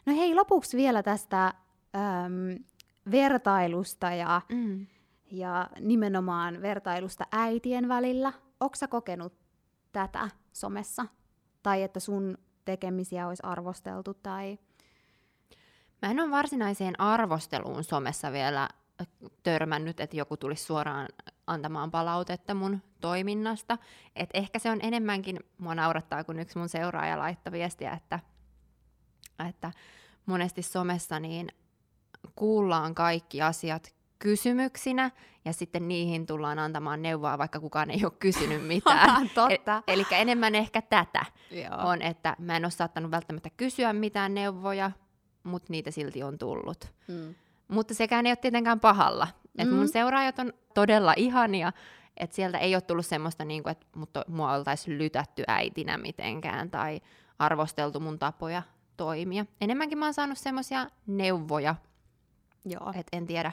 no 0.05 0.13
hei, 0.15 0.35
lopuksi 0.35 0.77
vielä 0.77 1.03
tästä 1.03 1.45
äm, 1.45 2.63
vertailusta 3.11 4.11
ja, 4.11 4.41
mm. 4.49 4.87
ja 5.31 5.69
nimenomaan 5.79 6.61
vertailusta 6.61 7.25
äitien 7.31 7.87
välillä. 7.87 8.33
Oletko 8.59 8.87
kokenut 8.89 9.33
tätä 9.91 10.29
somessa? 10.53 11.05
Tai 11.63 11.83
että 11.83 11.99
sun 11.99 12.37
tekemisiä 12.65 13.27
olisi 13.27 13.43
arvosteltu 13.45 14.13
tai 14.13 14.59
Mä 16.05 16.11
en 16.11 16.19
ole 16.19 16.31
varsinaiseen 16.31 16.99
arvosteluun 16.99 17.83
somessa 17.83 18.31
vielä 18.31 18.69
törmännyt, 19.43 19.99
että 19.99 20.17
joku 20.17 20.37
tulisi 20.37 20.63
suoraan 20.63 21.07
antamaan 21.47 21.91
palautetta 21.91 22.53
mun 22.53 22.81
toiminnasta. 23.01 23.77
Et 24.15 24.29
ehkä 24.33 24.59
se 24.59 24.71
on 24.71 24.79
enemmänkin, 24.83 25.39
mua 25.57 25.75
naurattaa, 25.75 26.23
kun 26.23 26.39
yksi 26.39 26.57
mun 26.57 26.69
seuraaja 26.69 27.19
laittoi 27.19 27.51
viestiä, 27.51 27.91
että, 27.91 28.19
että 29.49 29.71
monesti 30.25 30.61
somessa 30.61 31.19
niin 31.19 31.47
kuullaan 32.35 32.95
kaikki 32.95 33.41
asiat 33.41 33.95
kysymyksinä 34.19 35.11
ja 35.45 35.53
sitten 35.53 35.87
niihin 35.87 36.25
tullaan 36.25 36.59
antamaan 36.59 37.01
neuvoa, 37.01 37.37
vaikka 37.37 37.59
kukaan 37.59 37.91
ei 37.91 37.99
ole 38.03 38.13
kysynyt 38.19 38.67
mitään. 38.73 39.29
Totta. 39.29 39.83
E- 39.87 39.93
eli 39.93 40.05
enemmän 40.11 40.55
ehkä 40.55 40.81
tätä 40.81 41.25
Joo. 41.51 41.89
on, 41.89 42.01
että 42.01 42.35
mä 42.39 42.57
en 42.57 42.65
ole 42.65 42.71
saattanut 42.71 43.11
välttämättä 43.11 43.49
kysyä 43.57 43.93
mitään 43.93 44.33
neuvoja, 44.33 44.91
mutta 45.45 45.67
niitä 45.71 45.91
silti 45.91 46.23
on 46.23 46.37
tullut. 46.37 46.93
Mm. 47.07 47.35
Mutta 47.67 47.93
sekään 47.93 48.25
ei 48.25 48.29
ole 48.29 48.35
tietenkään 48.35 48.79
pahalla. 48.79 49.27
Et 49.57 49.69
mm. 49.69 49.75
Mun 49.75 49.87
seuraajat 49.87 50.39
on 50.39 50.53
todella 50.73 51.13
ihania, 51.17 51.71
että 52.17 52.35
sieltä 52.35 52.57
ei 52.57 52.75
ole 52.75 52.81
tullut 52.81 53.05
semmoista, 53.05 53.45
niin 53.45 53.63
kuin, 53.63 53.71
että 53.71 53.85
mua 54.27 54.53
oltaisiin 54.53 54.97
lytätty 54.97 55.43
äitinä 55.47 55.97
mitenkään, 55.97 56.71
tai 56.71 57.01
arvosteltu 57.39 57.99
mun 57.99 58.19
tapoja 58.19 58.61
toimia. 58.97 59.45
Enemmänkin 59.61 59.97
mä 59.97 60.05
oon 60.05 60.13
saanut 60.13 60.37
semmoisia 60.37 60.87
neuvoja, 61.07 61.75
Joo. 62.65 62.89
että 62.89 63.17
en 63.17 63.27
tiedä, 63.27 63.51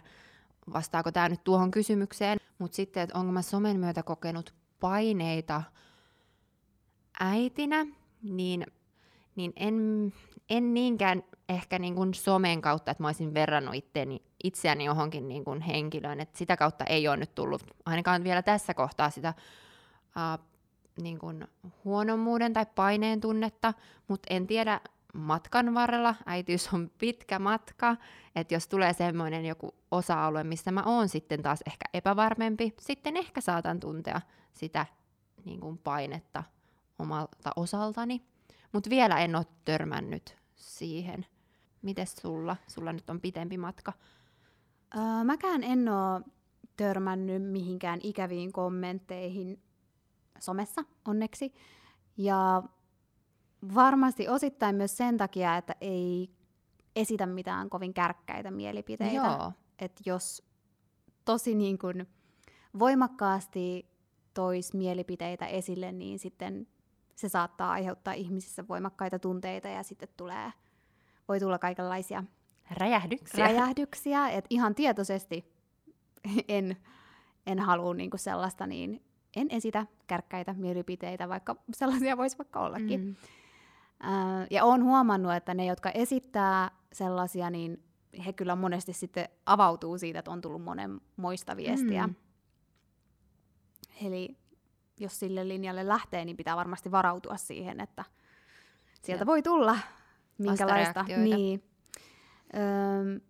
vastaako 0.72 1.12
tämä 1.12 1.28
nyt 1.28 1.44
tuohon 1.44 1.70
kysymykseen, 1.70 2.38
mutta 2.58 2.76
sitten, 2.76 3.02
että 3.02 3.18
onko 3.18 3.32
mä 3.32 3.42
somen 3.42 3.80
myötä 3.80 4.02
kokenut 4.02 4.54
paineita 4.80 5.62
äitinä, 7.20 7.86
niin, 8.22 8.66
niin 9.36 9.52
en, 9.56 9.76
en 10.50 10.74
niinkään 10.74 11.22
ehkä 11.48 11.78
niin 11.78 11.94
kuin 11.94 12.14
somen 12.14 12.60
kautta, 12.60 12.90
että 12.90 13.02
mä 13.02 13.08
olisin 13.08 13.34
verrannut 13.34 13.74
itteeni, 13.74 14.22
itseäni 14.44 14.84
johonkin 14.84 15.28
niin 15.28 15.44
kuin 15.44 15.60
henkilöön, 15.60 16.20
että 16.20 16.38
sitä 16.38 16.56
kautta 16.56 16.84
ei 16.84 17.08
ole 17.08 17.16
nyt 17.16 17.34
tullut 17.34 17.62
ainakaan 17.86 18.24
vielä 18.24 18.42
tässä 18.42 18.74
kohtaa 18.74 19.10
sitä 19.10 19.34
uh, 20.06 20.46
niin 21.02 21.18
kuin 21.18 21.46
huonommuuden 21.84 22.52
tai 22.52 22.66
paineen 22.74 23.20
tunnetta, 23.20 23.74
mutta 24.08 24.34
en 24.34 24.46
tiedä, 24.46 24.80
matkan 25.14 25.74
varrella, 25.74 26.14
äitiys 26.26 26.74
on 26.74 26.90
pitkä 26.98 27.38
matka, 27.38 27.96
että 28.36 28.54
jos 28.54 28.68
tulee 28.68 28.92
semmoinen 28.92 29.46
joku 29.46 29.74
osa-alue, 29.90 30.44
missä 30.44 30.72
mä 30.72 30.82
oon 30.86 31.08
sitten 31.08 31.42
taas 31.42 31.62
ehkä 31.66 31.84
epävarmempi, 31.94 32.74
sitten 32.80 33.16
ehkä 33.16 33.40
saatan 33.40 33.80
tuntea 33.80 34.20
sitä 34.52 34.86
niin 35.44 35.60
kuin 35.60 35.78
painetta 35.78 36.44
omalta 36.98 37.50
osaltani, 37.56 38.22
mutta 38.72 38.90
vielä 38.90 39.18
en 39.18 39.36
ole 39.36 39.46
törmännyt 39.64 40.41
siihen. 40.62 41.26
Mites 41.82 42.16
sulla? 42.16 42.56
Sulla 42.68 42.92
nyt 42.92 43.10
on 43.10 43.20
pitempi 43.20 43.58
matka. 43.58 43.92
Öö, 44.96 45.24
mäkään 45.24 45.64
en 45.64 45.88
ole 45.88 46.22
törmännyt 46.76 47.42
mihinkään 47.42 48.00
ikäviin 48.02 48.52
kommentteihin 48.52 49.62
somessa, 50.38 50.84
onneksi. 51.04 51.52
Ja 52.16 52.62
varmasti 53.74 54.28
osittain 54.28 54.76
myös 54.76 54.96
sen 54.96 55.16
takia, 55.16 55.56
että 55.56 55.76
ei 55.80 56.30
esitä 56.96 57.26
mitään 57.26 57.70
kovin 57.70 57.94
kärkkäitä 57.94 58.50
mielipiteitä. 58.50 59.14
Joo. 59.14 59.52
Että 59.78 60.02
jos 60.06 60.42
tosi 61.24 61.54
niin 61.54 61.78
kuin 61.78 62.08
voimakkaasti 62.78 63.86
tois 64.34 64.74
mielipiteitä 64.74 65.46
esille, 65.46 65.92
niin 65.92 66.18
sitten 66.18 66.66
se 67.22 67.28
saattaa 67.28 67.70
aiheuttaa 67.70 68.14
ihmisissä 68.14 68.68
voimakkaita 68.68 69.18
tunteita 69.18 69.68
ja 69.68 69.82
sitten 69.82 70.08
tulee, 70.16 70.52
voi 71.28 71.40
tulla 71.40 71.58
kaikenlaisia 71.58 72.24
Räjähdyksiä. 72.70 73.44
räjähdyksiä. 73.44 74.28
Et 74.28 74.44
ihan 74.50 74.74
tietoisesti 74.74 75.52
en, 76.48 76.76
en 77.46 77.58
halua 77.58 77.94
niinku 77.94 78.16
sellaista, 78.16 78.66
niin 78.66 79.02
en 79.36 79.46
esitä 79.50 79.86
kärkkäitä 80.06 80.54
mielipiteitä, 80.58 81.28
vaikka 81.28 81.56
sellaisia 81.74 82.16
voisi 82.16 82.38
vaikka 82.38 82.60
ollakin. 82.60 83.00
Mm. 83.00 83.16
Äh, 84.04 84.46
ja 84.50 84.64
olen 84.64 84.84
huomannut, 84.84 85.32
että 85.32 85.54
ne, 85.54 85.66
jotka 85.66 85.90
esittää 85.90 86.70
sellaisia, 86.92 87.50
niin 87.50 87.82
he 88.26 88.32
kyllä 88.32 88.56
monesti 88.56 88.92
sitten 88.92 89.28
avautuu 89.46 89.98
siitä, 89.98 90.18
että 90.18 90.30
on 90.30 90.40
tullut 90.40 90.62
monen 90.62 91.00
moista 91.16 91.56
viestiä. 91.56 92.06
Mm. 92.06 92.14
Eli 94.02 94.36
jos 95.02 95.18
sille 95.20 95.48
linjalle 95.48 95.88
lähtee, 95.88 96.24
niin 96.24 96.36
pitää 96.36 96.56
varmasti 96.56 96.90
varautua 96.90 97.36
siihen, 97.36 97.80
että 97.80 98.04
sieltä 99.02 99.22
Ja 99.22 99.26
voi 99.26 99.42
tulla 99.42 99.78
minkälaista. 100.38 101.02
Niin. 101.02 101.62
Öm, 102.54 103.20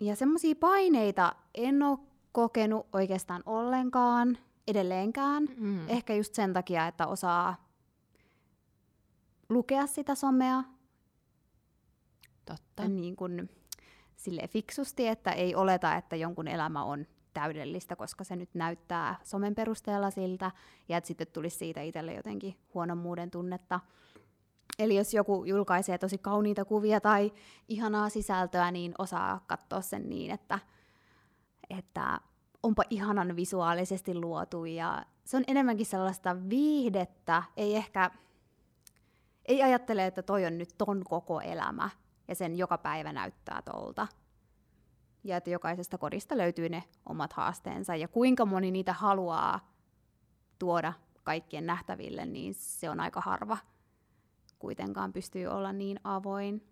ja 0.00 0.16
semmoisia 0.16 0.54
paineita 0.60 1.34
en 1.54 1.82
ole 1.82 1.98
kokenut 2.32 2.86
oikeastaan 2.92 3.42
ollenkaan, 3.46 4.38
edelleenkään. 4.68 5.48
Mm. 5.56 5.88
Ehkä 5.88 6.14
just 6.14 6.34
sen 6.34 6.52
takia, 6.52 6.86
että 6.86 7.06
osaa 7.06 7.68
lukea 9.48 9.86
sitä 9.86 10.14
somea 10.14 10.64
Totta. 12.44 12.88
niin 12.88 13.16
kuin 13.16 13.50
silleen 14.16 14.48
fiksusti, 14.48 15.08
että 15.08 15.30
ei 15.30 15.54
oleta, 15.54 15.94
että 15.94 16.16
jonkun 16.16 16.48
elämä 16.48 16.84
on 16.84 17.06
täydellistä, 17.34 17.96
koska 17.96 18.24
se 18.24 18.36
nyt 18.36 18.54
näyttää 18.54 19.16
somen 19.22 19.54
perusteella 19.54 20.10
siltä, 20.10 20.50
ja 20.88 20.96
että 20.96 21.08
sitten 21.08 21.26
tulisi 21.26 21.56
siitä 21.56 21.80
itselle 21.80 22.14
jotenkin 22.14 22.56
huonommuuden 22.74 23.30
tunnetta. 23.30 23.80
Eli 24.78 24.96
jos 24.96 25.14
joku 25.14 25.44
julkaisee 25.44 25.98
tosi 25.98 26.18
kauniita 26.18 26.64
kuvia 26.64 27.00
tai 27.00 27.32
ihanaa 27.68 28.08
sisältöä, 28.08 28.70
niin 28.70 28.94
osaa 28.98 29.44
katsoa 29.46 29.80
sen 29.80 30.08
niin, 30.08 30.30
että, 30.30 30.58
että 31.78 32.20
onpa 32.62 32.82
ihanan 32.90 33.36
visuaalisesti 33.36 34.14
luotu, 34.14 34.64
ja 34.64 35.04
se 35.24 35.36
on 35.36 35.44
enemmänkin 35.46 35.86
sellaista 35.86 36.36
viihdettä, 36.48 37.42
ei 37.56 37.76
ehkä, 37.76 38.10
ei 39.44 39.62
ajattele, 39.62 40.06
että 40.06 40.22
toi 40.22 40.46
on 40.46 40.58
nyt 40.58 40.74
ton 40.78 41.04
koko 41.08 41.40
elämä, 41.40 41.90
ja 42.28 42.34
sen 42.34 42.58
joka 42.58 42.78
päivä 42.78 43.12
näyttää 43.12 43.62
tolta. 43.62 44.06
Ja 45.24 45.36
että 45.36 45.50
jokaisesta 45.50 45.98
kodista 45.98 46.38
löytyy 46.38 46.68
ne 46.68 46.84
omat 47.06 47.32
haasteensa, 47.32 47.96
ja 47.96 48.08
kuinka 48.08 48.44
moni 48.46 48.70
niitä 48.70 48.92
haluaa 48.92 49.72
tuoda 50.58 50.92
kaikkien 51.22 51.66
nähtäville, 51.66 52.26
niin 52.26 52.54
se 52.54 52.90
on 52.90 53.00
aika 53.00 53.20
harva 53.20 53.58
kuitenkaan 54.58 55.12
pystyy 55.12 55.46
olla 55.46 55.72
niin 55.72 56.00
avoin. 56.04 56.66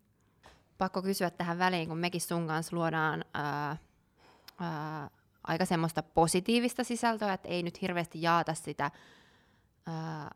Pakko 0.78 1.02
kysyä 1.02 1.30
tähän 1.30 1.58
väliin, 1.58 1.88
kun 1.88 1.98
mekin 1.98 2.20
sun 2.20 2.46
kanssa 2.46 2.76
luodaan 2.76 3.24
ää, 3.34 3.76
ää, 4.58 5.10
aika 5.44 5.64
semmoista 5.64 6.02
positiivista 6.02 6.84
sisältöä, 6.84 7.32
että 7.32 7.48
ei 7.48 7.62
nyt 7.62 7.82
hirveästi 7.82 8.22
jaata 8.22 8.54
sitä 8.54 8.90
ää, 9.86 10.30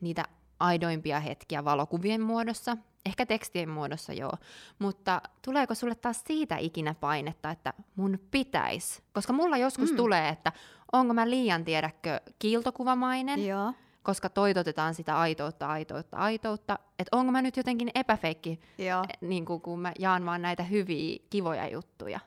niitä 0.00 0.24
aidoimpia 0.60 1.20
hetkiä 1.20 1.64
valokuvien 1.64 2.20
muodossa, 2.20 2.76
ehkä 3.06 3.26
tekstien 3.26 3.68
muodossa 3.68 4.12
joo, 4.12 4.32
mutta 4.78 5.20
tuleeko 5.44 5.74
sulle 5.74 5.94
taas 5.94 6.22
siitä 6.26 6.56
ikinä 6.56 6.94
painetta, 6.94 7.50
että 7.50 7.72
mun 7.96 8.18
pitäisi? 8.30 9.02
Koska 9.12 9.32
mulla 9.32 9.56
joskus 9.56 9.90
Mm. 9.90 9.96
tulee, 9.96 10.28
että 10.28 10.52
onko 10.92 11.14
mä 11.14 11.30
liian 11.30 11.64
tiedäkö 11.64 12.20
kiiltokuvamainen, 12.38 13.46
Joo. 13.46 13.72
koska 14.02 14.28
toitotetaan 14.28 14.94
sitä 14.94 15.18
aitoutta, 15.18 15.66
aitoutta, 15.66 16.16
aitoutta, 16.16 16.78
että 16.98 17.16
onko 17.16 17.32
mä 17.32 17.42
nyt 17.42 17.56
jotenkin 17.56 17.90
epäfeikki, 17.94 18.60
Joo. 18.78 19.04
niin 19.20 19.44
kuin 19.44 19.60
kun 19.60 19.80
mä 19.80 19.92
jaan 19.98 20.26
vaan 20.26 20.42
näitä 20.42 20.62
hyviä, 20.62 21.18
kivoja 21.30 21.68
juttuja. 21.68 22.20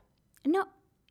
No 0.48 0.66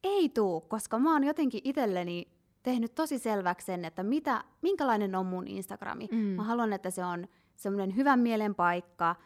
ei 0.04 0.28
tuu, 0.28 0.60
koska 0.60 0.98
mä 0.98 1.12
oon 1.12 1.24
jotenkin 1.24 1.60
itselleni 1.64 2.28
tehnyt 2.70 2.94
tosi 2.94 3.18
selväksi 3.18 3.66
sen, 3.66 3.84
että 3.84 4.02
mitä, 4.02 4.44
minkälainen 4.62 5.14
on 5.14 5.26
mun 5.26 5.46
Instagrami. 5.48 6.08
Mm. 6.12 6.16
Mä 6.18 6.42
haluan, 6.44 6.72
että 6.72 6.90
se 6.90 7.04
on 7.04 7.28
semmoinen 7.56 7.96
hyvän 7.96 8.20
mielen 8.20 8.54
paikka, 8.54 9.16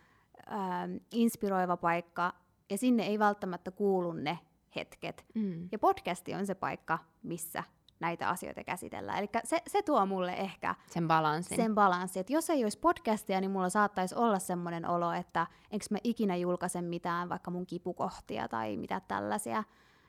ähm, 0.53 0.97
inspiroiva 1.13 1.77
paikka, 1.77 2.33
ja 2.71 2.79
sinne 2.79 3.03
ei 3.07 3.19
välttämättä 3.19 3.71
kuulu 3.71 4.13
ne 4.13 4.39
hetket. 4.77 5.25
Mm. 5.35 5.69
Ja 5.73 5.79
podcasti 5.79 6.35
on 6.35 6.47
se 6.47 6.55
paikka, 6.55 6.99
missä 7.23 7.63
näitä 8.01 8.29
asioita 8.29 8.65
käsitellään. 8.65 9.19
Eli 9.19 9.29
se, 9.45 9.63
se 9.67 9.83
tuo 9.83 10.07
mulle 10.07 10.33
ehkä 10.33 10.75
Sen 10.87 11.09
balanssin. 11.09 11.57
sen 11.57 11.75
balanssi, 11.75 12.21
että 12.21 12.33
jos 12.33 12.51
ei 12.51 12.63
olisi 12.65 12.79
podcastia, 12.79 13.41
niin 13.41 13.51
mulla 13.51 13.69
saattaisi 13.69 14.15
olla 14.15 14.39
semmoinen 14.39 14.89
olo, 14.89 15.13
että 15.13 15.47
enkö 15.71 15.87
mä 15.91 15.99
ikinä 16.05 16.37
julkaise 16.37 16.83
mitään, 16.83 17.29
vaikka 17.29 17.51
mun 17.51 17.67
kipukohtia 17.67 18.49
tai 18.49 18.77
mitä 18.77 19.01
tällaisia. 19.09 19.65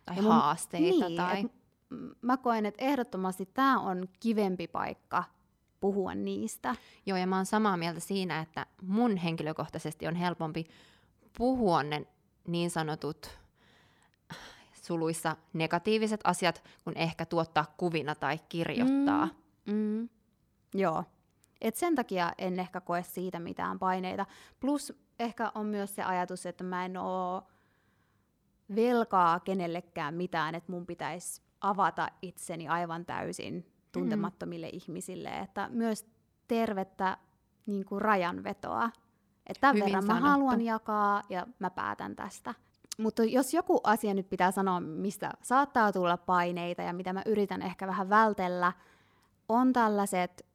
tai 0.05 0.15
Ja 0.15 0.21
mun- 0.23 0.31
haasteita. 0.31 1.07
niin, 1.07 1.17
tai... 1.17 1.39
et 1.39 1.51
mä 2.21 2.37
koen, 2.37 2.65
että 2.65 2.85
ehdottomasti 2.85 3.49
tämä 3.53 3.79
on 3.79 4.07
kivempi 4.19 4.67
paikka 4.67 5.23
puhua 5.79 6.15
niistä. 6.15 6.75
Joo, 7.05 7.17
ja 7.17 7.27
mä 7.27 7.35
oon 7.35 7.45
samaa 7.45 7.77
mieltä 7.77 7.99
siinä, 7.99 8.39
että 8.39 8.65
mun 8.81 9.17
henkilökohtaisesti 9.17 10.07
on 10.07 10.15
helpompi 10.15 10.67
puhua 11.37 11.83
ne 11.83 12.07
niin 12.47 12.69
sanotut 12.69 13.39
suluissa 14.83 15.35
negatiiviset 15.53 16.21
asiat, 16.23 16.63
kun 16.83 16.93
ehkä 16.97 17.25
tuottaa 17.25 17.73
kuvina 17.77 18.15
tai 18.15 18.39
kirjoittaa. 18.49 19.29
Mm, 19.65 19.73
mm, 19.73 20.09
joo. 20.73 21.03
Et 21.61 21.75
sen 21.75 21.95
takia 21.95 22.31
en 22.37 22.59
ehkä 22.59 22.81
koe 22.81 23.03
siitä 23.03 23.39
mitään 23.39 23.79
paineita. 23.79 24.25
Plus 24.59 24.93
ehkä 25.19 25.51
on 25.55 25.65
myös 25.65 25.95
se 25.95 26.03
ajatus, 26.03 26.45
että 26.45 26.63
mä 26.63 26.85
en 26.85 26.97
oo 26.97 27.43
velkaa 28.75 29.39
kenellekään 29.39 30.13
mitään, 30.13 30.55
että 30.55 30.71
mun 30.71 30.85
pitäisi 30.85 31.41
avata 31.63 32.07
itseni 32.21 32.67
aivan 32.67 33.05
täysin 33.05 33.71
tuntemattomille 33.91 34.67
mm. 34.67 34.75
ihmisille. 34.77 35.29
Että 35.39 35.69
myös 35.71 36.05
tervettä 36.47 37.17
niin 37.65 37.85
kuin 37.85 38.01
rajanvetoa. 38.01 38.89
Että 39.47 39.61
tämän 39.61 39.75
Hyvin 39.75 39.85
verran 39.85 40.05
mä 40.05 40.13
sanottu. 40.13 40.29
haluan 40.29 40.61
jakaa 40.61 41.21
ja 41.29 41.47
mä 41.59 41.69
päätän 41.69 42.15
tästä. 42.15 42.53
Mutta 42.97 43.23
jos 43.23 43.53
joku 43.53 43.79
asia 43.83 44.13
nyt 44.13 44.29
pitää 44.29 44.51
sanoa, 44.51 44.79
mistä 44.79 45.31
saattaa 45.41 45.91
tulla 45.91 46.17
paineita 46.17 46.81
ja 46.81 46.93
mitä 46.93 47.13
mä 47.13 47.21
yritän 47.25 47.61
ehkä 47.61 47.87
vähän 47.87 48.09
vältellä, 48.09 48.73
on 49.49 49.73
tällaiset 49.73 50.45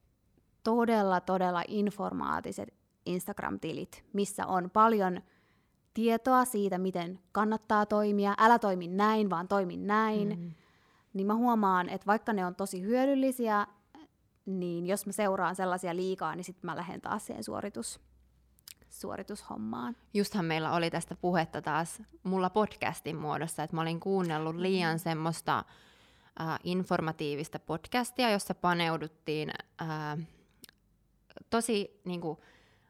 todella, 0.64 1.20
todella 1.20 1.62
informaatiset 1.68 2.74
Instagram-tilit, 3.06 4.04
missä 4.12 4.46
on 4.46 4.70
paljon 4.70 5.22
tietoa 5.94 6.44
siitä, 6.44 6.78
miten 6.78 7.20
kannattaa 7.32 7.86
toimia. 7.86 8.34
Älä 8.38 8.58
toimi 8.58 8.88
näin, 8.88 9.30
vaan 9.30 9.48
toimi 9.48 9.76
näin. 9.76 10.28
Mm. 10.28 10.50
Niin 11.14 11.26
mä 11.26 11.34
huomaan, 11.34 11.88
että 11.88 12.06
vaikka 12.06 12.32
ne 12.32 12.46
on 12.46 12.54
tosi 12.54 12.82
hyödyllisiä, 12.82 13.66
niin 14.46 14.86
jos 14.86 15.06
mä 15.06 15.12
seuraan 15.12 15.56
sellaisia 15.56 15.96
liikaa, 15.96 16.34
niin 16.34 16.44
sitten 16.44 16.70
mä 16.70 16.76
lähden 16.76 17.00
taas 17.00 17.26
siihen 17.26 17.44
suoritus, 17.44 18.00
suoritushommaan. 18.88 19.96
Justhan 20.14 20.44
meillä 20.44 20.72
oli 20.72 20.90
tästä 20.90 21.16
puhetta 21.16 21.62
taas 21.62 22.02
mulla 22.22 22.50
podcastin 22.50 23.16
muodossa, 23.16 23.62
että 23.62 23.76
mä 23.76 23.82
olin 23.82 24.00
kuunnellut 24.00 24.56
liian 24.56 24.94
mm. 24.94 24.98
semmoista 24.98 25.64
äh, 26.40 26.58
informatiivista 26.64 27.58
podcastia, 27.58 28.30
jossa 28.30 28.54
paneuduttiin 28.54 29.50
äh, 29.82 30.18
tosi 31.50 32.00
niin 32.04 32.20
kuin, 32.20 32.38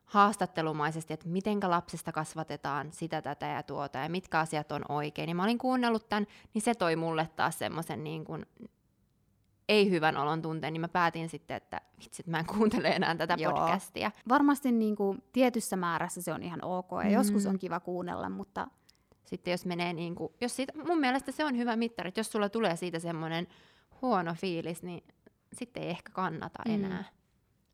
haastattelumaisesti, 0.08 1.14
että 1.14 1.28
miten 1.28 1.60
lapsesta 1.66 2.12
kasvatetaan 2.12 2.92
sitä, 2.92 3.22
tätä 3.22 3.46
ja 3.46 3.62
tuota, 3.62 3.98
ja 3.98 4.08
mitkä 4.08 4.38
asiat 4.38 4.72
on 4.72 4.82
oikein. 4.88 5.26
Niin 5.26 5.36
mä 5.36 5.44
olin 5.44 5.58
kuunnellut 5.58 6.08
tämän, 6.08 6.26
niin 6.54 6.62
se 6.62 6.74
toi 6.74 6.96
mulle 6.96 7.28
taas 7.36 7.58
semmoisen 7.58 8.04
niin 8.04 8.24
kuin, 8.24 8.46
ei 9.68 9.90
hyvän 9.90 10.16
olon 10.16 10.42
tunteen, 10.42 10.72
niin 10.72 10.80
mä 10.80 10.88
päätin 10.88 11.28
sitten, 11.28 11.56
että 11.56 11.80
vitsit, 12.00 12.26
mä 12.26 12.38
en 12.38 12.46
kuuntele 12.46 12.88
enää 12.88 13.14
tätä 13.14 13.34
Joo. 13.38 13.52
podcastia. 13.52 14.10
Varmasti 14.28 14.72
niin 14.72 14.96
kuin, 14.96 15.22
tietyssä 15.32 15.76
määrässä 15.76 16.22
se 16.22 16.32
on 16.32 16.42
ihan 16.42 16.64
ok, 16.64 16.90
ja 16.92 17.04
mm. 17.04 17.10
joskus 17.10 17.46
on 17.46 17.58
kiva 17.58 17.80
kuunnella, 17.80 18.28
mutta... 18.28 18.66
Sitten 19.24 19.50
jos 19.50 19.66
menee 19.66 19.92
niin 19.92 20.14
kuin, 20.14 20.32
jos 20.40 20.56
siitä, 20.56 20.72
mun 20.86 21.00
mielestä 21.00 21.32
se 21.32 21.44
on 21.44 21.56
hyvä 21.56 21.76
mittari, 21.76 22.08
että 22.08 22.20
jos 22.20 22.32
sulla 22.32 22.48
tulee 22.48 22.76
siitä 22.76 22.98
semmoinen 22.98 23.46
huono 24.02 24.34
fiilis, 24.34 24.82
niin 24.82 25.04
sitten 25.52 25.82
ei 25.82 25.88
ehkä 25.88 26.12
kannata 26.12 26.62
mm. 26.68 26.74
enää 26.74 27.04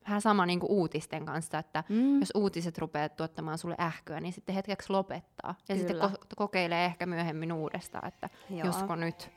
vähän 0.07 0.21
sama 0.21 0.47
niin 0.47 0.61
kuin 0.61 0.71
uutisten 0.71 1.27
kanssa, 1.27 1.59
että 1.59 1.85
mm. 1.89 2.21
jos 2.21 2.33
uutiset 2.35 2.79
rupeaa 2.79 3.09
tuottamaan 3.09 3.59
sulle 3.59 3.77
ähköä, 3.81 4.21
niin 4.21 4.33
sitten 4.33 4.55
hetkeksi 4.55 4.93
lopettaa. 4.93 5.55
Ja 5.69 5.75
Kyllä. 5.75 5.89
sitten 5.89 6.11
ko- 6.11 6.27
kokeilee 6.37 6.85
ehkä 6.85 7.07
myöhemmin 7.07 7.53
uudestaan, 7.53 8.09
että 8.09 8.31
Joo. 8.51 8.67
josko 8.67 8.97
nyt. 8.97 9.31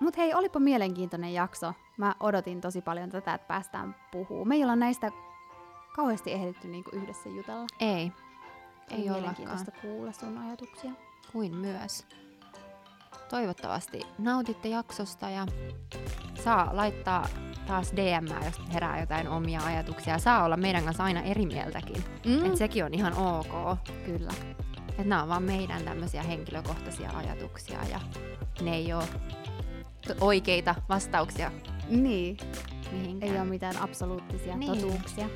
Mutta 0.00 0.20
hei, 0.20 0.34
olipa 0.34 0.58
mielenkiintoinen 0.60 1.34
jakso. 1.34 1.72
Mä 1.98 2.14
odotin 2.20 2.60
tosi 2.60 2.82
paljon 2.82 3.10
tätä, 3.10 3.34
että 3.34 3.46
päästään 3.46 3.96
puhumaan. 4.12 4.48
Me 4.48 4.54
ei 4.54 4.62
olla 4.62 4.76
näistä 4.76 5.10
kauheasti 5.96 6.32
ehditty 6.32 6.68
niinku 6.68 6.90
yhdessä 6.92 7.28
jutella. 7.28 7.66
Ei. 7.80 8.12
Ei 8.90 9.10
ole 9.10 9.18
mielenkiintoista 9.18 9.70
kuulla 9.70 10.12
sun 10.12 10.38
ajatuksia. 10.38 10.90
Kuin 11.32 11.56
myös. 11.56 12.06
Toivottavasti 13.28 14.00
nautitte 14.18 14.68
jaksosta 14.68 15.30
ja 15.30 15.46
saa 16.44 16.68
laittaa 16.72 17.28
taas 17.66 17.92
DM, 17.92 18.44
jos 18.44 18.72
herää 18.72 19.00
jotain 19.00 19.28
omia 19.28 19.60
ajatuksia. 19.66 20.18
Saa 20.18 20.44
olla 20.44 20.56
meidän 20.56 20.84
kanssa 20.84 21.04
aina 21.04 21.22
eri 21.22 21.46
mieltäkin. 21.46 22.04
Mm. 22.26 22.46
Et 22.46 22.56
sekin 22.56 22.84
on 22.84 22.94
ihan 22.94 23.14
ok. 23.14 23.78
Kyllä. 24.04 24.32
Et 24.98 25.06
nämä 25.06 25.22
on 25.22 25.28
vaan 25.28 25.42
meidän 25.42 25.82
tämmöisiä 25.82 26.22
henkilökohtaisia 26.22 27.10
ajatuksia 27.10 27.78
ja 27.90 28.00
ne 28.60 28.76
ei 28.76 28.92
ole 28.92 29.04
oikeita 30.20 30.74
vastauksia. 30.88 31.52
Niin. 31.88 32.36
Mihinkään. 32.92 33.32
Ei 33.32 33.40
ole 33.40 33.48
mitään 33.48 33.76
absoluuttisia 33.76 34.56
niin. 34.56 34.72
totuuksia. 34.72 35.28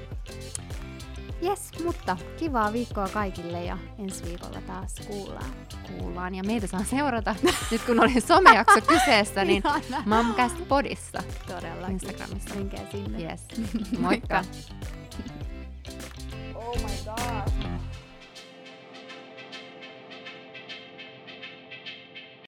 Jes, 1.42 1.84
mutta 1.84 2.16
kivaa 2.36 2.72
viikkoa 2.72 3.08
kaikille 3.08 3.64
ja 3.64 3.78
ensi 3.98 4.24
viikolla 4.24 4.60
taas 4.66 4.94
kuullaan. 5.06 5.50
Kuullaan 5.98 6.34
ja 6.34 6.44
meitä 6.44 6.66
saa 6.66 6.84
seurata, 6.84 7.34
nyt 7.70 7.82
kun 7.86 8.00
oli 8.00 8.20
somejakso 8.20 8.80
kyseessä, 8.80 9.44
niin 9.44 9.62
Momcast 10.06 10.68
Podissa. 10.68 11.22
Todella. 11.46 11.86
Instagramissa. 11.86 12.54
Linkejä 12.54 12.86
sinne. 12.90 13.22
Yes. 13.22 13.40
Moikka. 13.98 14.44
oh 16.54 16.76
my 16.76 16.90
god. 17.04 17.49